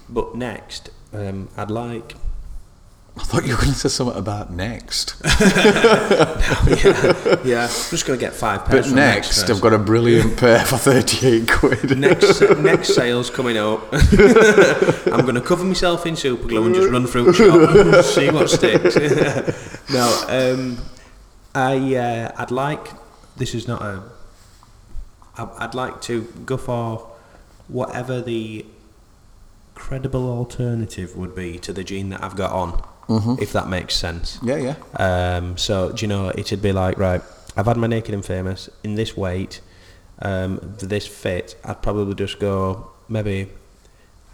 but 0.07 0.35
next, 0.35 0.91
um, 1.11 1.49
I'd 1.57 1.71
like. 1.71 2.13
I 3.19 3.23
thought 3.23 3.45
you 3.45 3.55
were 3.55 3.61
going 3.61 3.73
to 3.73 3.77
say 3.77 3.89
something 3.89 4.17
about 4.17 4.51
next. 4.51 5.15
yeah, 5.41 7.41
yeah. 7.43 7.63
I'm 7.63 7.89
just 7.89 8.05
going 8.05 8.17
to 8.19 8.25
get 8.25 8.33
five 8.33 8.65
pairs. 8.65 8.87
But 8.87 8.95
next, 8.95 9.39
first. 9.39 9.49
I've 9.49 9.61
got 9.61 9.73
a 9.73 9.79
brilliant 9.79 10.37
pair 10.37 10.63
for 10.63 10.77
38 10.77 11.49
quid. 11.49 11.97
next 11.97 12.41
next 12.59 12.95
sales 12.95 13.29
coming 13.29 13.57
up. 13.57 13.81
I'm 13.91 15.21
going 15.21 15.35
to 15.35 15.41
cover 15.41 15.63
myself 15.65 16.05
in 16.05 16.15
super 16.15 16.47
glue 16.47 16.65
and 16.65 16.75
just 16.75 16.89
run 16.89 17.07
through 17.07 17.31
the 17.31 17.33
shop, 17.33 18.05
see 18.05 18.29
what 18.29 18.49
sticks. 18.49 18.95
no, 19.91 20.25
um, 20.29 20.77
I 21.55 21.95
uh, 21.95 22.31
I'd 22.37 22.51
like 22.51 22.87
this 23.35 23.53
is 23.55 23.67
not 23.67 23.81
a. 23.81 24.03
I- 25.37 25.65
I'd 25.65 25.75
like 25.75 26.01
to 26.03 26.21
go 26.45 26.57
for 26.57 27.11
whatever 27.67 28.21
the 28.21 28.65
credible 29.75 30.29
alternative 30.29 31.15
would 31.15 31.35
be 31.35 31.59
to 31.59 31.71
the 31.71 31.83
jean 31.83 32.09
that 32.09 32.23
I've 32.23 32.35
got 32.35 32.51
on, 32.51 32.83
if 33.09 33.53
that 33.53 33.69
makes 33.69 33.95
sense. 33.95 34.39
Yeah, 34.43 34.57
yeah. 34.57 34.75
Um, 35.37 35.57
so 35.57 35.91
do 35.91 36.01
you 36.03 36.07
know 36.07 36.31
it'd 36.35 36.61
be 36.61 36.71
like 36.71 36.97
right? 36.97 37.21
I've 37.55 37.65
had 37.65 37.77
my 37.77 37.87
naked 37.87 38.13
and 38.13 38.23
famous 38.23 38.69
in 38.83 38.95
this 38.95 39.15
weight, 39.17 39.61
um, 40.19 40.75
for 40.77 40.85
this 40.85 41.07
fit. 41.07 41.55
I'd 41.63 41.81
probably 41.81 42.13
just 42.15 42.39
go 42.39 42.91
maybe. 43.07 43.49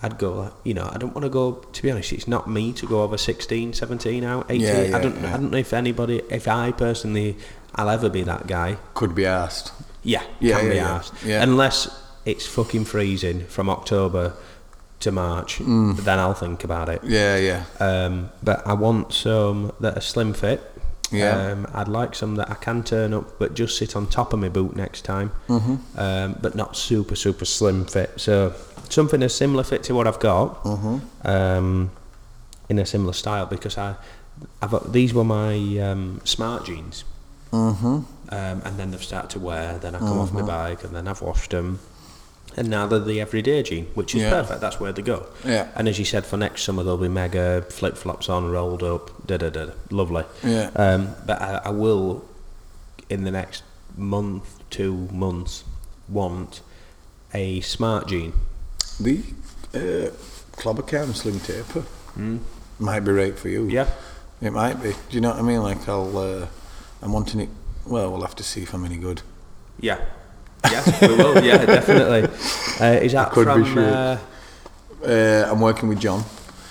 I'd 0.02 0.18
go, 0.18 0.34
like, 0.34 0.54
you 0.66 0.74
know, 0.74 0.90
I 0.92 0.98
don't 0.98 1.14
want 1.16 1.24
to 1.24 1.30
go. 1.30 1.54
To 1.54 1.82
be 1.82 1.90
honest, 1.90 2.12
it's 2.12 2.28
not 2.28 2.50
me 2.50 2.74
to 2.74 2.86
go 2.86 3.04
over 3.04 3.18
16, 3.18 3.72
17 3.72 4.24
out, 4.26 4.48
18. 4.50 4.62
Yeah, 4.62 4.82
yeah, 4.82 4.98
I 4.98 5.02
don't. 5.02 5.22
yeah. 5.22 5.34
I 5.34 5.38
don't 5.38 5.50
know 5.52 5.58
if 5.58 5.72
anybody, 5.72 6.22
if 6.30 6.46
I 6.46 6.74
personally, 6.74 7.38
I'll 7.76 7.90
ever 7.90 8.10
be 8.10 8.22
that 8.24 8.46
guy. 8.46 8.76
Could 8.96 9.16
be 9.16 9.26
asked. 9.26 9.72
Yeah, 10.04 10.24
Yeah, 10.42 10.58
can 10.58 10.68
yeah, 10.68 10.74
be 10.74 10.80
asked. 10.80 11.14
Unless 11.26 11.88
it's 12.26 12.46
fucking 12.46 12.84
freezing 12.84 13.46
from 13.46 13.70
October 13.70 14.34
to 15.04 15.12
March, 15.12 15.60
Mm. 15.60 15.98
then 16.04 16.20
I'll 16.20 16.34
think 16.34 16.64
about 16.64 16.90
it. 16.90 17.02
Yeah, 17.04 17.38
yeah. 17.38 17.64
Um, 17.80 18.30
but 18.42 18.66
I 18.66 18.74
want 18.74 19.14
some 19.14 19.72
that 19.80 19.98
are 19.98 20.02
slim 20.02 20.34
fit. 20.34 20.62
Yeah. 21.12 21.52
Um, 21.52 21.68
I'd 21.74 21.88
like 21.88 22.16
some 22.16 22.36
that 22.36 22.50
I 22.50 22.56
can 22.56 22.82
turn 22.84 23.14
up, 23.14 23.38
but 23.38 23.54
just 23.54 23.78
sit 23.78 23.96
on 23.96 24.08
top 24.08 24.34
of 24.34 24.40
my 24.40 24.50
boot 24.50 24.76
next 24.76 25.02
time. 25.06 25.32
Mm-hmm. 25.48 25.76
Um, 26.00 26.36
but 26.42 26.56
not 26.56 26.76
super 26.76 27.16
super 27.16 27.46
slim 27.46 27.86
fit. 27.86 28.12
So 28.18 28.54
something 28.90 29.22
a 29.22 29.30
similar 29.30 29.64
fit 29.64 29.84
to 29.84 29.94
what 29.94 30.08
I've 30.08 30.20
got. 30.20 30.64
Mm-hmm. 30.64 31.28
Um, 31.28 31.92
in 32.70 32.80
a 32.80 32.86
similar 32.86 33.14
style 33.14 33.46
because 33.46 33.78
I, 33.78 33.96
I've 34.62 34.72
got, 34.72 34.94
these 34.94 35.14
were 35.14 35.26
my 35.26 35.54
um, 35.80 36.22
smart 36.24 36.66
jeans. 36.66 37.04
Mm-hmm. 37.52 37.86
Um, 37.86 38.06
and 38.66 38.80
then 38.80 38.90
they've 38.92 39.04
started 39.04 39.30
to 39.32 39.40
wear. 39.40 39.78
Then 39.78 39.94
I 39.96 40.00
come 40.00 40.18
off 40.18 40.32
my 40.32 40.42
bike, 40.42 40.84
and 40.84 40.96
then 40.96 41.08
I've 41.08 41.22
washed 41.22 41.52
them. 41.52 41.80
And 42.56 42.70
now 42.70 42.86
they're 42.88 43.00
the 43.00 43.20
everyday 43.20 43.64
jean, 43.64 43.86
which 43.96 44.14
is 44.16 44.22
Yeah. 44.22 44.30
perfect. 44.30 44.62
That's 44.62 44.80
where 44.80 44.92
they 44.92 45.02
go. 45.02 45.26
Yeah. 45.44 45.70
And 45.76 45.88
as 45.88 45.98
you 46.00 46.06
said, 46.06 46.26
for 46.26 46.38
next 46.38 46.64
summer 46.64 46.84
they'll 46.84 46.98
be 46.98 47.08
mega 47.08 47.64
flip 47.70 47.98
flops 47.98 48.30
on, 48.30 48.50
rolled 48.52 48.84
up, 48.84 49.26
da 49.28 49.38
da 49.38 49.50
da, 49.50 49.68
lovely. 49.90 50.24
Yeah. 50.44 50.70
Um, 50.76 51.16
but 51.26 51.42
I, 51.42 51.62
I 51.66 51.70
will, 51.70 52.24
in 53.10 53.24
the 53.24 53.32
next 53.32 53.64
month, 53.98 54.60
two 54.70 55.08
months, 55.12 55.64
want 56.08 56.62
a 57.34 57.62
smart 57.62 58.08
jean. 58.08 58.34
The 59.00 59.22
uh, 59.74 60.12
Clobbercam 60.58 61.16
Slim 61.16 61.40
Taper 61.40 61.84
might 62.80 63.00
be 63.00 63.12
right 63.12 63.38
for 63.38 63.50
you. 63.50 63.68
Yeah. 63.68 63.88
It 64.42 64.52
might 64.52 64.82
be. 64.84 64.92
Do 64.92 64.98
you 65.12 65.22
know 65.22 65.30
what 65.30 65.40
I 65.40 65.42
mean? 65.42 65.62
Like, 65.64 65.88
I'll, 65.88 66.18
uh, 66.18 66.48
I'm 67.02 67.14
wanting 67.14 67.40
it. 67.40 67.50
Well, 67.86 68.12
we'll 68.12 68.22
have 68.22 68.36
to 68.36 68.44
see 68.44 68.62
if 68.62 68.74
I'm 68.74 68.86
any 68.86 68.98
good. 68.98 69.22
Yeah. 69.80 70.00
Yes, 70.72 71.02
we 71.02 71.08
will. 71.10 71.44
Yeah, 71.44 71.66
definitely. 71.66 72.24
Uh, 72.80 73.00
is 73.02 73.12
that 73.14 73.32
could 73.32 73.48
be 73.48 73.54
from? 73.64 73.74
sure. 73.74 73.94
Uh, 73.94 74.18
Uh, 75.06 75.50
I'm 75.52 75.60
working 75.60 75.90
with 75.90 76.00
John 76.00 76.24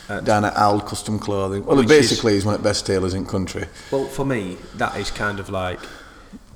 At- 0.08 0.24
down 0.24 0.44
at 0.46 0.54
Al 0.56 0.80
Custom 0.80 1.18
Clothing. 1.18 1.66
Well, 1.66 1.76
Which 1.76 1.88
basically, 1.88 2.32
he's 2.32 2.46
one 2.46 2.54
of 2.54 2.62
the 2.62 2.68
best 2.68 2.86
tailors 2.86 3.12
in 3.12 3.26
country. 3.26 3.66
well, 3.90 4.06
for 4.06 4.24
me, 4.24 4.56
that 4.76 4.96
is 4.96 5.10
kind 5.10 5.38
of 5.38 5.50
like, 5.50 5.78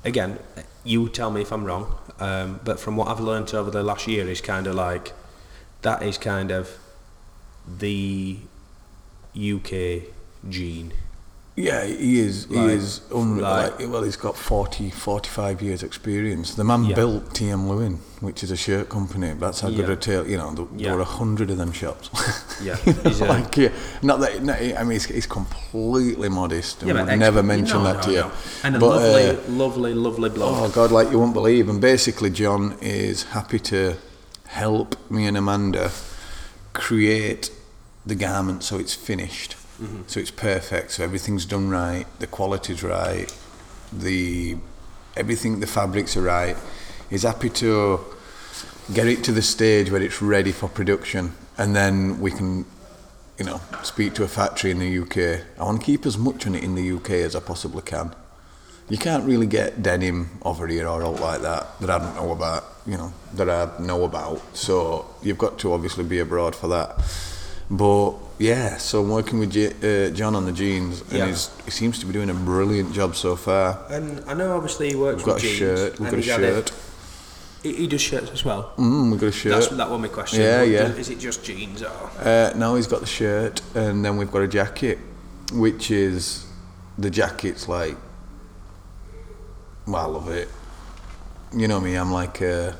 again, 0.03 0.39
you 0.83 1.07
tell 1.09 1.29
me 1.29 1.41
if 1.41 1.51
I'm 1.51 1.65
wrong, 1.65 1.95
um, 2.19 2.59
but 2.63 2.79
from 2.79 2.95
what 2.97 3.07
I've 3.09 3.19
learned 3.19 3.53
over 3.53 3.69
the 3.69 3.83
last 3.83 4.07
year, 4.07 4.27
is 4.27 4.41
kind 4.41 4.65
of 4.65 4.73
like, 4.73 5.13
that 5.83 6.01
is 6.01 6.17
kind 6.17 6.49
of 6.51 6.69
the 7.77 8.37
UK 9.35 10.03
jean. 10.49 10.93
Yeah, 11.59 11.85
he 11.85 12.19
is. 12.19 12.45
He 12.51 12.55
is. 12.55 13.01
Un- 13.11 13.39
like- 13.39 13.79
like, 13.79 13.89
well, 13.89 14.03
he's 14.03 14.15
got 14.15 14.37
40, 14.37 14.91
45 14.91 15.59
years 15.63 15.81
experience. 15.81 16.53
The 16.53 16.63
man 16.63 16.85
Yeah. 16.85 16.95
built 16.95 17.33
TM 17.33 17.67
Lewin, 17.67 17.97
which 18.19 18.43
is 18.43 18.51
a 18.51 18.55
shirt 18.55 18.89
company. 18.89 19.33
That's 19.39 19.61
how 19.61 19.71
good 19.71 19.89
a 19.89 19.95
tail. 19.95 20.27
You 20.27 20.37
know, 20.37 20.53
there, 20.53 20.65
Yeah. 20.77 20.87
there 20.89 20.95
were 20.97 21.01
a 21.01 21.05
hundred 21.05 21.49
of 21.49 21.57
them 21.57 21.71
shops. 21.71 22.11
Yeah, 22.63 22.77
You 22.85 22.93
know, 22.93 23.25
uh, 23.25 23.29
like, 23.29 23.57
yeah, 23.57 23.69
not 24.03 24.19
that. 24.19 24.43
No, 24.43 24.53
I 24.53 24.83
mean, 24.83 24.91
he's, 24.91 25.05
he's 25.05 25.25
completely 25.25 26.29
modest. 26.29 26.83
and 26.83 26.89
Yeah, 26.89 27.03
would 27.03 27.17
never 27.17 27.41
mention 27.41 27.79
no, 27.79 27.83
that 27.85 27.95
no, 27.97 28.01
to 28.03 28.11
you. 28.11 28.25
And 28.63 28.75
a 28.75 28.79
But, 28.79 28.89
lovely, 28.89 29.25
uh, 29.29 29.35
lovely, 29.49 29.93
lovely 29.95 30.29
bloke. 30.29 30.57
Oh 30.59 30.69
God, 30.69 30.91
like 30.91 31.09
you 31.09 31.17
won't 31.17 31.33
believe. 31.33 31.69
And 31.69 31.81
basically, 31.81 32.29
John 32.29 32.75
is 32.81 33.23
happy 33.23 33.57
to 33.73 33.95
help 34.45 34.95
me 35.09 35.25
and 35.25 35.35
Amanda 35.35 35.89
create 36.73 37.49
the 38.05 38.15
garment 38.15 38.63
so 38.63 38.77
it's 38.77 38.93
finished, 38.93 39.55
Mm-hmm. 39.81 40.01
so 40.07 40.19
it's 40.19 40.31
perfect, 40.31 40.91
so 40.91 41.03
everything's 41.03 41.45
done 41.45 41.69
right, 41.69 42.05
the 42.19 42.27
quality's 42.27 42.81
right, 42.81 43.31
the 43.93 44.57
everything, 45.15 45.59
the 45.59 45.67
fabrics 45.67 46.17
are 46.17 46.23
right. 46.23 46.57
He's 47.09 47.23
happy 47.23 47.49
to 47.49 47.99
get 48.93 49.07
it 49.07 49.23
to 49.25 49.31
the 49.31 49.41
stage 49.41 49.91
where 49.91 50.01
it's 50.01 50.21
ready 50.21 50.51
for 50.51 50.67
production, 50.67 51.33
and 51.57 51.75
then 51.75 52.19
we 52.19 52.31
can. 52.31 52.65
You 53.39 53.45
know, 53.45 53.61
speak 53.83 54.15
to 54.15 54.23
a 54.23 54.27
factory 54.27 54.71
in 54.71 54.79
the 54.79 54.97
UK. 54.97 55.45
I 55.59 55.63
want 55.63 55.81
to 55.81 55.85
keep 55.85 56.07
as 56.07 56.17
much 56.17 56.47
on 56.47 56.55
it 56.55 56.63
in 56.63 56.73
the 56.73 56.91
UK 56.93 57.11
as 57.11 57.35
I 57.35 57.39
possibly 57.39 57.83
can 57.83 58.15
you 58.89 58.97
can't 58.97 59.25
really 59.25 59.47
get 59.47 59.83
denim 59.83 60.29
over 60.43 60.65
here 60.67 60.87
or 60.87 61.03
out 61.03 61.19
like 61.19 61.41
that 61.41 61.79
that 61.79 61.89
I 61.89 61.99
don't 61.99 62.15
know 62.15 62.31
about, 62.31 62.63
you 62.85 62.97
know, 62.97 63.13
that 63.33 63.49
I 63.49 63.69
know 63.81 64.05
about. 64.05 64.41
So 64.55 65.05
you've 65.21 65.37
got 65.37 65.59
to 65.59 65.73
obviously 65.73 66.05
be 66.05 66.19
abroad 66.19 66.55
for 66.55 66.67
that. 66.69 66.97
But 67.69 68.13
yeah, 68.39 68.77
so 68.77 69.01
I'm 69.01 69.09
working 69.09 69.39
with 69.39 69.51
J- 69.51 70.07
uh, 70.07 70.09
John 70.11 70.35
on 70.35 70.45
the 70.45 70.51
jeans, 70.53 71.01
and 71.01 71.11
Yeah. 71.11 71.27
he's, 71.27 71.49
he 71.65 71.71
seems 71.71 71.99
to 71.99 72.05
be 72.05 72.13
doing 72.13 72.29
a 72.29 72.33
brilliant 72.33 72.93
job 72.93 73.15
so 73.15 73.35
far. 73.35 73.79
And 73.89 74.23
I 74.27 74.33
know 74.33 74.55
obviously 74.55 74.89
he 74.89 74.95
works 74.95 75.17
We've 75.17 75.25
got 75.25 75.35
with 75.35 75.43
a 75.43 75.47
jeans. 75.47 75.57
shirt. 75.59 75.99
We've 75.99 76.09
got 76.11 76.19
a 76.19 76.21
shirt. 76.21 76.71
He, 77.63 77.73
he 77.73 77.87
does 77.87 77.99
shirts 78.01 78.31
as 78.31 78.45
well. 78.45 78.71
Mm, 78.77 79.11
we've 79.11 79.19
got 79.19 79.27
a 79.27 79.31
shirt. 79.31 79.51
That's 79.51 79.67
that 79.67 79.89
was 79.89 79.99
my 79.99 80.07
question. 80.07 80.41
Yeah, 80.41 80.59
What- 80.59 80.69
yeah. 80.69 80.87
Is 80.93 81.09
it 81.09 81.19
just 81.19 81.43
jeans 81.43 81.81
or? 81.83 82.09
Uh, 82.19 82.53
now 82.55 82.75
he's 82.75 82.87
got 82.87 83.01
the 83.01 83.05
shirt, 83.07 83.61
and 83.75 84.05
then 84.05 84.15
we've 84.17 84.31
got 84.31 84.43
a 84.43 84.47
jacket, 84.47 84.99
which 85.51 85.91
is 85.91 86.45
the 86.97 87.09
jacket's 87.09 87.67
like. 87.67 87.97
Well, 89.85 89.95
I 89.97 90.05
love 90.05 90.29
it. 90.29 90.49
You 91.53 91.67
know 91.67 91.79
me. 91.81 91.95
I'm 91.95 92.11
like 92.11 92.39
a. 92.41 92.77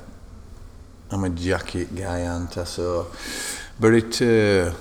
I'm 1.10 1.24
a 1.24 1.30
jacket 1.30 1.96
guy, 1.96 2.26
aren't 2.26 2.58
I? 2.58 2.64
So, 2.66 3.08
but 3.80 3.94
it. 3.94 4.22
Uh, 4.22 4.74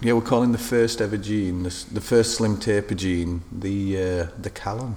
yeah, 0.00 0.12
we're 0.12 0.20
calling 0.20 0.52
the 0.52 0.58
first 0.58 1.00
ever 1.00 1.16
jean, 1.16 1.62
the, 1.62 1.84
the 1.92 2.00
first 2.00 2.34
slim 2.36 2.58
taper 2.58 2.94
jean, 2.94 3.42
the 3.50 3.96
uh, 3.96 4.26
the 4.38 4.50
Callum. 4.50 4.96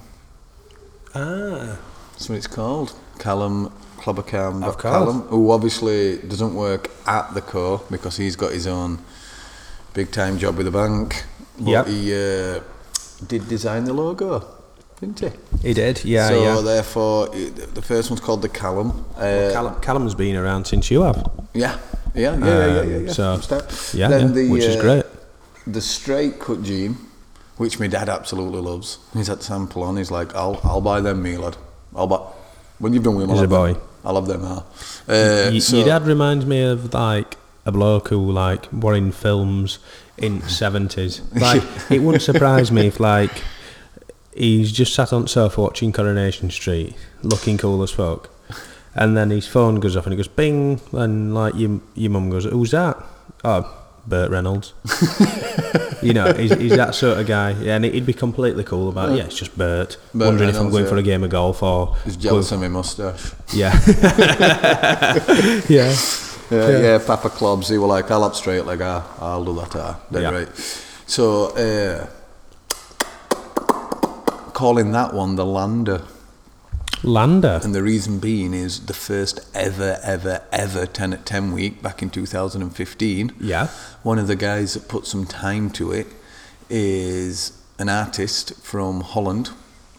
Ah, 1.15 1.77
That's 2.11 2.27
what 2.29 2.35
it's 2.37 2.47
called. 2.47 2.93
Callum 3.19 3.71
Clobbercam. 3.97 4.63
Of 4.63 4.77
course. 4.77 4.81
Callum, 4.93 5.21
who 5.29 5.51
obviously 5.51 6.17
doesn't 6.17 6.53
work 6.55 6.89
at 7.05 7.33
the 7.33 7.41
co 7.41 7.83
because 7.89 8.17
he's 8.17 8.35
got 8.35 8.51
his 8.51 8.67
own 8.67 8.99
big 9.93 10.11
time 10.11 10.37
job 10.37 10.57
with 10.57 10.65
the 10.65 10.71
bank. 10.71 11.23
But 11.57 11.67
Yep. 11.67 11.87
he 11.87 12.13
uh, 12.13 12.59
did 13.25 13.47
design 13.47 13.85
the 13.85 13.93
logo, 13.93 14.45
didn't 14.99 15.19
he? 15.19 15.29
he 15.69 15.73
did. 15.73 16.03
Yeah, 16.05 16.27
so 16.27 16.43
yeah. 16.43 16.61
therefore, 16.61 17.27
the 17.29 17.81
first 17.81 18.09
one's 18.11 18.21
called 18.21 18.41
the 18.43 18.49
Callum. 18.49 19.05
Uh, 19.15 19.49
Callum, 19.53 19.81
Callum's 19.81 20.15
been 20.15 20.35
around 20.35 20.65
since 20.65 20.91
you 20.91 21.01
have. 21.01 21.25
Yeah, 21.53 21.79
yeah, 22.17 22.37
yeah, 22.37 22.45
yeah, 22.45 22.65
yeah, 22.67 22.79
Um, 22.81 22.89
yeah. 22.91 22.97
yeah. 22.97 23.11
so- 23.11 23.97
Yeah, 23.97 24.07
Then 24.09 24.27
yeah, 24.27 24.33
the, 24.33 24.49
which 24.49 24.63
is 24.63 24.75
uh, 24.75 24.81
great. 24.81 25.05
The 25.65 25.81
straight 25.81 26.39
cut 26.39 26.63
jean, 26.63 26.97
which 27.57 27.79
my 27.79 27.87
dad 27.87 28.09
absolutely 28.09 28.61
loves. 28.61 28.97
He's 29.13 29.27
had 29.27 29.41
sample 29.43 29.83
on. 29.83 29.97
He's 29.97 30.11
like, 30.11 30.33
I'll, 30.35 30.59
I'll 30.63 30.81
buy 30.81 31.01
them, 31.01 31.21
me 31.21 31.37
lad. 31.37 31.57
I'll 31.95 32.07
buy. 32.07 32.19
When 32.79 32.93
you've 32.93 33.03
done 33.03 33.15
with 33.15 33.27
them, 33.27 33.35
He's 33.35 33.41
I'll 33.43 33.53
a 33.53 33.65
have 33.65 33.73
them. 33.75 33.81
boy. 33.83 33.87
I'll 34.05 34.15
have 34.15 34.27
them 34.27 34.41
now. 34.43 34.65
Uh, 35.07 35.49
Y- 35.53 35.59
so, 35.59 35.77
Your 35.77 35.85
dad 35.85 36.03
reminds 36.07 36.45
me 36.45 36.61
of 36.63 36.93
like 36.93 37.35
a 37.65 37.71
bloke 37.71 38.07
who 38.09 38.31
like 38.31 38.71
were 38.71 38.93
in 38.93 39.11
films 39.11 39.79
in 40.17 40.41
seventies. 40.47 41.21
Like 41.35 41.63
it 41.91 41.99
wouldn't 41.99 42.21
surprise 42.23 42.71
me 42.71 42.87
if 42.87 42.99
like 42.99 43.31
he's 44.33 44.71
just 44.71 44.93
sat 44.93 45.11
on 45.11 45.23
the 45.23 45.27
sofa 45.27 45.61
watching 45.61 45.91
Coronation 45.91 46.49
Street, 46.49 46.95
looking 47.23 47.57
cool 47.57 47.81
as 47.83 47.91
fuck, 47.91 48.29
and 48.97 49.15
then 49.15 49.29
his 49.29 49.47
phone 49.47 49.79
goes 49.79 49.95
off 49.95 50.05
and 50.05 50.13
he 50.13 50.17
goes 50.17 50.27
bing, 50.27 50.81
and 50.91 51.33
like 51.33 51.55
your 51.55 51.79
your 51.95 52.11
mum 52.11 52.29
goes, 52.29 52.45
"Who's 52.45 52.71
that?" 52.71 52.97
Oh, 53.43 53.71
Burt 54.07 54.31
Reynolds. 54.31 54.73
you 56.01 56.13
know, 56.13 56.33
he's, 56.33 56.53
he's 56.53 56.75
that 56.75 56.95
sort 56.95 57.19
of 57.19 57.27
guy, 57.27 57.51
yeah, 57.51 57.75
and 57.75 57.85
he'd 57.85 58.05
be 58.05 58.13
completely 58.13 58.63
cool 58.63 58.89
about. 58.89 59.11
it. 59.11 59.17
Yeah, 59.17 59.25
it's 59.25 59.37
just 59.37 59.57
Bert. 59.57 59.97
Burt 60.13 60.27
Wondering 60.27 60.49
if 60.49 60.57
I'm 60.57 60.69
going 60.69 60.83
yeah. 60.85 60.89
for 60.89 60.97
a 60.97 61.03
game 61.03 61.23
of 61.23 61.29
golf 61.29 61.61
or 61.61 61.95
He's 62.05 62.17
jealous 62.17 62.51
of 62.51 62.59
my 62.59 62.67
moustache. 62.67 63.33
yeah, 63.53 63.79
yeah. 65.69 65.95
Yeah, 66.49 66.79
yeah, 66.79 66.99
Papa 67.05 67.29
Clubs, 67.29 67.67
he 67.67 67.77
were 67.77 67.87
like, 67.87 68.09
I'll 68.09 68.23
up 68.23 68.33
straight 68.33 68.61
like, 68.61 68.79
ah, 68.81 69.05
I'll 69.19 69.43
do 69.43 69.53
that, 69.55 69.75
ah. 69.75 69.99
Dead 70.09 70.21
Yeah. 70.21 70.29
right. 70.29 70.47
So, 71.05 71.47
uh, 71.57 72.07
calling 74.53 74.93
that 74.93 75.13
one 75.13 75.35
the 75.35 75.45
Lander. 75.45 76.03
Lander. 77.03 77.59
And 77.63 77.75
the 77.75 77.83
reason 77.83 78.19
being 78.19 78.53
is 78.53 78.85
the 78.85 78.93
first 78.93 79.39
ever, 79.53 79.99
ever, 80.03 80.41
ever 80.51 80.85
10 80.85 81.13
at 81.13 81.25
10 81.25 81.51
week 81.51 81.81
back 81.81 82.01
in 82.01 82.09
2015. 82.09 83.33
Yeah. 83.39 83.67
One 84.03 84.19
of 84.19 84.27
the 84.27 84.35
guys 84.35 84.73
that 84.73 84.87
put 84.87 85.05
some 85.05 85.25
time 85.25 85.69
to 85.71 85.91
it 85.91 86.07
is 86.69 87.51
an 87.79 87.89
artist 87.89 88.55
from 88.63 89.01
Holland. 89.01 89.51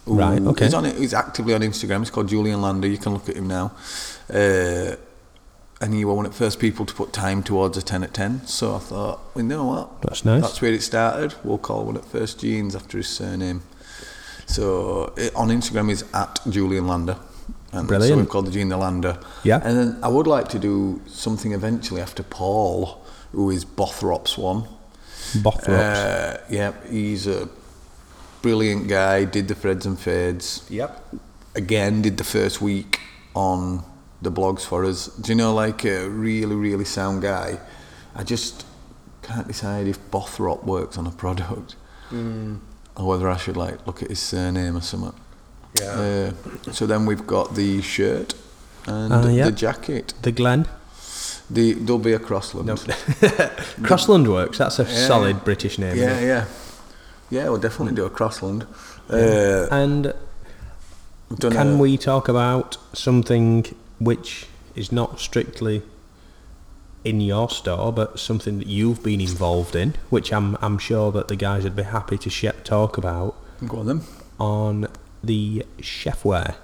Right, 0.05 0.41
okay. 0.41 0.65
He's, 0.65 0.73
on 0.73 0.85
he's 0.85 1.13
actively 1.13 1.53
on 1.53 1.61
Instagram. 1.61 1.99
He's 1.99 2.09
called 2.09 2.29
Julian 2.29 2.61
Lander. 2.61 2.87
You 2.87 2.97
can 2.97 3.13
look 3.13 3.29
at 3.29 3.35
him 3.35 3.47
now. 3.47 3.71
Uh, 4.31 4.95
and 5.81 5.93
he 5.93 6.03
was 6.03 6.15
one 6.15 6.25
of 6.25 6.33
the 6.33 6.37
first 6.37 6.59
people 6.59 6.85
to 6.85 6.93
put 6.93 7.13
time 7.13 7.41
towards 7.41 7.77
a 7.77 7.81
10 7.81 8.03
at 8.03 8.13
10. 8.13 8.47
So 8.47 8.75
I 8.75 8.79
thought, 8.79 9.19
well, 9.33 9.43
you 9.43 9.49
know 9.49 9.65
what? 9.65 10.01
That's 10.01 10.25
nice. 10.25 10.41
That's 10.41 10.61
where 10.61 10.73
it 10.73 10.81
started. 10.81 11.35
We'll 11.43 11.57
call 11.57 11.85
one 11.85 11.95
at 11.95 12.05
First 12.05 12.41
Jeans 12.41 12.75
after 12.75 12.97
his 12.97 13.07
surname. 13.07 13.61
So 14.49 15.13
it, 15.15 15.33
on 15.35 15.49
Instagram 15.49 15.91
is 15.91 16.03
at 16.13 16.39
Julian 16.49 16.87
Lander. 16.87 17.17
And 17.71 17.87
So 17.87 18.17
we've 18.17 18.27
called 18.27 18.47
the 18.47 18.51
Jean 18.51 18.69
the 18.69 18.77
Lander. 18.77 19.19
Yeah. 19.43 19.61
And 19.63 19.77
then 19.77 19.99
I 20.01 20.07
would 20.07 20.25
like 20.25 20.47
to 20.49 20.59
do 20.59 21.01
something 21.05 21.51
eventually 21.51 22.01
after 22.01 22.23
Paul, 22.23 23.05
who 23.31 23.51
is 23.51 23.63
Bothrop's 23.63 24.37
one. 24.37 24.67
Bothrops. 25.33 25.69
Uh, 25.69 26.37
yeah, 26.49 26.73
he's 26.89 27.27
a 27.27 27.47
brilliant 28.41 28.87
guy. 28.87 29.25
Did 29.25 29.47
the 29.47 29.55
Freds 29.55 29.85
and 29.85 29.99
Fades. 29.99 30.65
yep. 30.69 31.05
Again, 31.55 32.01
did 32.01 32.17
the 32.17 32.23
first 32.23 32.59
week 32.61 32.99
on 33.35 33.83
the 34.21 34.31
blogs 34.31 34.65
for 34.65 34.83
us. 34.83 35.07
Do 35.07 35.31
you 35.31 35.35
know, 35.35 35.53
like 35.53 35.85
a 35.85 36.09
really, 36.09 36.55
really 36.55 36.85
sound 36.85 37.21
guy? 37.21 37.59
I 38.15 38.23
just 38.23 38.65
can't 39.21 39.47
decide 39.47 39.87
if 39.87 39.99
Bothrop 40.09 40.63
works 40.63 40.97
on 40.97 41.05
a 41.05 41.11
product 41.11 41.75
or 42.99 43.05
whether 43.07 43.29
I 43.29 43.37
should 43.37 43.57
like 43.57 43.87
look 43.87 44.03
at 44.03 44.09
his 44.09 44.19
surname 44.19 44.75
or 44.77 44.81
something. 44.81 45.13
Yeah. 45.81 46.33
Uh, 46.65 46.71
so 46.71 46.85
then 46.85 47.05
we've 47.05 47.25
got 47.25 47.55
the 47.55 47.81
shirt 47.81 48.33
and 48.85 49.13
Ah, 49.13 49.27
yeah. 49.27 49.45
the 49.45 49.51
jacket. 49.51 50.13
The 50.21 50.31
Glen. 50.31 50.65
The 51.49 51.73
there'll 51.73 51.97
be 51.99 52.13
a 52.13 52.19
Crossland. 52.19 52.69
Crossland 53.83 54.27
Works. 54.27 54.57
That's 54.57 54.79
a 54.79 54.83
Yeah. 54.83 55.07
solid 55.07 55.43
British 55.43 55.77
name. 55.79 55.97
Yeah, 55.97 56.11
isn't 56.11 56.23
it? 56.23 56.27
yeah, 56.27 56.45
yeah. 57.31 57.49
We'll 57.49 57.57
definitely 57.61 57.95
do 57.95 58.05
a 58.05 58.09
Crossland. 58.09 58.65
Uh, 59.09 59.67
And 59.71 60.13
can 61.39 61.67
a- 61.75 61.77
we 61.77 61.97
talk 61.97 62.27
about 62.29 62.77
something 62.93 63.65
which 63.99 64.45
is 64.75 64.91
not 64.91 65.19
strictly 65.19 65.81
in 67.03 67.21
your 67.21 67.49
store, 67.49 67.91
but 67.93 68.19
something 68.19 68.57
that 68.59 68.67
you've 68.67 69.01
been 69.03 69.21
involved 69.21 69.75
in, 69.75 69.95
which 70.09 70.31
I'm 70.33 70.57
I'm 70.61 70.77
sure 70.77 71.11
that 71.13 71.27
the 71.27 71.35
guys 71.35 71.63
would 71.63 71.75
be 71.75 71.83
happy 71.83 72.17
to 72.17 72.29
sh- 72.29 72.45
talk 72.63 72.97
about 72.97 73.35
Go 73.67 73.77
on 73.79 73.85
then. 73.87 74.01
on 74.39 74.87
the 75.23 75.65
chefware. 75.79 76.55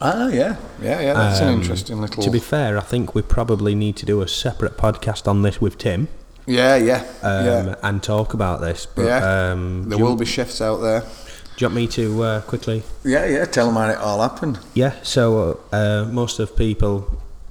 Ah, 0.00 0.28
yeah, 0.28 0.56
yeah, 0.82 1.00
yeah. 1.00 1.14
That's 1.14 1.40
an 1.40 1.48
Um, 1.48 1.54
interesting 1.60 2.00
little. 2.00 2.22
To 2.22 2.30
be 2.30 2.40
fair, 2.40 2.76
I 2.76 2.80
think 2.82 3.14
we 3.14 3.22
probably 3.22 3.74
need 3.74 3.96
to 3.96 4.06
do 4.06 4.20
a 4.22 4.28
separate 4.28 4.76
podcast 4.76 5.26
on 5.28 5.42
this 5.42 5.60
with 5.60 5.78
Tim 5.78 6.08
yeah, 6.46 6.76
yeah, 6.76 7.04
um, 7.22 7.46
yeah. 7.46 7.74
and 7.82 8.02
talk 8.02 8.34
about 8.34 8.60
this. 8.60 8.86
But 8.86 9.06
Yeah. 9.06 9.50
um, 9.52 9.88
There 9.88 9.98
will 9.98 10.16
be 10.16 10.26
chefs 10.26 10.60
out 10.60 10.80
there. 10.82 11.00
do 11.00 11.06
you 11.58 11.66
want 11.68 11.74
me 11.76 11.86
to 11.86 12.22
uh, 12.22 12.40
quickly 12.42 12.82
Yeah, 13.04 13.24
yeah. 13.26 13.44
Tell 13.46 13.66
them 13.66 13.76
how 13.76 13.88
it 13.90 13.98
all 13.98 14.20
happened. 14.20 14.58
Yeah, 14.74 14.92
so 15.02 15.60
uh, 15.72 16.04
most 16.10 16.38
of 16.40 16.54
people 16.56 17.06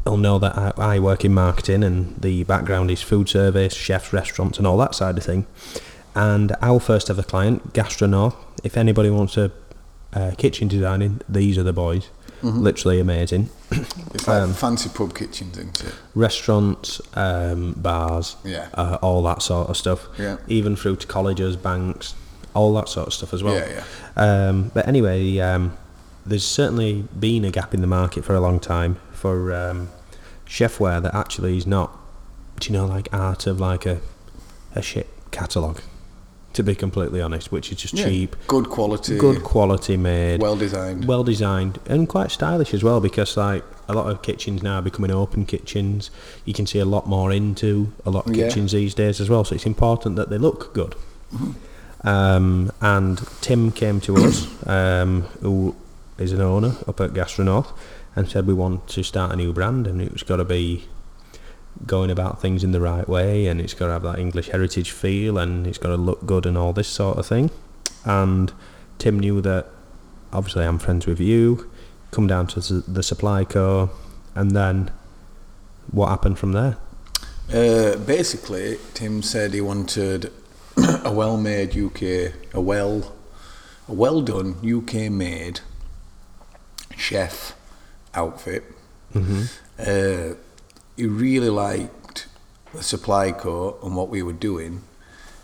will 0.06 0.18
know 0.18 0.40
that 0.40 0.58
I, 0.58 0.74
I 0.96 1.00
work 1.00 1.24
in 1.24 1.34
marketing 1.34 1.84
and 1.84 2.20
the 2.22 2.44
background 2.44 2.92
is 2.92 3.02
food 3.02 3.30
service, 3.30 3.74
chefs, 3.74 4.12
restaurants, 4.14 4.58
and 4.58 4.68
all 4.68 4.78
that 4.78 4.96
side 4.96 5.18
of 5.18 5.24
thing. 5.24 5.46
And 6.16 6.56
our 6.62 6.80
first 6.80 7.10
ever 7.10 7.24
client, 7.24 7.74
Gastronorth, 7.74 8.36
if 8.64 8.78
anybody 8.78 9.10
wants 9.10 9.38
a 9.38 9.52
uh, 10.14 10.32
kitchen 10.38 10.68
designing, 10.68 11.22
these 11.28 11.58
are 11.58 11.64
the 11.64 11.74
boys. 11.74 12.10
Literally 12.44 13.00
amazing. 13.00 13.50
It's 13.72 14.28
like 14.28 14.42
Um, 14.42 14.54
fancy 14.54 14.90
pub 14.90 15.16
kitchens, 15.16 15.58
isn't 15.58 15.82
it? 15.82 15.94
Restaurants, 16.14 17.00
um, 17.14 17.72
bars, 17.78 18.36
Yeah. 18.44 18.68
uh, 18.74 18.98
all 19.02 19.24
that 19.24 19.42
sort 19.42 19.70
of 19.70 19.78
stuff. 19.78 20.10
Yeah. 20.20 20.36
Even 20.50 20.76
through 20.76 20.98
to 20.98 21.08
colleges, 21.08 21.56
banks, 21.56 22.16
all 22.54 22.74
that 22.74 22.90
sort 22.90 23.08
of 23.08 23.14
stuff 23.14 23.34
as 23.34 23.42
well. 23.42 23.56
Yeah, 23.56 23.82
yeah. 24.18 24.48
Um, 24.50 24.72
but 24.74 24.86
anyway, 24.90 25.40
um, 25.40 25.78
there's 26.26 26.46
certainly 26.46 27.06
been 27.18 27.46
a 27.46 27.50
gap 27.50 27.74
in 27.74 27.80
the 27.80 27.88
market 27.88 28.26
for 28.26 28.36
a 28.36 28.42
long 28.42 28.60
time 28.60 28.98
for 29.24 29.54
um, 29.54 29.88
chefware 30.46 31.02
that 31.02 31.16
actually 31.16 31.56
is 31.56 31.66
not, 31.66 31.98
do 32.60 32.68
you 32.68 32.74
know, 32.78 32.86
like 32.86 33.08
art 33.14 33.48
of 33.48 33.58
like 33.58 33.86
a, 33.86 34.02
a 34.76 34.82
shit 34.82 35.08
catalogue, 35.32 35.80
to 36.52 36.62
be 36.62 36.76
completely 36.76 37.22
honest, 37.22 37.50
which 37.50 37.72
is 37.72 37.78
just 37.78 37.94
Yeah, 37.94 38.04
cheap, 38.10 38.36
Good 38.48 38.68
quality. 38.70 39.18
good 39.18 39.42
quality 39.42 39.96
made, 39.96 40.42
Well 40.42 40.58
designed. 40.58 41.06
well 41.06 41.24
designed, 41.24 41.80
and 41.86 42.10
quite 42.10 42.32
stylish 42.32 42.74
as 42.74 42.84
well 42.84 43.00
because 43.00 43.38
like 43.38 43.64
a 43.88 43.94
lot 43.94 44.12
of 44.12 44.22
kitchens 44.22 44.62
now 44.62 44.80
are 44.80 44.82
becoming 44.82 45.10
open 45.12 45.46
kitchens. 45.46 46.12
You 46.44 46.54
can 46.54 46.66
see 46.68 46.80
a 46.80 46.86
lot 46.96 47.08
more 47.08 47.32
into 47.32 47.94
a 48.06 48.10
lot 48.10 48.28
of 48.28 48.36
Yeah. 48.36 48.48
kitchens 48.50 48.74
these 48.74 48.94
days 48.94 49.22
as 49.22 49.30
well, 49.30 49.46
so 49.46 49.56
it's 49.56 49.66
important 49.66 50.18
that 50.18 50.30
they 50.30 50.38
look 50.38 50.74
good. 50.74 50.96
Mm-hmm. 51.34 51.52
Um, 52.06 52.74
and 52.82 53.22
Tim 53.40 53.72
came 53.72 54.02
to 54.02 54.18
us, 54.18 54.48
um, 54.68 55.22
who 55.42 55.78
is 56.18 56.34
an 56.34 56.42
owner 56.42 56.76
up 56.90 57.00
at 57.00 57.12
Gastronorth, 57.14 57.72
and 58.16 58.30
said 58.30 58.46
we 58.46 58.54
want 58.54 58.88
to 58.90 59.04
start 59.04 59.32
a 59.32 59.36
new 59.36 59.54
brand, 59.54 59.88
and 59.88 60.02
it's 60.02 60.24
got 60.24 60.38
to 60.38 60.46
be 60.46 60.88
going 61.86 62.12
about 62.12 62.42
things 62.42 62.64
in 62.64 62.72
the 62.72 62.82
right 62.82 63.08
way, 63.08 63.48
and 63.48 63.60
it's 63.60 63.74
got 63.74 63.88
to 63.88 63.94
have 63.94 64.04
that 64.04 64.20
English 64.20 64.50
heritage 64.50 64.92
feel, 64.92 65.38
and 65.38 65.66
it's 65.66 65.78
got 65.78 65.90
to 65.90 65.98
look 65.98 66.26
good, 66.26 66.46
and 66.46 66.58
all 66.58 66.74
this 66.74 66.88
sort 66.88 67.18
of 67.18 67.26
thing. 67.26 67.50
And 68.06 68.52
Tim 69.00 69.20
knew 69.20 69.42
that 69.42 69.68
obviously 70.32 70.66
I'm 70.66 70.80
friends 70.80 71.06
with 71.06 71.20
you. 71.20 71.70
Come 72.12 72.28
down 72.28 72.48
to 72.48 72.60
the 72.60 73.04
supply 73.04 73.44
co, 73.44 73.90
and 74.36 74.52
then 74.52 74.92
what 75.92 76.10
happened 76.10 76.38
from 76.38 76.52
there? 76.54 76.78
Uh, 77.52 77.98
basically, 77.98 78.78
Tim 78.94 79.22
said 79.22 79.54
he 79.54 79.62
wanted 79.62 80.32
a 81.04 81.12
well-made 81.12 81.76
UK, 81.76 82.34
a 82.54 82.62
well, 82.62 83.14
a 83.88 83.94
well-done 83.94 84.56
UK-made 84.64 85.60
chef 86.96 87.56
outfit. 88.16 88.64
Uh, 89.16 90.34
he 90.96 91.06
really 91.06 91.50
liked 91.50 92.28
the 92.74 92.84
supply 92.84 93.32
co 93.32 93.78
and 93.84 93.96
what 93.96 94.10
we 94.10 94.24
were 94.24 94.34
doing, 94.34 94.82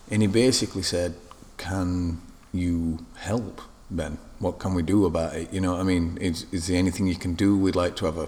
and 0.10 0.22
he 0.22 0.28
basically 0.28 0.82
said, 0.84 1.16
"Can 1.58 2.22
you 2.52 3.06
help, 3.18 3.62
Ben? 3.92 4.18
What 4.40 4.58
can 4.60 4.74
we 4.74 4.82
do 4.84 5.06
about 5.06 5.36
it? 5.36 5.52
You 5.54 5.62
know, 5.62 5.76
I 5.76 5.84
mean, 5.84 6.18
is 6.22 6.46
is 6.52 6.68
there 6.68 6.78
anything 6.78 7.08
you 7.08 7.16
can 7.16 7.34
do? 7.36 7.58
We'd 7.58 7.76
like 7.76 7.96
to 7.98 8.06
have 8.06 8.18
a." 8.18 8.28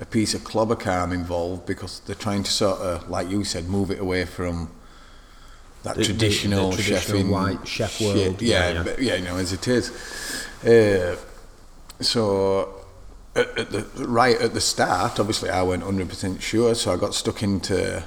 A 0.00 0.04
piece 0.04 0.34
of 0.34 0.40
Clobbercam 0.42 1.12
involved 1.12 1.66
because 1.66 2.00
they're 2.00 2.16
trying 2.16 2.42
to 2.42 2.50
sort 2.50 2.80
of, 2.80 3.08
like 3.08 3.30
you 3.30 3.44
said, 3.44 3.68
move 3.68 3.92
it 3.92 4.00
away 4.00 4.24
from 4.24 4.68
that 5.84 5.94
The- 5.94 6.02
the- 6.02 6.08
the 6.08 6.18
traditional, 6.18 6.72
traditional 6.72 7.22
chefing 7.22 7.28
white 7.30 7.68
chef 7.68 8.00
world, 8.00 8.42
Yeah, 8.42 8.70
yeah, 8.72 8.82
yeah. 8.84 8.94
yeah, 8.98 9.14
you 9.14 9.24
know, 9.24 9.36
as 9.36 9.52
it 9.52 9.68
is. 9.68 9.92
Uh, 10.66 11.14
so, 12.00 12.73
at, 13.36 13.58
at 13.58 13.70
the, 13.70 14.06
right 14.06 14.40
at 14.40 14.54
the 14.54 14.60
start, 14.60 15.18
obviously, 15.18 15.50
I 15.50 15.62
weren't 15.62 15.82
hundred 15.82 16.08
percent 16.08 16.42
sure, 16.42 16.74
so 16.74 16.92
I 16.92 16.96
got 16.96 17.14
stuck 17.14 17.42
into 17.42 18.02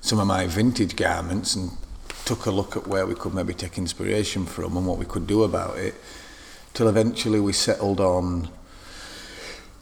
some 0.00 0.18
of 0.18 0.26
my 0.26 0.46
vintage 0.46 0.96
garments 0.96 1.54
and 1.56 1.70
took 2.24 2.46
a 2.46 2.50
look 2.50 2.76
at 2.76 2.86
where 2.86 3.06
we 3.06 3.14
could 3.14 3.34
maybe 3.34 3.54
take 3.54 3.78
inspiration 3.78 4.44
from 4.46 4.76
and 4.76 4.86
what 4.86 4.98
we 4.98 5.06
could 5.06 5.26
do 5.26 5.42
about 5.42 5.78
it. 5.78 5.94
Till 6.74 6.88
eventually 6.88 7.40
we 7.40 7.52
settled 7.52 8.00
on. 8.00 8.48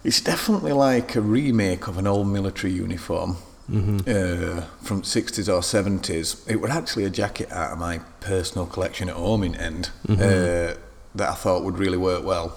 It's 0.04 0.20
definitely 0.20 0.72
like 0.72 1.16
a 1.16 1.20
remake 1.20 1.88
of 1.88 1.98
an 1.98 2.06
old 2.06 2.28
military 2.28 2.72
uniform 2.72 3.38
uh, 3.68 4.60
from 4.82 5.02
60s 5.02 5.48
or 5.48 5.60
70s. 5.60 6.48
It 6.48 6.60
was 6.60 6.70
actually 6.70 7.04
a 7.04 7.10
jacket 7.10 7.50
out 7.50 7.72
of 7.72 7.78
my 7.78 7.98
personal 8.20 8.66
collection 8.66 9.08
at 9.08 9.16
home 9.16 9.42
in 9.42 9.56
End 9.56 9.90
uh, 10.08 10.74
that 11.16 11.28
I 11.28 11.34
thought 11.34 11.64
would 11.64 11.76
really 11.78 11.98
work 11.98 12.24
well. 12.24 12.56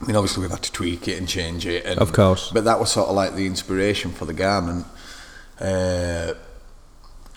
I 0.00 0.06
mean, 0.06 0.16
obviously 0.16 0.42
we've 0.42 0.50
had 0.50 0.62
to 0.62 0.72
tweak 0.72 1.08
it 1.08 1.18
and 1.18 1.28
change 1.28 1.66
it. 1.66 1.84
And, 1.84 1.98
Of 2.00 2.12
course. 2.12 2.50
But 2.52 2.64
that 2.64 2.80
was 2.80 2.92
sort 2.92 3.08
of 3.08 3.14
like 3.14 3.34
the 3.34 3.46
inspiration 3.46 4.10
for 4.12 4.24
the 4.24 4.34
garment. 4.34 4.86
Uh, 5.60 6.34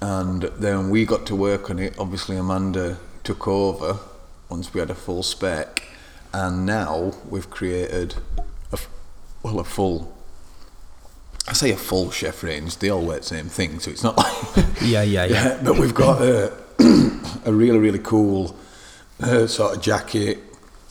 and 0.02 0.44
then 0.44 0.90
we 0.90 1.06
got 1.06 1.26
to 1.28 1.36
work 1.36 1.70
on 1.70 1.80
it. 1.80 1.98
Obviously, 1.98 2.38
Amanda 2.38 2.98
took 3.24 3.48
over 3.48 4.00
once 4.50 4.74
we 4.74 4.80
had 4.80 4.90
a 4.90 4.96
full 4.96 5.24
spec, 5.24 5.84
and 6.34 6.66
now 6.66 7.14
we've 7.30 7.50
created 7.50 8.16
a 8.72 8.80
well 9.44 9.60
a 9.60 9.64
full. 9.64 10.14
I 11.48 11.54
say 11.54 11.72
a 11.72 11.78
full 11.78 12.12
chef 12.12 12.44
range. 12.44 12.78
They 12.78 12.90
all 12.90 13.06
wear 13.06 13.20
the 13.20 13.26
same 13.26 13.48
thing, 13.48 13.80
so 13.80 13.90
it's 13.92 14.04
not 14.04 14.18
like 14.56 14.66
Yeah, 14.82 15.02
yeah, 15.02 15.26
yeah. 15.26 15.60
but 15.64 15.80
we've 15.80 15.96
got 15.96 16.22
a, 16.22 16.54
a 17.46 17.54
really 17.54 17.80
really 17.80 18.00
cool 18.00 18.56
uh, 19.22 19.48
sort 19.48 19.76
of 19.76 19.82
jacket. 19.82 20.40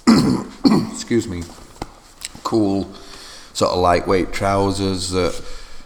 excuse 0.92 1.26
me. 1.28 1.42
Cool, 2.44 2.92
sort 3.52 3.72
of 3.72 3.78
lightweight 3.78 4.32
trousers 4.32 5.10
that 5.10 5.42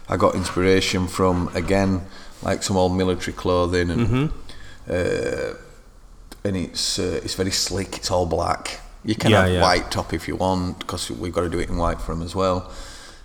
I 0.07 0.17
got 0.17 0.35
inspiration 0.35 1.07
from. 1.07 1.49
Again, 1.55 2.01
like 2.43 2.61
some 2.63 2.77
old 2.77 2.95
military 2.95 3.33
clothing, 3.33 3.89
and 3.89 4.29
uh, 4.89 5.53
and 6.43 6.55
it's 6.57 6.99
uh, 6.99 7.19
it's 7.23 7.33
very 7.35 7.51
slick. 7.51 7.97
It's 7.97 8.11
all 8.11 8.25
black. 8.25 8.79
You 9.03 9.15
can 9.15 9.31
Yeah, 9.31 9.41
have 9.43 9.51
yeah. 9.53 9.61
white 9.61 9.89
top 9.89 10.13
if 10.13 10.27
you 10.27 10.35
want, 10.35 10.77
because 10.79 11.09
we've 11.09 11.33
got 11.33 11.41
to 11.41 11.49
do 11.49 11.57
it 11.59 11.69
in 11.69 11.77
white 11.77 11.99
for 11.99 12.13
them 12.13 12.21
as 12.23 12.35
well. 12.35 12.69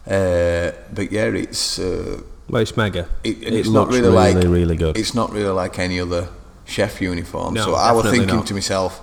Uh, 0.07 0.72
but 0.94 1.12
yeah, 1.12 1.24
it's. 1.26 1.78
Uh, 1.78 2.20
Well, 2.49 2.62
it's 2.62 2.76
mega. 2.76 3.09
it, 3.24 3.42
It, 3.42 3.53
it's 3.55 3.68
looks 3.68 3.68
not 3.68 3.88
really, 3.88 4.03
really, 4.09 4.34
like 4.34 4.44
really 4.44 4.76
good. 4.76 4.97
It's 4.97 5.14
not 5.14 5.32
really 5.32 5.51
like 5.62 5.78
any 5.78 6.01
other 6.01 6.28
chef 6.64 7.01
uniform. 7.03 7.55
No, 7.55 7.64
so 7.64 7.74
I 7.74 7.92
was 7.92 8.05
thinking 8.11 8.36
not. 8.36 8.47
to 8.47 8.55
myself, 8.55 9.01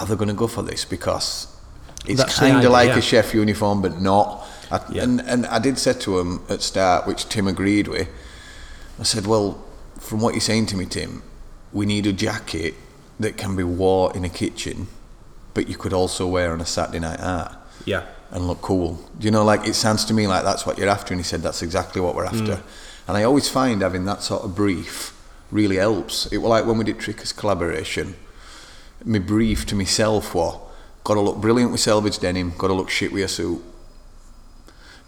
are 0.00 0.06
they 0.06 0.16
going 0.16 0.28
to 0.28 0.34
go 0.34 0.46
for 0.46 0.62
this 0.62 0.84
because 0.84 1.46
it's 2.06 2.38
kind 2.38 2.64
of 2.64 2.72
like 2.72 2.88
yeah. 2.88 2.98
a 2.98 3.02
chef 3.02 3.34
uniform, 3.34 3.82
but 3.82 4.00
not. 4.00 4.46
I, 4.70 4.80
Yeah. 4.92 5.02
And 5.02 5.20
and 5.20 5.46
I 5.46 5.58
did 5.58 5.78
say 5.78 5.92
to 5.92 6.18
him 6.18 6.40
at 6.48 6.62
start, 6.62 7.06
which 7.06 7.28
Tim 7.28 7.46
agreed 7.46 7.88
with. 7.88 8.08
I 8.98 9.02
said, 9.02 9.26
well, 9.26 9.62
from 9.98 10.20
what 10.20 10.34
you're 10.34 10.40
saying 10.40 10.66
to 10.66 10.76
me, 10.76 10.86
Tim, 10.86 11.22
we 11.72 11.86
need 11.86 12.06
a 12.06 12.12
jacket 12.12 12.74
that 13.18 13.36
can 13.36 13.56
be 13.56 13.64
wore 13.64 14.14
in 14.16 14.24
a 14.24 14.28
kitchen, 14.28 14.88
but 15.54 15.68
you 15.68 15.76
could 15.76 15.92
also 15.92 16.26
wear 16.26 16.52
on 16.52 16.60
a 16.60 16.66
Saturday 16.66 17.00
night 17.00 17.20
out 17.20 17.52
yeah. 17.84 18.06
and 18.30 18.46
look 18.46 18.60
cool. 18.62 18.98
Do 19.18 19.24
you 19.26 19.30
know, 19.30 19.44
like 19.44 19.66
it 19.66 19.74
sounds 19.74 20.04
to 20.06 20.14
me 20.14 20.26
like 20.26 20.44
that's 20.44 20.66
what 20.66 20.78
you're 20.78 20.88
after? 20.88 21.12
And 21.14 21.20
he 21.20 21.24
said 21.24 21.42
that's 21.42 21.62
exactly 21.62 22.00
what 22.00 22.14
we're 22.14 22.24
after. 22.24 22.56
Mm. 22.56 22.62
And 23.08 23.16
I 23.16 23.24
always 23.24 23.48
find 23.48 23.82
having 23.82 24.04
that 24.04 24.22
sort 24.22 24.44
of 24.44 24.54
brief 24.54 25.16
really 25.50 25.76
helps. 25.76 26.26
It 26.26 26.38
was 26.38 26.48
like 26.48 26.64
when 26.66 26.78
we 26.78 26.84
did 26.84 26.98
Tricker's 26.98 27.32
collaboration. 27.32 28.14
My 29.04 29.18
brief 29.18 29.64
to 29.66 29.74
myself 29.74 30.34
was, 30.34 30.58
got 31.04 31.14
to 31.14 31.20
look 31.20 31.38
brilliant 31.38 31.72
with 31.72 31.80
selvage 31.80 32.18
denim, 32.18 32.52
got 32.58 32.68
to 32.68 32.74
look 32.74 32.90
shit 32.90 33.12
with 33.12 33.24
a 33.24 33.28
suit. 33.28 33.62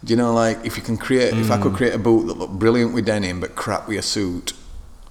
Do 0.03 0.11
you 0.11 0.17
know, 0.17 0.33
like 0.33 0.65
if 0.65 0.75
you 0.77 0.83
can 0.83 0.97
create, 0.97 1.33
if 1.33 1.49
I 1.51 1.57
Mm. 1.57 1.61
could 1.63 1.73
create 1.75 1.93
a 1.93 1.97
boot 1.99 2.27
that 2.27 2.37
looked 2.37 2.53
brilliant 2.59 2.93
with 2.93 3.05
denim 3.05 3.39
but 3.39 3.55
crap 3.55 3.87
with 3.87 3.99
a 3.99 4.01
suit, 4.01 4.53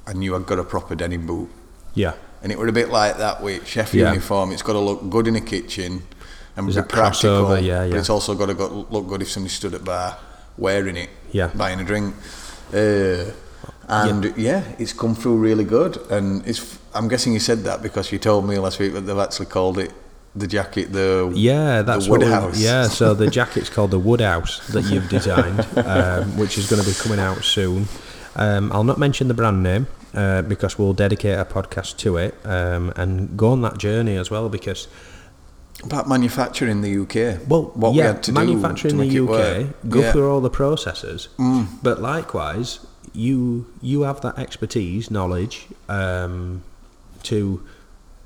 I 0.07 0.13
knew 0.13 0.35
I'd 0.37 0.47
got 0.47 0.59
a 0.59 0.65
proper 0.65 0.95
denim 0.95 1.27
boot. 1.27 1.49
Yeah. 1.95 2.13
And 2.43 2.51
it 2.53 2.59
were 2.59 2.67
a 2.67 2.73
bit 2.73 2.91
like 2.91 3.17
that 3.19 3.43
with 3.43 3.67
chef 3.67 3.95
Yeah. 3.95 4.09
uniform. 4.11 4.51
It's 4.53 4.63
got 4.63 4.73
to 4.75 4.81
look 4.81 5.09
good 5.09 5.29
in 5.29 5.37
a 5.37 5.41
kitchen 5.41 6.03
and 6.57 6.67
There's 6.67 6.77
be 6.77 6.83
practical. 6.83 7.45
crossover, 7.47 7.63
yeah, 7.65 7.87
But 7.89 7.99
it's 7.99 8.11
also 8.11 8.35
got 8.35 8.47
to 8.47 8.55
go, 8.55 8.87
look 8.91 9.07
good 9.09 9.23
if 9.23 9.31
somebody 9.31 9.51
stood 9.55 9.75
at 9.75 9.85
bar 9.85 10.19
wearing 10.59 10.97
it, 10.97 11.09
Yeah. 11.31 11.49
buying 11.55 11.81
a 11.81 11.85
drink. 11.85 12.15
Uh, 12.75 13.31
and 13.89 14.35
yeah. 14.37 14.63
it's 14.79 14.93
come 14.93 15.15
through 15.15 15.37
really 15.37 15.65
good. 15.65 15.97
And 16.11 16.47
it's. 16.47 16.79
I'm 16.95 17.09
guessing 17.09 17.33
you 17.33 17.41
said 17.41 17.61
that 17.65 17.83
because 17.83 18.13
you 18.13 18.19
told 18.19 18.47
me 18.49 18.59
last 18.59 18.79
week 18.79 18.93
that 18.95 19.03
they've 19.03 19.19
actually 19.19 19.47
called 19.47 19.79
it 19.79 19.93
the 20.35 20.47
jacket 20.47 20.93
the 20.93 21.31
Yeah, 21.35 21.83
that's 21.83 22.05
the 22.07 22.11
what. 22.11 22.21
we- 22.21 22.27
Woodhouse. 22.27 22.59
Yeah, 22.61 22.85
so 22.89 23.15
the 23.15 23.29
jacket's 23.39 23.69
called 23.69 23.91
the 23.91 23.99
Woodhouse 23.99 24.67
that 24.69 24.85
you've 24.85 25.09
designed, 25.09 25.67
um, 25.79 26.37
which 26.39 26.57
is 26.59 26.69
going 26.71 26.83
to 26.83 26.89
be 26.89 26.95
coming 26.95 27.19
out 27.19 27.45
soon. 27.45 27.89
Um, 28.37 28.73
I'll 28.73 28.85
not 28.85 28.99
mention 28.99 29.29
the 29.29 29.35
brand 29.35 29.63
name 29.63 29.87
uh, 30.15 30.41
because 30.43 30.79
we'll 30.79 30.95
dedicate 30.95 31.39
a 31.39 31.45
podcast 31.45 31.99
to 31.99 32.17
it 32.17 32.35
um, 32.47 32.93
and 32.97 33.37
go 33.37 33.51
on 33.53 33.61
that 33.63 33.77
journey 33.79 34.17
as 34.17 34.31
well. 34.31 34.49
Because 34.49 34.89
about 35.85 36.09
manufacturing 36.09 36.71
in 36.71 36.81
the 36.81 36.97
UK. 37.03 37.47
well, 37.49 37.73
what 37.75 37.95
yeah, 37.95 38.03
we 38.03 38.07
had 38.09 38.23
to 38.25 38.33
manufacture 38.33 38.89
do 38.89 39.01
in 39.01 39.09
the 39.09 39.19
UK, 39.21 39.29
work. 39.29 39.67
go 39.89 40.01
Yeah. 40.01 40.09
Mm. 40.09 40.13
through 40.13 40.31
all 40.31 40.41
the 40.41 40.51
processes, 40.51 41.29
but 41.83 42.01
likewise, 42.01 42.81
you 43.13 43.67
you 43.83 44.03
have 44.03 44.21
that 44.23 44.39
expertise, 44.39 45.11
knowledge 45.11 45.67
um, 45.91 46.63
to 47.25 47.63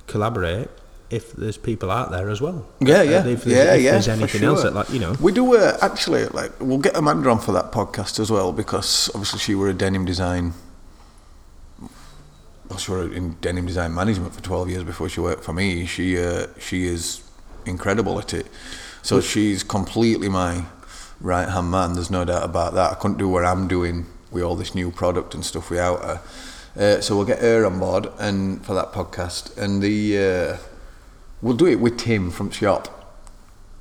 collaborate. 0.07 0.69
If 1.09 1.33
there's 1.35 1.57
people 1.57 1.89
out 1.93 2.11
there 2.11 2.29
as 2.31 2.41
well, 2.41 2.67
Yeah, 2.81 2.99
Uh, 2.99 3.03
yeah, 3.03 3.25
If 3.27 3.45
there's, 3.45 3.57
yeah, 3.57 3.75
if 3.75 3.83
yeah. 3.83 3.91
there's 3.93 4.09
anything 4.09 4.41
sure. 4.41 4.49
else 4.51 4.63
that, 4.65 4.75
like 4.75 4.91
you 4.91 4.99
know, 4.99 5.15
we 5.21 5.31
do 5.33 5.57
uh, 5.57 5.79
actually 5.81 6.27
like 6.27 6.51
we'll 6.61 6.79
get 6.79 6.97
Amanda 6.97 7.31
on 7.31 7.39
for 7.39 7.53
that 7.53 7.71
podcast 7.71 8.19
as 8.19 8.29
well 8.29 8.53
because 8.53 9.09
obviously 9.15 9.39
she 9.39 9.55
were 9.55 9.69
a 9.69 9.75
denim 9.75 10.05
design. 10.05 10.53
Well, 12.69 12.79
she 12.79 12.91
were 12.91 13.13
in 13.13 13.35
denim 13.41 13.67
design 13.67 13.95
management 13.95 14.35
for 14.35 14.43
twelve 14.43 14.69
years 14.69 14.83
before 14.83 15.09
she 15.09 15.21
worked 15.21 15.45
for 15.45 15.53
me. 15.53 15.87
She 15.87 16.19
uh, 16.19 16.49
she 16.59 16.87
is 16.87 17.23
incredible 17.65 18.19
at 18.19 18.35
it. 18.35 18.47
So 19.03 19.21
she's 19.21 19.63
completely 19.63 20.29
my 20.29 20.65
right 21.21 21.49
hand 21.49 21.71
man. 21.71 21.93
There's 21.93 22.11
no 22.11 22.25
doubt 22.25 22.43
about 22.43 22.75
that. 22.75 22.91
I 22.91 22.95
couldn't 22.97 23.19
do 23.19 23.29
what 23.29 23.45
I'm 23.45 23.69
doing 23.69 24.07
with 24.33 24.43
all 24.43 24.57
this 24.57 24.75
new 24.75 24.91
product 24.91 25.35
and 25.35 25.45
stuff 25.45 25.71
without 25.71 26.03
her. 26.03 26.21
Uh, 26.79 27.01
so 27.01 27.17
we'll 27.17 27.27
get 27.27 27.41
her 27.41 27.65
on 27.65 27.79
board 27.79 28.09
and 28.19 28.65
for 28.65 28.75
that 28.75 28.93
podcast, 28.93 29.57
and 29.57 29.83
the 29.83 30.19
uh, 30.19 30.57
we'll 31.41 31.57
do 31.57 31.67
it 31.67 31.81
with 31.81 31.99
Tim 31.99 32.31
from 32.31 32.51
shop. 32.51 33.17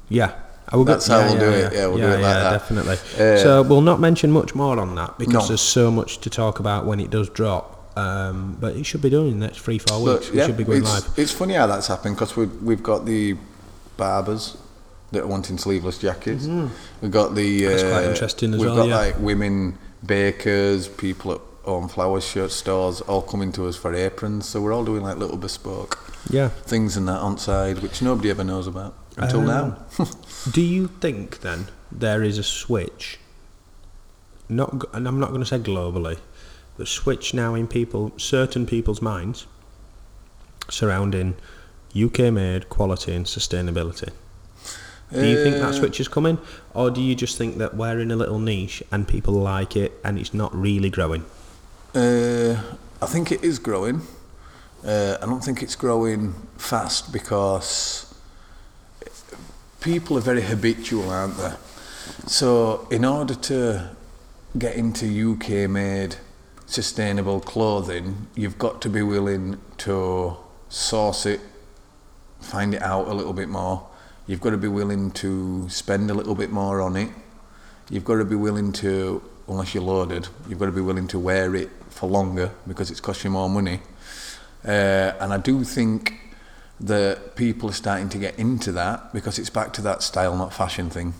Yeah. 0.10 0.34
I 0.68 0.78
will 0.78 0.86
That's 0.86 1.06
how 1.08 1.20
we'll 1.20 1.38
do 1.38 1.50
it. 1.50 1.74
Yeah, 1.74 1.88
we'll 1.88 1.98
do 1.98 2.06
it 2.06 2.22
like 2.22 2.22
that. 2.22 2.52
definitely. 2.52 2.96
Uh, 3.14 3.38
so 3.38 3.62
we'll 3.62 3.82
not 3.82 4.00
mention 4.00 4.32
much 4.32 4.56
more 4.56 4.80
on 4.80 4.96
that 4.96 5.18
because 5.20 5.44
No. 5.44 5.48
there's 5.50 5.62
so 5.62 5.92
much 5.92 6.20
to 6.22 6.30
talk 6.30 6.60
about 6.60 6.86
when 6.86 7.00
it 7.00 7.12
does 7.12 7.30
drop. 7.30 7.72
Um, 7.98 8.58
but 8.60 8.76
it 8.76 8.86
should 8.86 9.02
be 9.02 9.10
done 9.10 9.28
in 9.28 9.40
the 9.40 9.46
next 9.46 9.60
three, 9.60 9.78
four 9.78 10.04
weeks. 10.04 10.26
Look, 10.26 10.34
we 10.34 10.40
yeah, 10.40 10.48
should 10.48 10.58
be 10.58 10.64
going 10.64 10.82
it's, 10.82 10.90
live. 10.90 11.20
It's 11.20 11.32
funny 11.32 11.54
how 11.54 11.68
that's 11.68 11.88
happened 11.88 12.16
because 12.16 12.36
we've, 12.36 12.52
we've 12.64 12.84
got 12.84 13.06
the 13.06 13.38
barbers 13.96 14.58
that 15.12 15.24
are 15.24 15.28
wanting 15.28 15.58
sleeveless 15.58 16.00
jackets. 16.00 16.48
We've 17.02 17.12
got 17.12 17.36
the. 17.36 17.62
Mm-hmm. 17.62 17.70
That's 17.70 17.84
uh, 17.84 17.90
quite 17.92 18.06
interesting 18.06 18.54
as 18.54 18.60
we've 18.60 18.70
well, 18.70 18.78
got 18.78 18.90
yeah. 18.90 18.96
like 18.96 19.20
women 19.20 19.78
bakers, 20.06 20.88
people 20.88 21.32
at 21.34 21.42
home 21.66 21.88
flower 21.90 22.22
shirt 22.22 22.52
stores, 22.52 23.02
all 23.02 23.22
coming 23.22 23.52
to 23.54 23.68
us 23.68 23.76
for 23.76 23.94
aprons. 23.94 24.48
So 24.48 24.62
we're 24.62 24.74
all 24.74 24.86
doing 24.86 25.04
like 25.04 25.18
little 25.18 25.38
bespoke 25.38 26.00
Yeah. 26.30 26.50
things 26.50 26.96
in 26.98 27.06
that 27.06 27.20
on 27.20 27.38
side, 27.38 27.80
which 27.80 28.02
nobody 28.02 28.30
ever 28.30 28.44
knows 28.44 28.68
about 28.68 28.94
until 29.18 29.42
Um, 29.42 29.46
now. 29.48 29.78
Do 30.52 30.62
you 30.62 30.88
think 31.02 31.42
then 31.42 31.68
there 31.92 32.24
is 32.24 32.38
a 32.38 32.44
switch? 32.44 33.20
Not, 34.48 34.86
and 34.94 35.08
I'm 35.08 35.20
not 35.20 35.30
going 35.30 35.42
to 35.42 35.46
say 35.48 35.58
globally, 35.60 36.20
but 36.78 36.88
switch 36.88 37.34
now 37.34 37.56
in 37.56 37.66
people, 37.68 38.12
certain 38.18 38.66
people's 38.68 39.02
minds, 39.02 39.48
surrounding 40.70 41.36
UK-made 41.96 42.70
quality 42.70 43.14
and 43.14 43.26
sustainability. 43.26 44.10
Do 45.12 45.26
you 45.26 45.38
think 45.38 45.58
Uh, 45.58 45.68
that 45.68 45.76
switch 45.76 46.00
is 46.00 46.08
coming, 46.08 46.40
or 46.74 46.90
do 46.92 47.00
you 47.02 47.16
just 47.16 47.38
think 47.38 47.58
that 47.60 47.76
we're 47.78 48.00
in 48.00 48.12
a 48.12 48.16
little 48.16 48.40
niche 48.40 48.84
and 48.92 49.08
people 49.08 49.34
like 49.34 49.76
it 49.76 49.94
and 50.04 50.18
it's 50.20 50.34
not 50.34 50.54
really 50.56 50.90
growing? 50.90 51.24
Uh, 51.96 52.62
I 53.02 53.06
think 53.06 53.32
it 53.32 53.42
is 53.42 53.58
growing. 53.58 54.02
Uh, 54.86 55.16
I 55.22 55.26
don't 55.26 55.42
think 55.42 55.64
it's 55.64 55.78
growing 55.78 56.34
fast 56.58 57.14
because 57.14 58.14
people 59.80 60.18
are 60.18 60.22
very 60.22 60.42
habitual, 60.42 61.10
aren't 61.10 61.38
they? 61.38 61.54
So, 62.28 62.86
in 62.92 63.06
order 63.06 63.34
to 63.34 63.92
get 64.60 64.76
into 64.76 65.06
UK 65.06 65.70
made 65.70 66.18
sustainable 66.66 67.40
clothing, 67.40 68.28
you've 68.36 68.58
got 68.58 68.82
to 68.82 68.90
be 68.90 69.02
willing 69.02 69.62
to 69.78 70.36
source 70.68 71.26
it, 71.26 71.40
find 72.42 72.74
it 72.74 72.82
out 72.82 73.08
a 73.08 73.14
little 73.14 73.32
bit 73.32 73.48
more. 73.48 73.88
You've 74.28 74.42
got 74.42 74.50
to 74.50 74.58
be 74.58 74.68
willing 74.68 75.12
to 75.12 75.70
spend 75.70 76.12
a 76.12 76.14
little 76.14 76.36
bit 76.36 76.52
more 76.52 76.82
on 76.82 76.98
it. 76.98 77.10
You've 77.90 78.04
got 78.04 78.16
to 78.16 78.26
be 78.26 78.36
willing 78.36 78.74
to, 78.74 79.24
unless 79.48 79.74
you're 79.74 79.84
loaded, 79.84 80.28
you've 80.50 80.60
got 80.60 80.66
to 80.66 80.74
be 80.74 80.82
willing 80.82 81.08
to 81.08 81.20
wear 81.20 81.56
it 81.56 81.70
for 81.96 82.10
longer 82.10 82.52
because 82.68 82.92
it's 82.92 83.00
costing 83.00 83.32
more 83.32 83.50
money. 83.50 83.80
Uh, 84.64 85.14
and 85.20 85.34
I 85.34 85.38
do 85.38 85.64
think 85.64 86.14
that 86.80 87.36
people 87.36 87.70
are 87.70 87.74
starting 87.74 88.10
to 88.10 88.18
get 88.18 88.38
into 88.38 88.72
that 88.74 89.14
because 89.14 89.40
it's 89.40 89.50
back 89.50 89.72
to 89.74 89.82
that 89.84 90.04
style, 90.04 90.36
not 90.36 90.54
fashion 90.54 90.90
thing. 90.90 91.14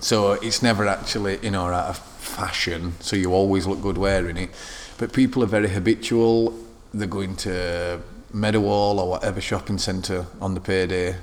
So 0.00 0.32
it's 0.32 0.62
never 0.62 0.86
actually 0.86 1.38
in 1.42 1.54
or 1.54 1.72
out 1.72 1.88
of 1.88 1.98
fashion, 1.98 2.92
so 3.00 3.16
you 3.16 3.32
always 3.32 3.66
look 3.66 3.80
good 3.80 3.96
wearing 3.98 4.36
it. 4.36 4.50
But 4.98 5.12
people 5.12 5.42
are 5.42 5.46
very 5.46 5.68
habitual. 5.68 6.54
They're 6.92 7.08
going 7.08 7.36
to 7.36 8.00
Meadowhall 8.32 9.00
or 9.00 9.08
whatever 9.08 9.40
shopping 9.40 9.78
centre 9.78 10.26
on 10.40 10.54
the 10.54 10.60
payday. 10.60 11.16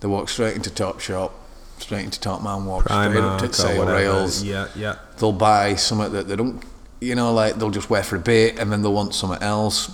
They 0.00 0.08
walk 0.08 0.28
straight 0.30 0.56
into 0.56 0.70
Topshop, 0.70 1.32
straight 1.78 2.04
into 2.04 2.18
Top 2.18 2.42
Man, 2.42 2.64
walk 2.64 2.84
straight 2.84 3.16
up 3.16 3.40
to 3.40 3.52
sale 3.52 3.86
rails 3.86 4.42
Yeah, 4.42 4.68
yeah. 4.74 4.96
they'll 5.18 5.32
buy 5.32 5.74
something 5.74 6.12
that 6.12 6.28
they 6.28 6.36
don't, 6.36 6.62
you 7.00 7.14
know, 7.14 7.32
like 7.32 7.56
they'll 7.56 7.70
just 7.70 7.90
wear 7.90 8.02
for 8.02 8.16
a 8.16 8.20
bit 8.20 8.58
and 8.58 8.72
then 8.72 8.82
they'll 8.82 8.92
want 8.92 9.14
something 9.14 9.42
else. 9.42 9.90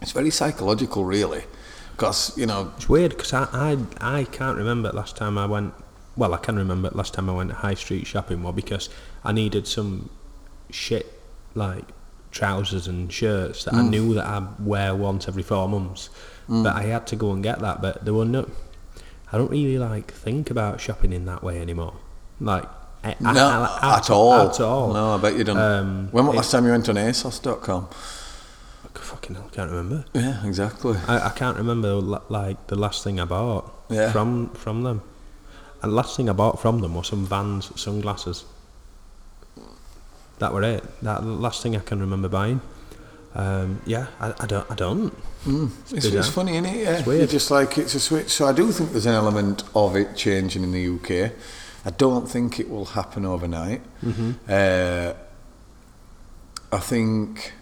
It's 0.00 0.12
very 0.12 0.30
psychological, 0.30 1.04
really, 1.04 1.44
because 1.92 2.36
you 2.36 2.46
know, 2.46 2.72
It's 2.76 2.88
weird 2.88 3.12
because 3.12 3.32
I, 3.32 3.48
I 3.52 3.78
I 4.00 4.24
can't 4.24 4.56
remember 4.56 4.90
last 4.92 5.16
time 5.16 5.38
I 5.38 5.46
went. 5.46 5.74
Well, 6.16 6.34
I 6.34 6.38
can 6.38 6.56
remember 6.56 6.90
last 6.90 7.14
time 7.14 7.28
I 7.28 7.32
went 7.32 7.50
high 7.50 7.74
street 7.74 8.06
shopping. 8.06 8.42
Well, 8.42 8.52
because 8.52 8.88
I 9.24 9.32
needed 9.32 9.66
some 9.66 10.10
shit 10.70 11.20
like 11.54 11.84
trousers 12.30 12.88
and 12.88 13.12
shirts 13.12 13.64
that 13.64 13.74
I 13.74 13.78
mm. 13.78 13.90
knew 13.90 14.14
that 14.14 14.26
I 14.26 14.46
wear 14.58 14.94
once 14.94 15.28
every 15.28 15.42
four 15.42 15.68
months. 15.68 16.10
Mm. 16.48 16.64
But 16.64 16.76
I 16.76 16.82
had 16.82 17.06
to 17.08 17.16
go 17.16 17.32
and 17.32 17.42
get 17.42 17.60
that. 17.60 17.80
But 17.80 18.04
there 18.04 18.14
were 18.14 18.24
no. 18.24 18.50
I 19.32 19.38
don't 19.38 19.50
really 19.50 19.78
like 19.78 20.12
think 20.12 20.50
about 20.50 20.80
shopping 20.80 21.12
in 21.12 21.24
that 21.26 21.42
way 21.42 21.60
anymore. 21.60 21.94
Like 22.40 22.68
No, 23.20 23.30
I- 23.80 23.96
at, 23.98 24.10
all, 24.10 24.32
At 24.34 24.60
all. 24.60 24.92
No, 24.92 25.14
I 25.14 25.18
bet 25.18 25.36
you 25.36 25.44
don't. 25.44 25.58
Um, 25.58 26.08
when 26.10 26.26
was 26.26 26.36
last 26.36 26.50
time 26.50 26.64
you 26.64 26.70
went 26.72 26.88
on 26.88 26.96
ASOS.com? 26.96 27.88
Fucking 28.94 29.34
hell, 29.36 29.48
I 29.50 29.54
can't 29.54 29.70
remember. 29.70 30.04
Yeah, 30.14 30.44
exactly. 30.46 30.96
I, 31.06 31.26
I 31.26 31.30
can't 31.30 31.56
remember 31.58 31.94
like 31.94 32.66
the 32.68 32.76
last 32.76 33.04
thing 33.04 33.20
I 33.20 33.24
bought 33.26 33.70
Yeah. 33.90 34.10
from 34.12 34.50
from 34.54 34.82
them. 34.82 35.02
And 35.82 35.92
the 35.92 35.96
last 35.96 36.16
thing 36.16 36.30
I 36.30 36.32
bought 36.32 36.60
from 36.62 36.80
them 36.80 36.94
was 36.94 37.08
some 37.08 37.26
Vans 37.26 37.70
sunglasses. 37.78 38.44
That 40.38 40.52
were 40.52 40.62
it. 40.62 40.82
That 41.02 41.20
the 41.20 41.26
last 41.28 41.62
thing 41.62 41.76
I 41.76 41.80
can 41.80 42.00
remember 42.00 42.28
buying. 42.28 42.60
Um, 43.34 43.80
yeah, 43.84 44.06
I, 44.20 44.32
I 44.40 44.46
don't. 44.46 44.70
I 44.70 44.74
don't. 44.74 45.12
It's, 45.46 45.92
it's 45.92 46.06
bizarre. 46.06 46.22
funny, 46.22 46.52
isn't 46.56 46.66
it? 46.66 46.76
Yeah, 46.84 46.98
It's 46.98 47.06
weird. 47.06 47.18
You're 47.20 47.26
just 47.28 47.50
like 47.50 47.76
it's 47.78 47.94
a 47.94 48.00
switch. 48.00 48.30
So 48.30 48.46
I 48.46 48.52
do 48.52 48.70
think 48.72 48.92
there's 48.92 49.06
an 49.06 49.14
element 49.14 49.64
of 49.74 49.96
it 49.96 50.16
changing 50.16 50.62
in 50.62 50.72
the 50.72 50.88
UK. 50.88 51.32
I 51.84 51.90
don't 51.90 52.26
think 52.28 52.58
it 52.60 52.68
will 52.70 52.86
happen 52.86 53.24
overnight. 53.26 53.82
Mm-hmm. 54.02 54.30
Uh, 54.48 55.12
I 56.72 56.80
think, 56.80 57.52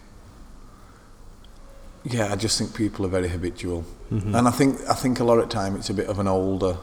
yeah, 2.03 2.31
I 2.31 2.35
just 2.35 2.57
think 2.57 2.75
people 2.75 3.05
are 3.05 3.09
very 3.09 3.27
habitual, 3.29 3.85
Mm-hmm. 4.11 4.35
and 4.35 4.47
I 4.47 4.51
think 4.51 4.79
I 4.87 4.93
think 4.93 5.19
a 5.19 5.23
lot 5.23 5.39
of 5.39 5.49
time 5.49 5.75
it's 5.75 5.89
a 5.89 5.93
bit 5.93 6.07
of 6.07 6.19
an 6.19 6.27
older. 6.27 6.77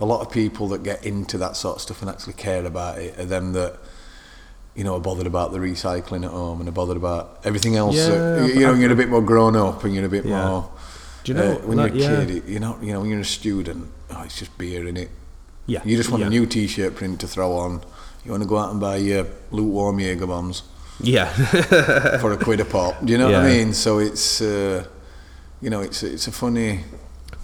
A 0.00 0.04
lot 0.04 0.20
of 0.20 0.30
people 0.30 0.68
that 0.68 0.82
get 0.82 1.06
into 1.06 1.38
that 1.38 1.56
sort 1.56 1.76
of 1.76 1.82
stuff 1.82 2.02
and 2.02 2.10
actually 2.10 2.34
care 2.34 2.64
about 2.66 2.98
it 2.98 3.18
are 3.18 3.24
them 3.24 3.52
that. 3.54 3.78
You 4.74 4.84
know, 4.84 4.94
are 4.96 5.00
bothered 5.00 5.26
about 5.26 5.52
the 5.52 5.58
recycling 5.58 6.24
at 6.24 6.30
home 6.30 6.60
and 6.60 6.66
are 6.66 6.72
bothered 6.72 6.96
about 6.96 7.40
everything 7.44 7.76
else. 7.76 7.94
that- 7.94 8.48
Yeah, 8.48 8.54
you 8.54 8.60
know, 8.60 8.72
you're 8.72 8.90
a 8.90 8.96
bit 8.96 9.10
more 9.10 9.20
grown 9.20 9.54
up 9.54 9.84
and 9.84 9.94
you're 9.94 10.06
a 10.06 10.08
bit 10.08 10.24
Yeah. 10.24 10.46
more. 10.48 10.70
Do 11.24 11.32
you 11.32 11.38
know 11.38 11.52
uh, 11.52 11.66
when 11.66 11.76
like, 11.76 11.92
you're 11.94 12.10
a 12.10 12.24
kid, 12.24 12.30
it- 12.36 12.44
you 12.46 12.58
know, 12.58 12.78
you 12.80 12.90
know, 12.94 13.00
when 13.00 13.10
you're 13.10 13.20
a 13.20 13.24
student, 13.24 13.88
oh, 14.10 14.22
it's 14.22 14.38
just 14.38 14.56
beer 14.56 14.88
in 14.88 14.96
it. 14.96 15.10
Yeah. 15.66 15.80
You 15.84 15.96
just 15.96 16.10
want 16.10 16.20
yeah. 16.22 16.26
a 16.26 16.30
new 16.30 16.46
T-shirt 16.46 16.94
print 16.94 17.20
to 17.20 17.26
throw 17.26 17.52
on. 17.52 17.80
You 18.24 18.30
want 18.32 18.42
to 18.42 18.48
go 18.48 18.58
out 18.58 18.70
and 18.70 18.80
buy 18.80 18.96
your 18.96 19.26
lukewarm 19.50 19.98
Jaeger 20.00 20.26
bombs 20.26 20.62
Yeah. 21.00 21.26
for 22.20 22.32
a 22.32 22.36
quid 22.36 22.60
a 22.60 22.64
pop. 22.64 23.04
Do 23.04 23.12
you 23.12 23.18
know 23.18 23.26
what 23.26 23.36
I 23.36 23.48
mean? 23.48 23.72
So 23.74 23.98
it's, 23.98 24.40
uh, 24.40 24.84
you 25.60 25.70
know, 25.70 25.80
it's 25.80 26.02
it's 26.02 26.26
a 26.28 26.32
funny. 26.32 26.84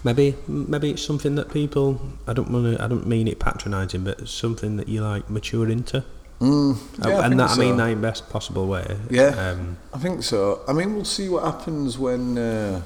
maybe 0.03 0.35
maybe 0.47 0.91
it's 0.91 1.01
something 1.03 1.35
that 1.35 1.51
people. 1.51 1.99
I 2.27 2.33
don't 2.33 2.51
want 2.51 2.77
to. 2.77 2.83
I 2.83 2.87
don't 2.87 3.07
mean 3.07 3.27
it 3.27 3.39
patronising, 3.39 4.03
but 4.03 4.19
it's 4.19 4.31
something 4.31 4.77
that 4.77 4.87
you 4.87 5.01
like 5.01 5.29
mature 5.29 5.69
into. 5.69 6.03
Mm, 6.39 6.75
Uh, 7.05 7.09
yeah, 7.09 7.17
I 7.19 7.25
and 7.25 7.31
think 7.35 7.37
that 7.39 7.49
I 7.51 7.57
mean 7.59 7.73
so. 7.73 7.77
that 7.77 7.89
in 7.91 8.01
best 8.01 8.29
possible 8.29 8.65
way. 8.67 8.97
Yeah. 9.09 9.35
Um, 9.51 9.77
I 9.93 9.97
think 9.97 10.23
so. 10.23 10.61
I 10.69 10.73
mean, 10.73 10.95
we'll 10.95 11.03
see 11.05 11.27
what 11.27 11.43
happens 11.43 11.97
when 11.97 12.37
uh, 12.37 12.81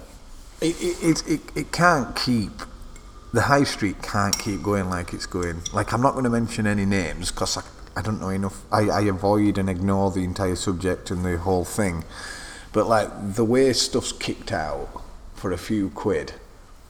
it, 0.62 0.76
it, 0.82 1.04
it, 1.04 1.24
it, 1.28 1.42
it 1.56 1.72
can't 1.72 2.16
keep. 2.16 2.52
The 3.34 3.42
high 3.42 3.64
street 3.64 4.04
can't 4.04 4.38
keep 4.38 4.62
going 4.62 4.92
like 4.92 5.12
it's 5.12 5.26
going. 5.26 5.64
Like, 5.74 5.92
I'm 5.92 6.02
not 6.02 6.12
going 6.12 6.24
to 6.24 6.30
mention 6.30 6.68
any 6.68 6.86
names 6.86 7.32
because 7.32 7.58
I, 7.58 7.64
I 7.96 8.04
don't 8.04 8.22
know 8.22 8.30
enough. 8.30 8.62
I, 8.72 8.90
I 8.90 9.02
avoid 9.02 9.58
and 9.58 9.72
ignore 9.72 10.12
the 10.12 10.24
entire 10.24 10.56
subject 10.56 11.10
and 11.10 11.26
the 11.26 11.40
whole 11.40 11.66
thing. 11.66 12.04
But, 12.74 12.88
like, 12.88 13.10
the 13.36 13.44
way 13.44 13.74
stuff's 13.74 14.12
kicked 14.12 14.52
out 14.52 15.02
for 15.34 15.52
a 15.52 15.58
few 15.58 15.90
quid 15.90 16.34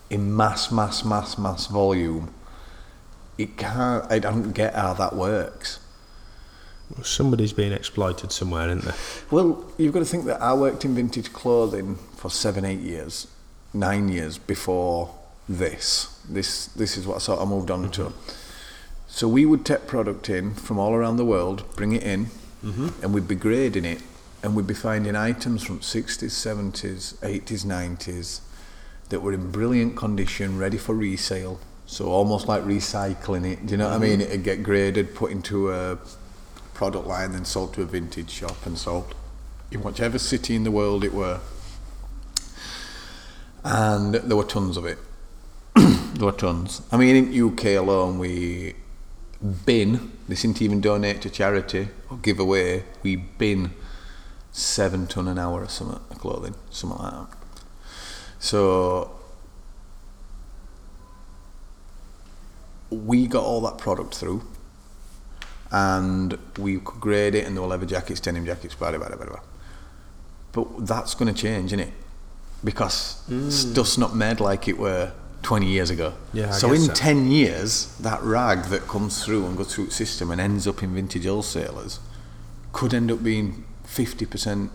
in 0.09 0.35
mass, 0.35 0.69
mass, 0.69 1.05
mass, 1.05 1.37
mass 1.37 1.67
volume, 1.67 2.33
it 3.37 3.57
can't. 3.57 4.03
I 4.11 4.19
don't 4.19 4.51
get 4.51 4.75
how 4.75 4.93
that 4.95 5.15
works. 5.15 5.79
somebody's 7.03 7.53
being 7.53 7.71
exploited 7.71 8.33
somewhere, 8.33 8.67
isn't 8.67 8.83
there? 8.83 8.95
Well, 9.31 9.65
you've 9.77 9.93
got 9.93 9.99
to 9.99 10.05
think 10.05 10.25
that 10.25 10.41
I 10.41 10.53
worked 10.53 10.83
in 10.83 10.93
vintage 10.93 11.31
clothing 11.31 11.95
for 12.17 12.29
seven, 12.29 12.65
eight 12.65 12.81
years, 12.81 13.27
nine 13.73 14.09
years 14.09 14.37
before 14.37 15.15
this. 15.47 16.19
This 16.27 16.67
this 16.67 16.97
is 16.97 17.05
what 17.05 17.15
I 17.15 17.19
sort 17.19 17.39
of 17.39 17.47
moved 17.47 17.71
on 17.71 17.91
to. 17.91 18.13
So 19.07 19.27
we 19.27 19.45
would 19.45 19.63
take 19.65 19.85
product 19.85 20.29
in 20.29 20.55
from 20.55 20.79
all 20.79 20.93
around 20.93 21.17
the 21.17 21.25
world, 21.25 21.63
bring 21.75 21.91
it 21.93 22.01
in, 22.01 22.25
mm-hmm. 22.63 22.89
and 23.03 23.13
we'd 23.13 23.27
be 23.27 23.35
grading 23.35 23.85
it, 23.85 24.01
and 24.41 24.55
we'd 24.55 24.65
be 24.65 24.73
finding 24.73 25.15
items 25.15 25.63
from 25.63 25.81
60s, 25.81 26.31
70s, 26.31 27.15
80s, 27.17 27.63
90s 27.63 28.41
that 29.09 29.19
were 29.19 29.31
in 29.31 29.51
brilliant 29.51 29.95
condition, 29.95 30.57
ready 30.57 30.77
for 30.77 30.95
resale. 30.95 31.59
So 31.85 32.07
almost 32.07 32.47
like 32.47 32.63
recycling 32.63 33.45
it. 33.45 33.67
Do 33.67 33.71
you 33.71 33.77
know 33.77 33.89
what 33.89 33.97
I 33.97 33.99
mean? 33.99 34.19
Mm-hmm. 34.19 34.31
It'd 34.31 34.43
get 34.43 34.63
graded, 34.63 35.13
put 35.13 35.31
into 35.31 35.71
a 35.71 35.99
product 36.73 37.05
line, 37.05 37.33
then 37.33 37.45
sold 37.45 37.75
to 37.75 37.83
a 37.83 37.85
vintage 37.85 38.31
shop 38.31 38.65
and 38.65 38.77
sold 38.77 39.13
in 39.69 39.83
whichever 39.83 40.17
city 40.17 40.55
in 40.55 40.63
the 40.63 40.71
world 40.71 41.03
it 41.03 41.13
were. 41.13 41.39
And 43.63 44.15
there 44.15 44.37
were 44.37 44.43
tons 44.43 44.75
of 44.75 44.85
it. 44.85 44.97
there 45.76 46.26
were 46.26 46.32
tons. 46.32 46.82
I 46.91 46.97
mean, 46.97 47.15
in 47.15 47.49
UK 47.49 47.65
alone, 47.78 48.19
we 48.19 48.76
bin, 49.65 50.11
They 50.28 50.34
isn't 50.34 50.61
even 50.61 50.82
donate 50.82 51.21
to 51.21 51.30
charity 51.30 51.89
or 52.09 52.17
give 52.17 52.39
away, 52.39 52.86
we 53.01 53.17
bin 53.17 53.74
seven 54.51 55.07
ton 55.07 55.28
an 55.28 55.38
hour 55.38 55.63
or 55.63 55.67
something 55.67 55.99
of 56.09 56.19
clothing, 56.19 56.55
something 56.69 56.99
like 56.99 57.13
that. 57.13 57.38
So 58.39 59.11
we 62.89 63.28
got 63.28 63.43
all 63.43 63.61
that 63.61 63.78
product 63.78 64.15
through 64.15 64.43
and 65.71 66.38
we 66.57 66.78
could 66.80 67.01
grade 67.01 67.36
it 67.36 67.45
and 67.45 67.55
there 67.55 67.61
were 67.63 67.67
leather 67.67 67.86
jackets, 67.86 68.19
denim 68.19 68.45
jackets, 68.45 68.76
blah, 68.76 68.91
blah, 68.91 68.99
blah, 68.99 69.17
blah, 69.17 69.26
blah. 69.26 69.39
But 70.51 70.86
that's 70.86 71.15
going 71.15 71.34
to 71.34 71.39
change, 71.39 71.74
isn't 71.74 71.80
it? 71.80 71.93
Because 72.63 73.24
mm. 73.28 73.51
stuff's 73.51 73.97
not 73.97 74.15
made 74.15 74.39
like 74.39 74.67
it 74.67 74.78
were 74.78 75.11
20 75.43 75.67
years 75.67 75.89
ago. 75.89 76.13
Yeah, 76.33 76.49
I 76.49 76.51
so 76.51 76.73
in 76.73 76.81
so. 76.81 76.93
10 76.93 77.29
years, 77.29 77.95
that 77.99 78.21
rag 78.23 78.65
that 78.65 78.87
comes 78.87 79.23
through 79.23 79.45
and 79.45 79.55
goes 79.55 79.75
through 79.75 79.85
the 79.85 79.91
system 79.91 80.31
and 80.31 80.41
ends 80.41 80.67
up 80.67 80.81
in 80.81 80.95
vintage 80.95 81.25
wholesalers 81.25 81.99
could 82.71 82.93
end 82.93 83.11
up 83.11 83.23
being 83.23 83.65
50% 83.85 84.69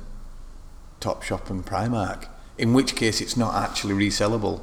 Topshop 1.00 1.50
and 1.50 1.64
Primark. 1.64 2.28
In 2.56 2.72
which 2.72 2.94
case, 2.94 3.20
it's 3.20 3.36
not 3.36 3.54
actually 3.54 3.94
resellable 3.94 4.60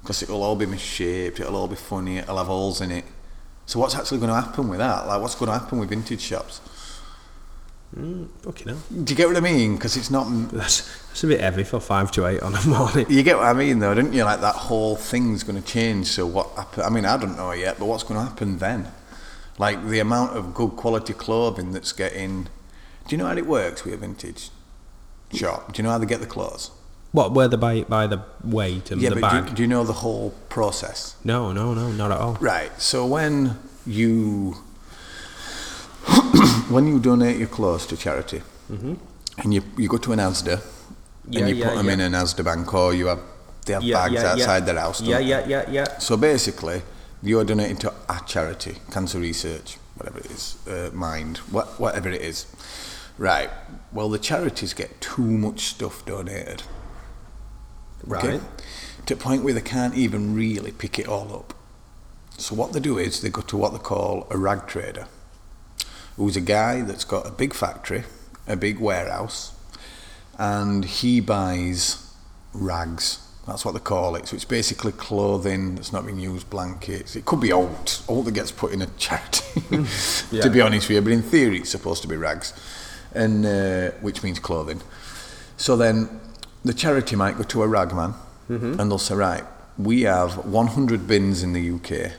because 0.00 0.22
it'll 0.22 0.42
all 0.42 0.56
be 0.56 0.66
misshaped, 0.66 1.40
it'll 1.40 1.56
all 1.56 1.68
be 1.68 1.76
funny, 1.76 2.18
it'll 2.18 2.38
have 2.38 2.46
holes 2.46 2.80
in 2.80 2.90
it. 2.90 3.04
So 3.66 3.78
what's 3.78 3.94
actually 3.94 4.18
going 4.18 4.28
to 4.28 4.40
happen 4.40 4.68
with 4.68 4.78
that? 4.78 5.06
Like, 5.06 5.20
what's 5.20 5.34
going 5.34 5.50
to 5.50 5.58
happen 5.58 5.78
with 5.78 5.88
vintage 5.88 6.20
shops? 6.20 6.60
Mm, 7.96 8.28
fucking 8.42 8.68
hell. 8.68 8.78
Do 9.04 9.12
you 9.12 9.16
get 9.16 9.28
what 9.28 9.36
I 9.36 9.40
mean? 9.40 9.74
Because 9.76 9.96
it's 9.96 10.10
not. 10.10 10.26
That's, 10.52 10.80
that's 11.08 11.22
a 11.24 11.26
bit 11.28 11.40
heavy 11.40 11.62
for 11.64 11.78
five 11.80 12.10
to 12.12 12.26
eight 12.26 12.40
on 12.42 12.54
a 12.54 12.66
morning. 12.66 13.06
You 13.08 13.22
get 13.22 13.36
what 13.36 13.46
I 13.46 13.52
mean, 13.52 13.78
though, 13.78 13.94
don't 13.94 14.12
you? 14.12 14.24
Like 14.24 14.40
that 14.40 14.54
whole 14.56 14.96
thing's 14.96 15.42
going 15.44 15.60
to 15.62 15.66
change. 15.66 16.06
So 16.08 16.26
what? 16.26 16.50
Happen, 16.56 16.82
I 16.84 16.88
mean, 16.90 17.04
I 17.04 17.16
don't 17.16 17.36
know 17.36 17.52
yet, 17.52 17.78
but 17.78 17.86
what's 17.86 18.02
going 18.02 18.18
to 18.20 18.26
happen 18.26 18.58
then? 18.58 18.88
Like 19.58 19.86
the 19.86 20.00
amount 20.00 20.36
of 20.36 20.54
good 20.54 20.70
quality 20.70 21.12
clothing 21.12 21.70
that's 21.72 21.92
getting. 21.92 22.44
Do 23.06 23.10
you 23.14 23.18
know 23.18 23.26
how 23.26 23.36
it 23.36 23.46
works 23.46 23.84
with 23.84 23.94
a 23.94 23.96
vintage 23.98 24.50
shop? 25.32 25.72
Do 25.72 25.78
you 25.80 25.84
know 25.84 25.90
how 25.90 25.98
they 25.98 26.06
get 26.06 26.20
the 26.20 26.26
clothes? 26.26 26.70
What, 27.12 27.32
where 27.32 27.46
they 27.46 27.56
buy 27.56 27.74
it 27.74 27.88
by 27.88 28.08
the 28.08 28.24
weight 28.42 28.90
and 28.90 29.00
Yeah, 29.00 29.10
the 29.10 29.20
but 29.20 29.30
do, 29.30 29.42
bag? 29.42 29.54
do 29.54 29.62
you 29.62 29.68
know 29.68 29.84
the 29.84 29.92
whole 29.92 30.30
process? 30.48 31.14
No, 31.22 31.52
no, 31.52 31.72
no, 31.74 31.92
not 31.92 32.10
at 32.10 32.18
all. 32.18 32.34
Right. 32.40 32.72
So 32.80 33.06
when 33.06 33.56
you 33.86 34.56
when 36.68 36.86
you 36.86 36.98
donate 36.98 37.38
your 37.38 37.48
clothes 37.48 37.86
to 37.86 37.96
charity, 37.96 38.42
and 38.68 39.54
you 39.54 39.62
you 39.76 39.88
go 39.88 39.98
to 39.98 40.12
an 40.12 40.18
ASDA, 40.18 40.60
Mm-hmm. 41.24 41.32
Yeah, 41.32 41.40
and 41.40 41.48
you 41.48 41.56
yeah, 41.56 41.68
put 41.68 41.76
them 41.76 41.88
in 41.88 41.98
yeah. 42.00 42.06
an 42.06 42.12
ASDA 42.12 42.44
bank, 42.44 42.74
or 42.74 42.92
you 42.92 43.06
have 43.06 43.20
they 43.64 43.72
have 43.72 43.82
bags 43.82 44.22
outside 44.22 44.66
their 44.66 44.78
house. 44.78 45.00
Yeah, 45.00 45.18
yeah, 45.18 45.46
yeah, 45.46 45.70
yeah. 45.70 45.98
So 45.98 46.16
basically, 46.16 46.82
you're 47.22 47.44
donating 47.44 47.78
to 47.78 47.94
a 48.08 48.20
charity, 48.26 48.76
cancer 48.90 49.18
research, 49.18 49.78
whatever 49.96 50.18
it 50.18 50.26
is, 50.26 50.56
uh, 50.68 50.90
mind, 50.92 51.38
what, 51.50 51.80
whatever 51.80 52.10
it 52.10 52.20
is. 52.20 52.46
Right. 53.16 53.48
Well, 53.92 54.10
the 54.10 54.18
charities 54.18 54.74
get 54.74 55.00
too 55.00 55.22
much 55.22 55.60
stuff 55.60 56.04
donated. 56.04 56.64
Right. 58.06 58.40
To 59.06 59.14
the 59.14 59.20
point 59.20 59.44
where 59.44 59.54
they 59.54 59.62
can't 59.62 59.94
even 59.94 60.34
really 60.34 60.72
pick 60.72 60.98
it 60.98 61.08
all 61.08 61.34
up. 61.34 61.54
So 62.36 62.54
what 62.54 62.72
they 62.72 62.80
do 62.80 62.98
is 62.98 63.22
they 63.22 63.30
go 63.30 63.40
to 63.42 63.56
what 63.56 63.72
they 63.72 63.78
call 63.78 64.26
a 64.30 64.36
rag 64.36 64.66
trader, 64.66 65.06
who's 66.16 66.36
a 66.36 66.40
guy 66.40 66.82
that's 66.82 67.04
got 67.04 67.26
a 67.26 67.30
big 67.30 67.54
factory, 67.54 68.04
a 68.46 68.56
big 68.56 68.78
warehouse, 68.78 69.52
and 70.38 70.84
he 70.84 71.20
buys 71.20 72.12
rags. 72.52 73.20
That's 73.46 73.64
what 73.64 73.72
they 73.74 73.80
call 73.80 74.16
it. 74.16 74.26
So 74.28 74.36
it's 74.36 74.44
basically 74.46 74.92
clothing 74.92 75.74
that's 75.74 75.92
not 75.92 76.06
been 76.06 76.18
used, 76.18 76.48
blankets. 76.48 77.14
It 77.14 77.26
could 77.26 77.40
be 77.40 77.52
old, 77.52 78.00
old 78.08 78.24
that 78.24 78.32
gets 78.32 78.50
put 78.50 78.72
in 78.72 78.80
a 78.82 78.86
charity. 78.96 79.44
Yeah. 79.70 79.84
To 80.42 80.50
be 80.50 80.60
honest 80.60 80.88
with 80.88 80.96
you, 80.96 81.02
but 81.02 81.12
in 81.12 81.22
theory 81.22 81.58
it's 81.58 81.70
supposed 81.70 82.02
to 82.02 82.08
be 82.08 82.16
rags, 82.16 82.52
and 83.14 83.44
uh, 83.44 83.90
which 84.00 84.22
means 84.22 84.38
clothing. 84.38 84.80
So 85.56 85.76
then 85.76 86.08
the 86.64 86.72
charity 86.74 87.16
might 87.16 87.36
go 87.36 87.42
to 87.44 87.62
a 87.62 87.68
rag 87.68 87.92
man, 87.94 88.14
and 88.48 88.90
they'll 88.90 88.98
say, 88.98 89.14
right, 89.14 89.44
we 89.78 90.02
have 90.02 90.46
100 90.46 91.06
bins 91.06 91.42
in 91.42 91.52
the 91.52 91.70
UK. 91.70 92.12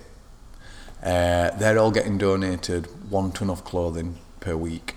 Uh, 1.05 1.51
they're 1.51 1.77
all 1.77 1.91
getting 1.91 2.17
donated 2.17 2.87
one 3.11 3.31
ton 3.31 3.51
of 3.51 3.63
clothing 3.63 4.17
per 4.39 4.55
week. 4.55 4.95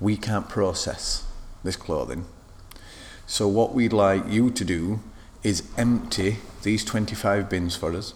We 0.00 0.16
can't 0.16 0.48
process 0.48 1.26
this 1.62 1.76
clothing. 1.76 2.24
So 3.26 3.46
what 3.46 3.74
we'd 3.74 3.92
like 3.92 4.26
you 4.28 4.50
to 4.50 4.64
do 4.64 5.00
is 5.42 5.62
empty 5.76 6.38
these 6.62 6.86
25 6.86 7.50
bins 7.50 7.76
for 7.76 7.94
us. 7.94 8.14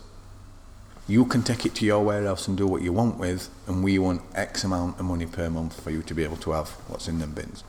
You 1.06 1.26
can 1.26 1.42
take 1.42 1.66
it 1.66 1.74
to 1.76 1.84
your 1.84 2.02
warehouse 2.02 2.48
and 2.48 2.56
do 2.56 2.66
what 2.66 2.80
you 2.80 2.94
want 2.94 3.18
with, 3.18 3.50
and 3.66 3.84
we 3.84 3.98
want 3.98 4.22
X 4.34 4.64
amount 4.64 4.98
of 4.98 5.04
money 5.04 5.26
per 5.26 5.50
month 5.50 5.78
for 5.78 5.90
you 5.90 6.02
to 6.02 6.14
be 6.14 6.24
able 6.24 6.38
to 6.38 6.52
have 6.52 6.70
what's 6.88 7.06
in 7.06 7.18
them 7.18 7.32
bins. 7.32 7.64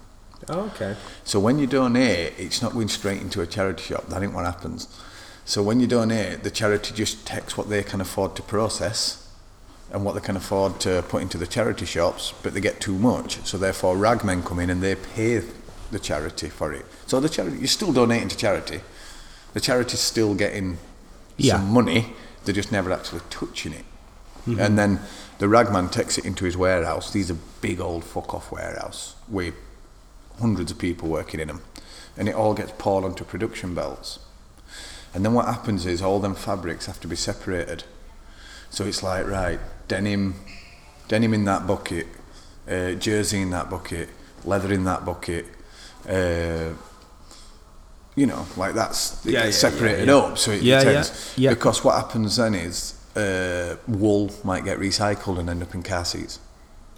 okay. 0.50 0.96
So 1.26 1.42
when 1.42 1.60
you 1.60 1.68
donate, 1.68 2.34
it's 2.38 2.62
not 2.62 2.72
going 2.72 2.88
straight 2.88 3.22
into 3.22 3.42
a 3.42 3.48
charity 3.48 3.84
shop. 3.84 4.08
That 4.08 4.24
ain't 4.24 4.34
what 4.34 4.46
happens. 4.46 4.88
So 5.44 5.62
when 5.62 5.82
you 5.82 5.88
donate, 5.88 6.44
the 6.44 6.52
charity 6.52 6.94
just 6.94 7.28
takes 7.28 7.58
what 7.58 7.68
they 7.68 7.84
can 7.84 8.00
afford 8.00 8.38
to 8.38 8.42
process 8.42 9.25
and 9.96 10.04
what 10.04 10.14
they 10.14 10.20
can 10.20 10.36
afford 10.36 10.78
to 10.82 11.02
put 11.08 11.22
into 11.22 11.38
the 11.38 11.48
charity 11.48 11.86
shops, 11.86 12.34
but 12.44 12.54
they 12.54 12.60
get 12.60 12.82
too 12.82 12.98
much. 12.98 13.40
So 13.46 13.58
therefore, 13.58 13.96
ragmen 13.96 14.44
come 14.44 14.60
in 14.60 14.70
and 14.70 14.84
they 14.84 14.94
pay 14.96 15.42
the 15.90 16.00
charity 16.00 16.50
for 16.50 16.74
it. 16.74 16.86
So 17.08 17.22
the 17.22 17.30
charity, 17.30 17.60
you're 17.60 17.68
still 17.68 17.94
donating 17.94 18.28
to 18.28 18.36
charity. 18.36 18.82
The 19.54 19.62
charity's 19.62 20.02
still 20.02 20.36
getting 20.36 20.80
Yeah. 21.38 21.54
some 21.54 21.72
money. 21.72 22.14
They're 22.44 22.54
just 22.54 22.74
never 22.74 22.92
actually 22.92 23.22
touching 23.30 23.72
it. 23.72 23.86
Mm-hmm. 24.46 24.60
And 24.60 24.78
then 24.78 25.00
the 25.40 25.48
ragman 25.48 25.88
takes 25.88 26.18
it 26.18 26.26
into 26.26 26.44
his 26.44 26.58
warehouse. 26.58 27.12
These 27.12 27.32
are 27.32 27.38
big 27.62 27.80
old 27.80 28.04
fuck 28.04 28.34
off 28.34 28.52
warehouse 28.52 29.16
with 29.30 29.54
hundreds 30.42 30.72
of 30.72 30.78
people 30.78 31.08
working 31.08 31.40
in 31.40 31.48
them, 31.48 31.62
and 32.18 32.28
it 32.28 32.36
all 32.36 32.54
gets 32.54 32.74
poured 32.78 33.06
onto 33.06 33.24
production 33.24 33.74
belts. 33.74 34.20
And 35.14 35.24
then 35.24 35.34
what 35.34 35.46
happens 35.46 35.86
is 35.86 36.02
all 36.02 36.20
them 36.20 36.36
fabrics 36.36 36.86
have 36.88 37.00
to 37.00 37.08
be 37.08 37.16
separated. 37.16 37.86
So 38.76 38.84
it's 38.86 39.02
like 39.02 39.26
right, 39.26 39.58
denim, 39.88 40.36
denim 41.08 41.34
in 41.34 41.46
that 41.46 41.66
bucket, 41.66 42.08
uh, 42.70 42.92
jersey 43.00 43.42
in 43.42 43.52
that 43.52 43.70
bucket, 43.70 44.10
leather 44.44 44.74
in 44.74 44.84
that 44.84 45.06
bucket. 45.06 45.46
Uh, 46.06 46.74
you 48.18 48.26
know, 48.26 48.46
like 48.58 48.74
that's 48.74 49.26
it 49.26 49.32
Yeah, 49.32 49.44
gets 49.44 49.64
yeah, 49.64 49.70
separated 49.70 50.08
yeah, 50.10 50.14
yeah. 50.16 50.20
up. 50.32 50.38
So 50.38 50.52
it 50.52 50.62
Yeah, 50.62 50.82
yeah, 50.82 51.04
yeah. 51.38 51.50
because 51.52 51.86
what 51.86 51.96
happens 51.96 52.36
then 52.36 52.54
is 52.54 52.96
uh, 53.16 53.78
wool 53.88 54.30
might 54.44 54.66
get 54.66 54.78
recycled 54.78 55.40
and 55.40 55.50
end 55.50 55.64
up 55.64 55.74
in 55.74 55.82
car 55.82 56.04
seats. 56.04 56.40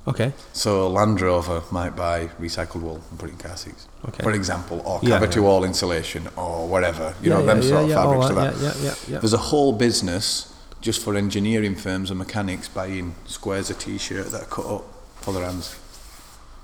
Okay. 0.08 0.34
So 0.54 0.88
Land 0.90 1.22
Rover 1.22 1.62
might 1.70 1.96
buy 1.96 2.30
recycled 2.42 2.82
wool 2.82 3.02
and 3.12 3.20
put 3.20 3.30
it 3.30 3.34
in 3.34 3.38
car 3.38 3.56
seats, 3.58 3.88
Okay. 4.08 4.24
for 4.24 4.32
example, 4.32 4.82
or 4.84 5.00
Yeah, 5.04 5.20
cavity 5.20 5.40
yeah. 5.42 5.46
wall 5.46 5.64
insulation 5.64 6.28
or 6.36 6.68
whatever. 6.68 7.14
You 7.22 7.30
know, 7.30 7.42
Yeah, 7.42 7.46
them 7.46 7.62
yeah, 7.62 7.70
sort 7.70 7.84
of 7.84 7.90
yeah, 7.90 7.96
yeah, 7.96 8.02
fabrics 8.04 8.24
all 8.24 8.30
to 8.30 8.36
that, 8.36 8.54
that. 8.56 8.64
yeah, 8.64 8.74
yeah, 8.82 8.84
yeah, 8.90 8.96
yeah. 9.14 9.20
There's 9.20 9.34
a 9.34 9.46
whole 9.52 9.74
business 9.74 10.54
just 10.82 11.04
for 11.04 11.16
engineering 11.16 11.76
firms 11.76 12.10
and 12.12 12.18
mechanics 12.20 12.68
buying 12.68 13.16
squares 13.26 13.70
of 13.70 13.80
t-shirt 13.80 14.28
that 14.28 14.42
are 14.44 14.46
cut 14.46 14.66
up 14.66 14.84
for 15.16 15.34
their 15.34 15.44
hands. 15.46 15.76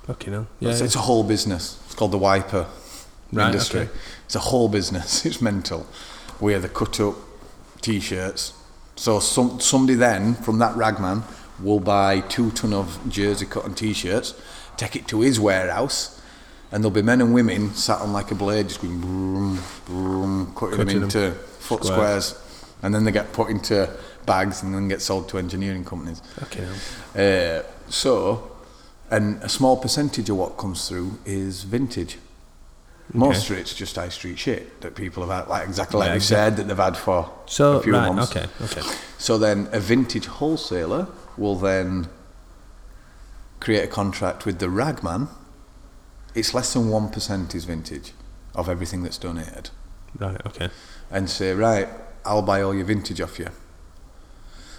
Fucking 0.08 0.34
hell. 0.34 0.48
Yeah. 0.60 0.70
it's, 0.70 0.80
yeah. 0.80 0.86
it's 0.86 0.96
a 0.96 1.00
whole 1.00 1.24
business. 1.24 1.80
It's 1.86 1.96
called 1.96 2.12
the 2.12 2.18
wiper 2.18 2.68
Right, 3.32 3.48
industry. 3.48 3.82
okay. 3.82 3.92
It's 4.26 4.36
a 4.36 4.40
whole 4.40 4.70
business. 4.70 5.26
It's 5.26 5.42
mental. 5.42 5.86
Where 6.40 6.60
the 6.60 6.70
cut 6.70 7.00
up 7.00 7.16
t-shirts. 7.82 8.54
So 8.96 9.20
some, 9.20 9.60
somebody 9.60 9.96
then 9.96 10.36
from 10.36 10.60
that 10.60 10.76
ragman 10.76 11.24
will 11.60 11.80
buy 11.80 12.20
two 12.22 12.52
ton 12.52 12.74
of 12.74 13.00
jersey 13.10 13.46
cotton 13.46 13.74
t-shirts, 13.74 14.34
take 14.78 14.96
it 14.96 15.08
to 15.08 15.22
his 15.22 15.40
warehouse, 15.40 16.22
and 16.72 16.84
there'll 16.84 16.94
be 16.94 17.02
men 17.02 17.22
and 17.22 17.34
women 17.34 17.74
sat 17.74 18.02
on 18.02 18.12
like 18.14 18.32
a 18.32 18.36
blade, 18.36 18.68
just 18.70 18.82
going 18.82 19.00
broom, 19.00 19.60
broom, 19.86 20.54
cutting, 20.56 20.78
Cutting 20.78 21.00
them 21.02 21.10
them. 21.10 21.24
into 21.24 21.32
foot 21.60 21.84
Squares. 21.86 22.26
squares, 22.28 22.43
and 22.84 22.94
then 22.94 23.04
they 23.06 23.12
get 23.12 23.34
put 23.34 23.50
into 23.50 23.90
bags 24.28 24.62
and 24.62 24.74
then 24.76 24.88
get 24.88 25.02
sold 25.02 25.28
to 25.30 25.38
engineering 25.40 25.84
companies. 25.84 26.22
Okay. 26.44 26.68
Uh, 27.16 27.64
so, 27.90 28.52
and 29.10 29.42
a 29.42 29.50
small 29.50 29.78
percentage 29.78 30.30
of 30.30 30.38
what 30.38 30.58
comes 30.58 30.88
through 30.88 31.18
is 31.26 31.64
vintage. 31.64 32.18
Most 33.14 33.50
of 33.50 33.58
it's 33.58 33.74
just 33.74 33.96
high 33.96 34.10
street 34.10 34.40
shit 34.40 34.82
that 34.82 34.96
people 34.96 35.26
have 35.28 35.44
had, 35.46 35.50
like 35.50 35.68
exactly 35.68 36.00
like 36.00 36.08
Yeah, 36.10 36.14
we 36.16 36.20
said, 36.22 36.58
that 36.58 36.68
they've 36.68 36.78
had 36.78 36.98
for 36.98 37.30
So, 37.46 37.78
a 37.78 37.84
few 37.84 37.94
right, 37.94 38.12
months. 38.14 38.36
okay, 38.36 38.48
okay. 38.62 38.82
So 39.18 39.38
then 39.38 39.68
a 39.72 39.80
vintage 39.80 40.26
wholesaler 40.26 41.08
will 41.38 41.56
then 41.56 42.08
create 43.60 43.84
a 43.84 43.88
contract 43.88 44.46
with 44.46 44.60
the 44.60 44.70
ragman. 44.70 45.28
It's 46.34 46.54
less 46.54 46.74
than 46.74 46.84
1% 46.90 47.54
is 47.56 47.66
vintage 47.66 48.14
of 48.56 48.68
everything 48.68 49.04
that's 49.04 49.18
donated. 49.18 49.70
Right, 50.18 50.40
okay. 50.48 50.70
And 51.12 51.30
say, 51.30 51.54
right, 51.54 51.88
I'll 52.26 52.42
buy 52.42 52.62
all 52.62 52.74
your 52.74 52.86
vintage 52.86 53.22
off 53.22 53.40
you. 53.40 53.50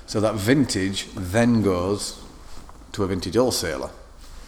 So 0.07 0.21
that 0.21 0.35
vintage 0.35 1.09
then 1.15 1.63
goes 1.63 2.23
to 2.93 3.05
a 3.05 3.07
vintage 3.07 3.35
wholesaler. 3.35 3.91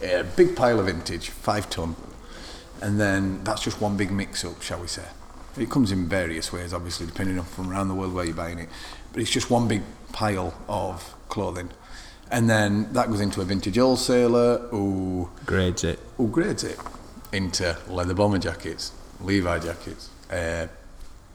A 0.02 0.22
big 0.22 0.54
pile 0.54 0.78
of 0.78 0.86
vintage, 0.86 1.30
five 1.30 1.70
ton. 1.70 1.96
And 2.82 3.00
then 3.00 3.42
that's 3.42 3.62
just 3.62 3.80
one 3.80 3.96
big 3.96 4.10
mix 4.10 4.44
up, 4.44 4.60
shall 4.62 4.80
we 4.80 4.86
say. 4.86 5.04
It 5.58 5.70
comes 5.70 5.90
in 5.90 6.06
various 6.06 6.52
ways, 6.52 6.74
obviously, 6.74 7.06
depending 7.06 7.38
on 7.38 7.46
from 7.46 7.70
around 7.70 7.88
the 7.88 7.94
world 7.94 8.12
where 8.12 8.26
you're 8.26 8.34
buying 8.34 8.58
it. 8.58 8.68
But 9.12 9.22
it's 9.22 9.30
just 9.30 9.50
one 9.50 9.66
big 9.66 9.82
pile 10.12 10.54
of 10.68 11.14
clothing. 11.28 11.70
And 12.30 12.50
then 12.50 12.92
that 12.92 13.08
goes 13.08 13.20
into 13.20 13.40
a 13.40 13.44
vintage 13.44 13.76
wholesaler 13.76 14.58
who, 14.68 15.30
Grades 15.46 15.84
it. 15.84 15.98
who 16.18 16.28
grades 16.28 16.64
it 16.64 16.78
into 17.32 17.76
leather 17.88 18.14
bomber 18.14 18.38
jackets, 18.38 18.92
Levi 19.20 19.58
jackets, 19.60 20.10
uh, 20.30 20.66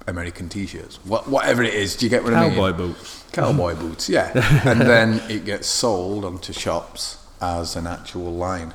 American 0.07 0.49
t-shirts, 0.49 0.99
what, 1.05 1.27
whatever 1.27 1.63
it 1.63 1.73
is. 1.73 1.95
Do 1.95 2.05
you 2.05 2.09
get 2.09 2.23
what 2.23 2.33
I 2.33 2.47
mean? 2.47 2.51
Cowboy 2.57 2.73
boots. 2.73 3.23
Cowboy 3.31 3.75
boots, 3.75 4.09
yeah. 4.09 4.31
and 4.65 4.81
then 4.81 5.21
it 5.29 5.45
gets 5.45 5.67
sold 5.67 6.25
onto 6.25 6.53
shops 6.53 7.17
as 7.41 7.75
an 7.75 7.87
actual 7.87 8.31
line. 8.33 8.73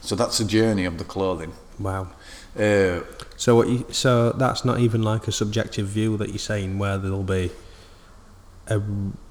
So 0.00 0.14
that's 0.14 0.38
the 0.38 0.44
journey 0.44 0.84
of 0.84 0.98
the 0.98 1.04
clothing. 1.04 1.52
Wow. 1.78 2.08
Uh, 2.58 3.00
So 3.36 3.54
what 3.54 3.68
you, 3.68 3.84
so 3.90 4.32
that's 4.32 4.64
not 4.64 4.78
even 4.80 5.02
like 5.02 5.28
a 5.28 5.32
subjective 5.32 5.88
view 5.88 6.16
that 6.16 6.30
you're 6.30 6.38
saying 6.38 6.78
where 6.78 6.96
there'll 6.96 7.22
be 7.22 7.50
a, 8.68 8.82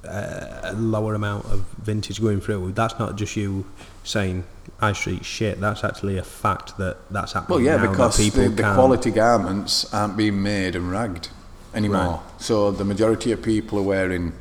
a, 0.03 0.73
lower 0.73 1.13
amount 1.13 1.45
of 1.45 1.65
vintage 1.77 2.21
going 2.21 2.41
through. 2.41 2.71
That's 2.71 2.97
not 2.99 3.15
just 3.15 3.35
you 3.35 3.65
saying 4.03 4.45
high 4.79 4.93
street 4.93 5.25
shit. 5.25 5.59
That's 5.59 5.83
actually 5.83 6.17
a 6.17 6.23
fact 6.23 6.77
that 6.77 6.97
that's 7.11 7.33
happening. 7.33 7.57
well, 7.57 7.65
yeah, 7.65 7.83
now, 7.83 7.91
because 7.91 8.17
people 8.17 8.43
the, 8.43 8.49
the 8.49 8.73
quality 8.73 9.11
garments 9.11 9.93
aren't 9.93 10.15
being 10.15 10.41
made 10.41 10.75
and 10.75 10.89
ragged 10.89 11.29
anymore. 11.73 12.21
Right. 12.31 12.41
So 12.41 12.71
the 12.71 12.85
majority 12.85 13.31
of 13.31 13.41
people 13.41 13.79
are 13.79 13.83
wearing 13.83 14.33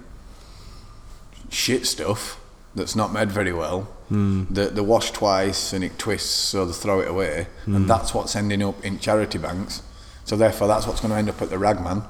shit 1.51 1.87
stuff 1.87 2.41
that's 2.75 2.97
not 2.97 3.13
made 3.13 3.31
very 3.31 3.53
well. 3.53 3.83
Hmm. 4.09 4.45
They, 4.51 4.67
they 4.67 4.81
wash 4.81 5.11
twice 5.11 5.73
and 5.73 5.83
it 5.83 5.99
twists, 5.99 6.31
so 6.31 6.65
they 6.67 6.73
throw 6.73 7.01
it 7.01 7.09
away, 7.09 7.49
and 7.67 7.77
hmm. 7.77 7.87
that's 7.87 8.15
what's 8.15 8.37
ending 8.37 8.63
up 8.63 8.85
in 8.85 8.99
charity 8.99 9.39
banks. 9.39 9.83
So 10.25 10.37
therefore, 10.37 10.69
that's 10.69 10.87
what's 10.87 11.01
going 11.01 11.11
to 11.13 11.19
end 11.19 11.29
up 11.29 11.43
at 11.43 11.51
the 11.51 11.59
ragman. 11.59 12.03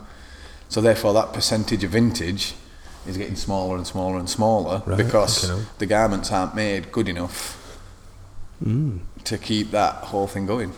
So 0.68 0.80
therefore, 0.80 1.12
that 1.14 1.32
percentage 1.32 1.84
of 1.84 1.90
vintage 1.90 2.54
is 3.06 3.16
getting 3.16 3.36
smaller 3.36 3.76
and 3.76 3.86
smaller 3.86 4.18
and 4.18 4.28
smaller 4.28 4.82
Right, 4.86 4.96
because 4.98 5.50
the 5.78 5.86
garments 5.86 6.30
aren't 6.32 6.54
made 6.54 6.90
good 6.92 7.08
enough 7.08 7.60
to 9.24 9.38
keep 9.38 9.70
that 9.72 9.94
whole 9.96 10.26
thing 10.26 10.46
going. 10.46 10.72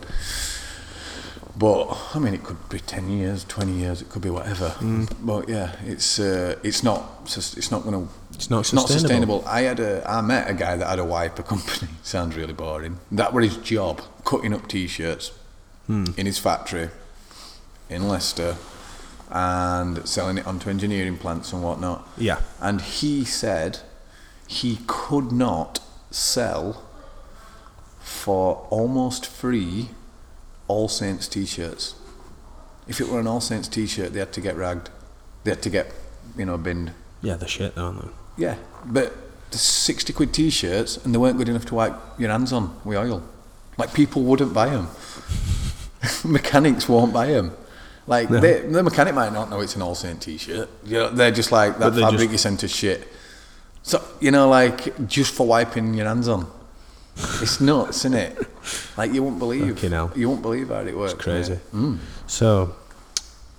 But 1.59 1.97
I 2.15 2.19
mean, 2.19 2.35
it 2.35 2.43
could 2.45 2.69
be 2.69 2.81
ten 2.81 3.09
years, 3.09 3.43
twenty 3.45 3.73
years, 3.73 4.03
it 4.03 4.11
could 4.11 4.21
be 4.21 4.29
whatever. 4.29 4.71
Mm. 4.81 5.11
But 5.23 5.49
yeah, 5.49 5.73
it's 5.87 6.19
uh, 6.19 6.57
it's 6.63 6.83
not 6.83 7.03
it's 7.25 7.71
not 7.71 7.83
going 7.83 7.95
to 8.07 8.13
It's 8.35 8.51
not 8.51 8.61
it's 8.61 8.73
not 8.75 8.89
sustainable. 8.89 9.41
sustainable. 9.41 9.45
I 9.47 9.63
had 9.63 9.81
a 9.81 10.03
I 10.11 10.21
met 10.21 10.51
a 10.51 10.55
guy 10.55 10.77
that 10.77 10.87
had 10.87 10.99
a 10.99 11.05
wiper 11.05 11.43
company. 11.43 11.91
Sounds 12.03 12.37
really 12.37 12.53
boring. 12.53 12.99
That 13.11 13.33
was 13.33 13.55
his 13.55 13.57
job, 13.65 14.03
cutting 14.25 14.53
up 14.53 14.69
t-shirts 14.69 15.33
Hmm. 15.87 16.05
in 16.17 16.27
his 16.27 16.37
factory 16.39 16.89
in 17.89 18.09
Leicester 18.09 18.57
and 19.31 20.07
selling 20.09 20.39
it 20.39 20.47
onto 20.47 20.71
engineering 20.71 21.17
plants 21.17 21.53
and 21.53 21.63
whatnot. 21.63 22.07
Yeah. 22.17 22.41
And 22.61 22.81
he 22.81 23.25
said 23.25 23.81
he 24.47 24.79
could 24.87 25.33
not 25.33 25.81
sell 26.11 26.85
for 28.01 28.67
almost 28.71 29.27
free 29.27 29.91
All 30.69 30.89
Saints 30.89 31.29
t-shirts. 31.29 31.97
If 32.87 33.01
it 33.01 33.09
were 33.09 33.21
an 33.21 33.27
All 33.27 33.41
Saints 33.41 33.69
t-shirt, 33.69 34.13
they 34.13 34.21
had 34.21 34.33
to 34.33 34.41
get 34.41 34.57
ragged. 34.57 34.91
They 35.45 35.51
had 35.51 35.63
to 35.63 35.71
get, 35.71 35.93
you 36.37 36.45
know, 36.45 36.57
binned. 36.57 36.93
Yeah, 37.23 37.35
the 37.35 37.49
shit, 37.49 37.77
aren't 37.77 38.03
they? 38.03 38.09
Yeah, 38.37 38.57
but 38.85 39.13
the 39.51 39.59
60 39.59 40.13
quid 40.13 40.35
t-shirts 40.35 40.97
and 41.05 41.15
they 41.15 41.19
weren't 41.19 41.39
good 41.39 41.49
enough 41.49 41.67
to 41.67 41.75
wipe 41.75 41.95
your 42.19 42.31
hands 42.31 42.53
on 42.53 42.79
with 42.85 42.99
oil. 42.99 43.23
Like 43.77 43.93
people 43.93 44.23
wouldn't 44.23 44.55
buy 44.55 44.71
them. 44.71 44.89
Mechanics 46.25 46.89
won't 46.89 47.13
buy 47.13 47.27
them. 47.27 47.53
Like 48.07 48.31
No. 48.31 48.41
they, 48.41 48.61
the 48.61 48.83
mechanic 48.83 49.15
might 49.15 49.33
not 49.33 49.51
know 49.51 49.61
it's 49.61 49.75
an 49.77 49.83
All 49.83 49.95
Saint 49.95 50.21
t-shirt. 50.23 50.69
You 50.85 50.99
know, 50.99 51.09
they're 51.11 51.31
just 51.33 51.51
like 51.51 51.79
that 51.79 51.95
fabric 51.95 52.21
just- 52.21 52.33
you 52.33 52.39
sent 52.39 52.65
us 52.65 52.71
shit. 52.71 53.09
So 53.83 54.03
you 54.21 54.31
know, 54.31 54.49
like 54.49 55.07
just 55.07 55.35
for 55.35 55.47
wiping 55.47 55.95
your 55.95 56.07
hands 56.07 56.29
on. 56.29 56.47
It's 57.41 57.61
nuts, 57.63 57.99
isn't 58.05 58.15
it? 58.15 58.39
Like 58.97 59.13
you 59.13 59.23
won't 59.23 59.39
believe. 59.39 59.75
Fucking 59.77 59.93
hell. 59.93 60.13
You 60.15 60.29
won't 60.29 60.43
believe 60.43 60.69
how 60.69 60.81
it 60.81 60.97
works. 60.97 61.15
It's 61.15 61.23
crazy. 61.23 61.59
mate. 61.73 61.99
So, 62.27 62.75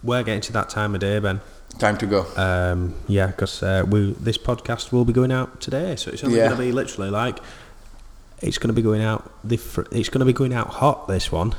we're 0.04 0.22
getting 0.24 0.41
to 0.41 0.54
that 0.54 0.70
time 0.70 0.93
of 0.93 1.02
day, 1.02 1.18
Ben. 1.20 1.41
Time 1.80 1.98
to 1.98 2.06
go. 2.06 2.26
Um, 2.36 2.93
yeah, 3.08 3.28
because 3.28 3.64
uh, 3.64 3.84
we 3.88 4.14
this 4.20 4.38
podcast 4.38 4.91
will 4.91 5.06
be 5.06 5.14
going 5.14 5.32
out 5.32 5.60
today, 5.60 5.95
so 5.95 6.12
it's 6.12 6.24
only 6.24 6.38
Yeah. 6.38 6.48
going 6.50 6.58
to 6.58 6.64
be 6.66 6.72
literally 6.72 7.10
like 7.10 7.39
it's 8.41 8.58
going 8.60 8.68
to 8.70 8.74
be 8.74 8.82
going 8.84 9.02
out. 9.02 9.32
The 9.43 9.58
fr- 9.58 9.88
it's 9.91 10.10
going 10.10 10.20
to 10.20 10.26
be 10.26 10.34
going 10.34 10.54
out 10.54 10.68
hot. 10.68 11.08
This 11.08 11.32
one, 11.32 11.56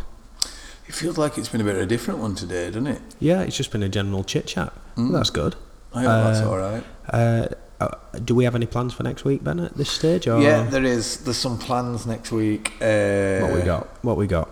It 0.88 0.94
feels 0.94 1.18
like 1.18 1.36
it's 1.38 1.48
been 1.50 1.60
a 1.60 1.64
bit 1.64 1.76
of 1.76 1.82
a 1.82 1.86
different 1.86 2.20
one 2.20 2.34
today, 2.34 2.66
doesn't 2.66 2.86
it? 2.86 3.02
yeah, 3.20 3.42
it's 3.42 3.56
just 3.56 3.70
been 3.70 3.82
a 3.82 3.88
general 3.88 4.24
chit 4.24 4.46
chat. 4.46 4.72
Mm. 4.96 5.12
That's 5.12 5.30
good. 5.30 5.54
I 5.94 6.02
hope 6.02 6.24
that's 6.24 6.40
Uh, 6.40 6.50
all 6.50 6.58
right. 6.58 6.84
Uh, 7.12 7.46
uh, 7.80 7.88
do 8.24 8.34
we 8.34 8.44
have 8.44 8.54
any 8.54 8.66
plans 8.66 8.92
for 8.94 9.02
next 9.02 9.24
week, 9.24 9.44
Ben? 9.44 9.60
At 9.60 9.76
this 9.76 9.90
stage, 9.90 10.26
or 10.26 10.40
Yeah, 10.40 10.64
there 10.64 10.82
is. 10.84 11.18
There's 11.18 11.36
some 11.36 11.58
plans 11.58 12.06
next 12.06 12.32
week. 12.32 12.72
Uh, 12.80 13.40
what 13.40 13.52
we 13.54 13.60
got? 13.62 13.86
What 14.02 14.16
we 14.16 14.26
got? 14.26 14.48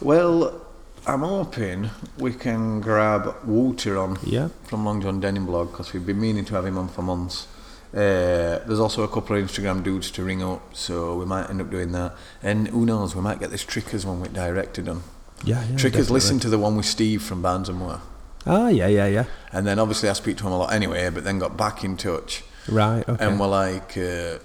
Well, 0.00 0.60
I'm 1.06 1.20
hoping 1.22 1.90
we 2.18 2.32
can 2.32 2.80
grab 2.80 3.34
Walter 3.44 3.96
on 3.96 4.18
Yeah. 4.24 4.48
from 4.64 4.84
Long 4.84 5.00
John 5.00 5.20
Denim 5.20 5.46
blog 5.46 5.70
because 5.70 5.92
we've 5.92 6.04
been 6.04 6.20
meaning 6.20 6.44
to 6.46 6.54
have 6.54 6.66
him 6.66 6.76
on 6.78 6.88
for 6.88 7.02
months. 7.02 7.46
Uh, 7.94 8.58
there's 8.66 8.80
also 8.80 9.02
a 9.04 9.08
couple 9.08 9.36
of 9.36 9.42
Instagram 9.44 9.82
dudes 9.82 10.10
to 10.10 10.22
ring 10.24 10.42
up, 10.42 10.62
so 10.74 11.16
we 11.16 11.24
might 11.24 11.48
end 11.48 11.60
up 11.60 11.70
doing 11.70 11.92
that. 11.92 12.14
And 12.42 12.68
who 12.68 12.84
knows, 12.84 13.14
we 13.14 13.22
might 13.22 13.38
get 13.40 13.50
this 13.50 13.62
Tricker's 13.64 14.04
one 14.04 14.20
with 14.20 14.34
directed 14.34 14.88
on. 14.88 15.02
Yeah, 15.44 15.60
yeah. 15.62 15.76
Tricker's, 15.76 15.82
definitely. 15.82 16.14
listen 16.14 16.40
to 16.40 16.48
the 16.48 16.58
one 16.58 16.76
with 16.76 16.86
Steve 16.86 17.22
from 17.22 17.42
Barnes 17.42 17.68
and 17.68 17.78
Moore. 17.78 18.00
Ah, 18.46 18.68
yeah, 18.68 18.86
yeah, 18.86 19.06
yeah. 19.06 19.24
And 19.52 19.66
then 19.66 19.78
obviously 19.78 20.08
I 20.08 20.12
speak 20.12 20.36
to 20.38 20.46
him 20.46 20.52
a 20.52 20.58
lot 20.58 20.72
anyway, 20.72 21.10
but 21.10 21.24
then 21.24 21.38
got 21.38 21.56
back 21.56 21.82
in 21.84 21.96
touch 21.96 22.42
Right. 22.68 23.08
Okay. 23.08 23.24
and 23.24 23.38
we're 23.38 23.46
like, 23.48 23.96
uh, 23.96 24.38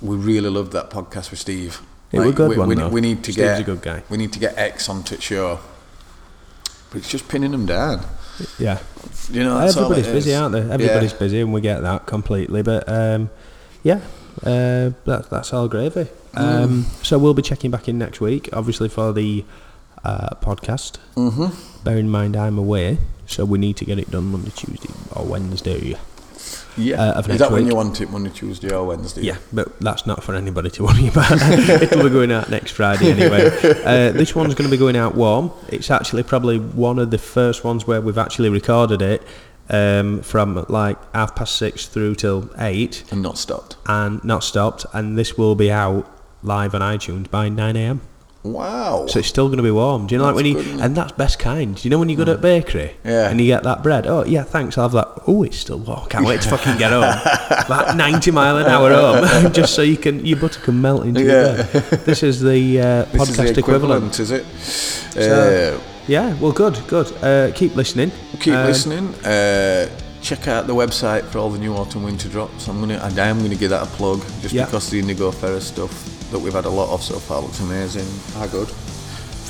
we 0.00 0.16
really 0.16 0.50
loved 0.50 0.72
that 0.72 0.90
podcast 0.90 1.30
with 1.30 1.40
Steve. 1.40 1.80
It 2.12 2.20
like, 2.20 2.28
a 2.28 2.32
good 2.32 2.50
we, 2.50 2.56
one, 2.58 2.68
we, 2.68 2.74
though. 2.74 2.88
we 2.88 3.00
need 3.00 3.24
to 3.24 3.32
Steve's 3.32 3.36
get 3.48 3.60
a 3.60 3.64
good 3.64 3.82
guy. 3.82 4.02
We 4.08 4.16
need 4.18 4.32
to 4.34 4.38
get 4.38 4.56
X 4.56 4.88
onto 4.88 5.16
the 5.16 5.22
show, 5.22 5.60
but 6.90 6.98
it's 6.98 7.08
just 7.10 7.28
pinning 7.28 7.50
them 7.50 7.66
down. 7.66 8.04
yeah. 8.58 8.78
You 9.30 9.44
know, 9.44 9.58
Everybody's 9.58 10.06
busy, 10.06 10.30
is. 10.30 10.36
aren't 10.36 10.52
they? 10.52 10.60
Yeah. 10.66 10.74
Everybody's 10.74 11.12
busy, 11.12 11.40
and 11.40 11.52
we 11.52 11.60
get 11.60 11.80
that 11.82 12.06
completely. 12.06 12.62
But 12.62 12.88
um, 12.88 13.30
yeah, 13.82 14.00
uh, 14.42 14.90
that, 15.06 15.28
that's 15.30 15.52
all 15.52 15.68
gravy. 15.68 16.06
Mm. 16.34 16.64
Um, 16.64 16.86
So 17.02 17.18
we'll 17.18 17.34
be 17.34 17.42
checking 17.42 17.70
back 17.70 17.88
in 17.88 17.98
next 17.98 18.20
week, 18.20 18.48
obviously 18.52 18.88
for 18.88 19.12
the 19.12 19.44
uh, 20.04 20.30
podcast. 20.40 20.98
Mm-hmm. 21.16 21.82
Bear 21.84 21.98
in 21.98 22.08
mind 22.08 22.36
I'm 22.36 22.58
away, 22.58 22.98
so 23.26 23.44
we 23.44 23.58
need 23.58 23.76
to 23.78 23.84
get 23.84 23.98
it 23.98 24.10
done 24.10 24.26
Monday, 24.32 24.50
Tuesday, 24.54 24.92
or 25.12 25.24
Wednesday. 25.24 25.96
Yeah. 26.76 27.00
Uh, 27.16 27.22
is 27.28 27.38
that 27.38 27.52
when 27.52 27.66
you 27.66 27.74
want 27.76 28.00
it? 28.00 28.10
Monday, 28.10 28.30
Tuesday, 28.30 28.72
or 28.74 28.84
Wednesday? 28.84 29.22
Yeah, 29.22 29.36
but 29.52 29.78
that's 29.80 30.06
not 30.06 30.24
for 30.24 30.34
anybody 30.34 30.70
to 30.70 30.82
worry 30.84 31.06
about. 31.08 31.30
It'll 31.82 32.02
be 32.02 32.10
going 32.10 32.32
out 32.32 32.50
next 32.50 32.72
Friday 32.72 33.10
anyway. 33.12 33.50
Uh, 33.84 34.10
this 34.12 34.34
one's 34.34 34.54
going 34.54 34.68
to 34.68 34.74
be 34.74 34.78
going 34.78 34.96
out 34.96 35.14
warm. 35.14 35.52
It's 35.68 35.90
actually 35.90 36.22
probably 36.22 36.58
one 36.58 36.98
of 36.98 37.10
the 37.10 37.18
first 37.18 37.62
ones 37.64 37.86
where 37.86 38.00
we've 38.00 38.18
actually 38.18 38.48
recorded 38.48 39.02
it 39.02 39.22
um, 39.70 40.20
from 40.22 40.64
like 40.68 40.96
half 41.14 41.34
past 41.36 41.56
six 41.56 41.86
through 41.86 42.14
till 42.16 42.50
eight 42.58 43.04
And 43.12 43.22
not 43.22 43.38
stopped. 43.38 43.76
and 43.86 44.22
not 44.24 44.42
stopped. 44.42 44.84
And 44.92 45.16
this 45.18 45.36
will 45.38 45.54
be 45.54 45.70
out 45.70 46.10
live 46.42 46.74
on 46.74 46.80
iTunes 46.80 47.30
by 47.30 47.48
9 47.48 47.76
a.m. 47.76 48.00
Wow. 48.44 49.06
So 49.06 49.18
it's 49.20 49.28
still 49.28 49.46
going 49.48 49.56
to 49.56 49.62
be 49.62 49.70
warm. 49.70 50.06
Do 50.06 50.14
you 50.14 50.18
know 50.18 50.26
like 50.26 50.34
when 50.34 50.44
you 50.44 50.54
good, 50.62 50.80
and 50.80 50.94
that's 50.94 51.12
best 51.12 51.38
kind. 51.38 51.74
Do 51.74 51.82
you 51.82 51.90
know 51.90 51.98
when 51.98 52.10
you 52.10 52.16
go 52.16 52.26
to 52.26 52.34
a 52.34 52.38
bakery 52.38 52.92
Yeah. 53.02 53.30
and 53.30 53.40
you 53.40 53.46
get 53.46 53.62
that 53.62 53.82
bread? 53.82 54.06
Oh 54.06 54.22
yeah, 54.24 54.42
thanks. 54.42 54.76
I'll 54.76 54.84
have 54.90 54.92
that. 54.92 55.22
Oh, 55.26 55.42
it's 55.44 55.56
still 55.56 55.78
warm. 55.78 56.06
Can't 56.10 56.26
wait 56.26 56.42
to 56.42 56.50
fucking 56.50 56.76
get 56.76 56.92
home. 56.92 57.02
like 57.70 57.96
90 57.96 58.30
mile 58.32 58.58
an 58.58 58.66
hour 58.66 58.92
home, 58.92 59.52
just 59.52 59.74
so 59.74 59.80
you 59.80 59.96
can 59.96 60.24
your 60.26 60.38
butter 60.38 60.60
can 60.60 60.80
melt 60.80 61.06
into 61.06 61.22
Yeah. 61.22 61.56
your 61.56 61.64
bread. 61.64 62.04
This 62.04 62.22
is 62.22 62.40
the 62.42 62.80
uh, 62.80 63.04
this 63.12 63.30
is 63.30 63.36
podcast 63.36 63.54
the 63.54 63.60
equivalent. 63.60 64.14
equivalent, 64.14 64.20
is 64.20 64.30
it? 64.30 64.44
So- 65.14 65.76
uh, 65.78 65.80
Yeah. 66.06 66.34
Well, 66.38 66.52
good, 66.52 66.78
good. 66.86 67.10
Uh, 67.22 67.50
keep 67.54 67.74
listening. 67.76 68.12
keep 68.40 68.52
Um, 68.52 68.66
listening. 68.66 69.14
Uh, 69.24 69.88
check 70.20 70.48
out 70.48 70.66
the 70.66 70.74
website 70.74 71.24
for 71.24 71.38
all 71.38 71.48
the 71.50 71.58
new 71.58 71.74
autumn 71.74 72.02
winter 72.02 72.28
drops. 72.28 72.68
I'm 72.68 72.78
gonna, 72.80 72.96
I 72.98 73.08
am 73.28 73.40
gonna 73.42 73.54
give 73.56 73.70
that 73.70 73.82
a 73.82 73.86
plug 73.96 74.20
just 74.42 74.52
Yeah. 74.54 74.66
because 74.66 74.90
the 74.90 75.00
Indigofera 75.02 75.60
stuff 75.62 76.10
that 76.34 76.40
we've 76.40 76.52
had 76.52 76.64
a 76.64 76.68
lot 76.68 76.92
of 76.92 77.00
so 77.00 77.14
far 77.20 77.40
looks 77.40 77.60
amazing. 77.60 78.06
How 78.34 78.48
good? 78.48 78.68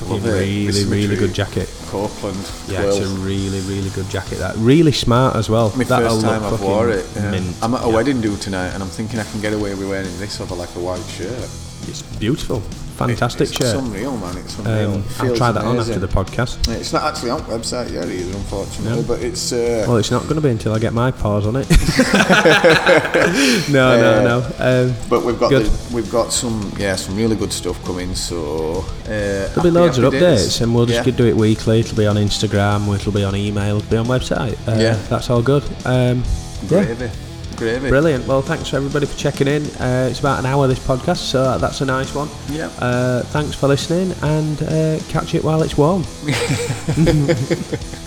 Love 0.06 0.22
really, 0.22 0.84
really 0.84 1.16
good 1.16 1.32
jacket. 1.32 1.66
Copeland. 1.86 2.36
Yeah, 2.68 2.82
12. 2.82 3.02
it's 3.02 3.10
a 3.10 3.14
really, 3.20 3.60
really 3.60 3.88
good 3.90 4.08
jacket. 4.10 4.36
That 4.38 4.54
really 4.56 4.92
smart 4.92 5.34
as 5.34 5.48
well. 5.48 5.72
My 5.76 5.84
That'll 5.84 6.10
first 6.20 6.26
time 6.26 6.44
I've 6.44 6.60
wore 6.60 6.90
it. 6.90 7.06
yeah. 7.16 7.40
I'm 7.62 7.74
at 7.74 7.84
a 7.84 7.88
Yeah. 7.88 7.94
wedding 7.94 8.20
do 8.20 8.36
tonight, 8.36 8.74
and 8.74 8.82
I'm 8.82 8.90
thinking 8.90 9.18
I 9.18 9.24
can 9.24 9.40
get 9.40 9.54
away 9.54 9.74
with 9.74 9.88
wearing 9.88 10.18
this 10.18 10.40
over 10.42 10.54
like 10.54 10.68
a 10.76 10.80
white 10.80 11.00
shirt. 11.16 11.48
It's 11.86 12.02
beautiful, 12.18 12.60
fantastic 12.96 13.48
it's, 13.48 13.52
shirt. 13.56 13.76
It's 13.76 13.86
unreal, 13.86 14.16
man. 14.16 14.36
It's 14.38 14.58
unreal. 14.58 14.94
Um, 14.94 15.00
It 15.00 15.20
I'll 15.20 15.36
try 15.36 15.52
that 15.52 15.64
on 15.64 15.76
amazing. 15.76 15.94
after 15.94 16.06
the 16.06 16.12
podcast. 16.12 16.68
It's 16.80 16.92
not 16.92 17.02
actually 17.04 17.30
on 17.30 17.38
the 17.38 17.44
website 17.56 17.92
yet 17.92 18.08
either, 18.08 18.36
unfortunately, 18.36 19.02
No. 19.02 19.06
but 19.06 19.20
it's. 19.20 19.52
Uh, 19.52 19.84
Well, 19.86 19.98
it's 19.98 20.10
not 20.10 20.22
going 20.24 20.36
to 20.36 20.40
be 20.40 20.50
until 20.50 20.72
I 20.72 20.78
get 20.78 20.92
my 20.92 21.10
paws 21.10 21.46
on 21.46 21.56
it. 21.56 21.68
no, 23.70 24.00
no, 24.00 24.24
no. 24.24 24.38
Um, 24.58 24.94
but 25.08 25.24
we've 25.24 25.38
got 25.38 25.50
the, 25.50 25.70
we've 25.92 26.10
got 26.10 26.32
some 26.32 26.72
yeah 26.78 26.96
some 26.96 27.16
really 27.16 27.36
good 27.36 27.52
stuff 27.52 27.82
coming. 27.84 28.14
So 28.14 28.84
uh, 29.04 29.06
there'll 29.06 29.62
be 29.62 29.70
loads 29.70 29.98
of 29.98 30.12
updates, 30.12 30.60
and 30.60 30.74
we'll 30.74 30.86
just 30.86 31.06
yeah. 31.06 31.16
do 31.16 31.26
it 31.26 31.36
weekly. 31.36 31.80
It'll 31.80 31.96
be 31.96 32.06
on 32.06 32.16
Instagram, 32.16 32.92
it'll 32.94 33.12
be 33.12 33.24
on 33.24 33.36
email, 33.36 33.78
it'll 33.78 33.90
be 33.90 33.96
on 33.96 34.06
website. 34.06 34.56
Uh, 34.68 34.78
Yeah. 34.78 34.94
that's 35.08 35.30
all 35.30 35.42
good. 35.42 35.62
Um, 35.84 36.22
yeah, 36.70 37.10
gravy, 37.56 37.88
brilliant. 37.88 38.26
Well, 38.26 38.42
thanks 38.42 38.72
everybody 38.74 39.06
for 39.06 39.16
checking 39.16 39.48
in. 39.48 39.64
Uh, 39.76 40.08
it's 40.10 40.20
about 40.20 40.38
an 40.38 40.46
hour 40.46 40.66
this 40.66 40.78
podcast, 40.78 41.18
so 41.18 41.58
that's 41.58 41.80
a 41.80 41.84
nice 41.86 42.14
one. 42.14 42.28
Yeah. 42.50 42.66
Uh, 42.78 43.22
thanks 43.24 43.54
for 43.54 43.68
listening, 43.68 44.14
and 44.22 44.62
uh, 44.62 44.98
catch 45.08 45.34
it 45.34 45.42
while 45.42 45.62
it's 45.62 45.76
warm. 45.76 46.04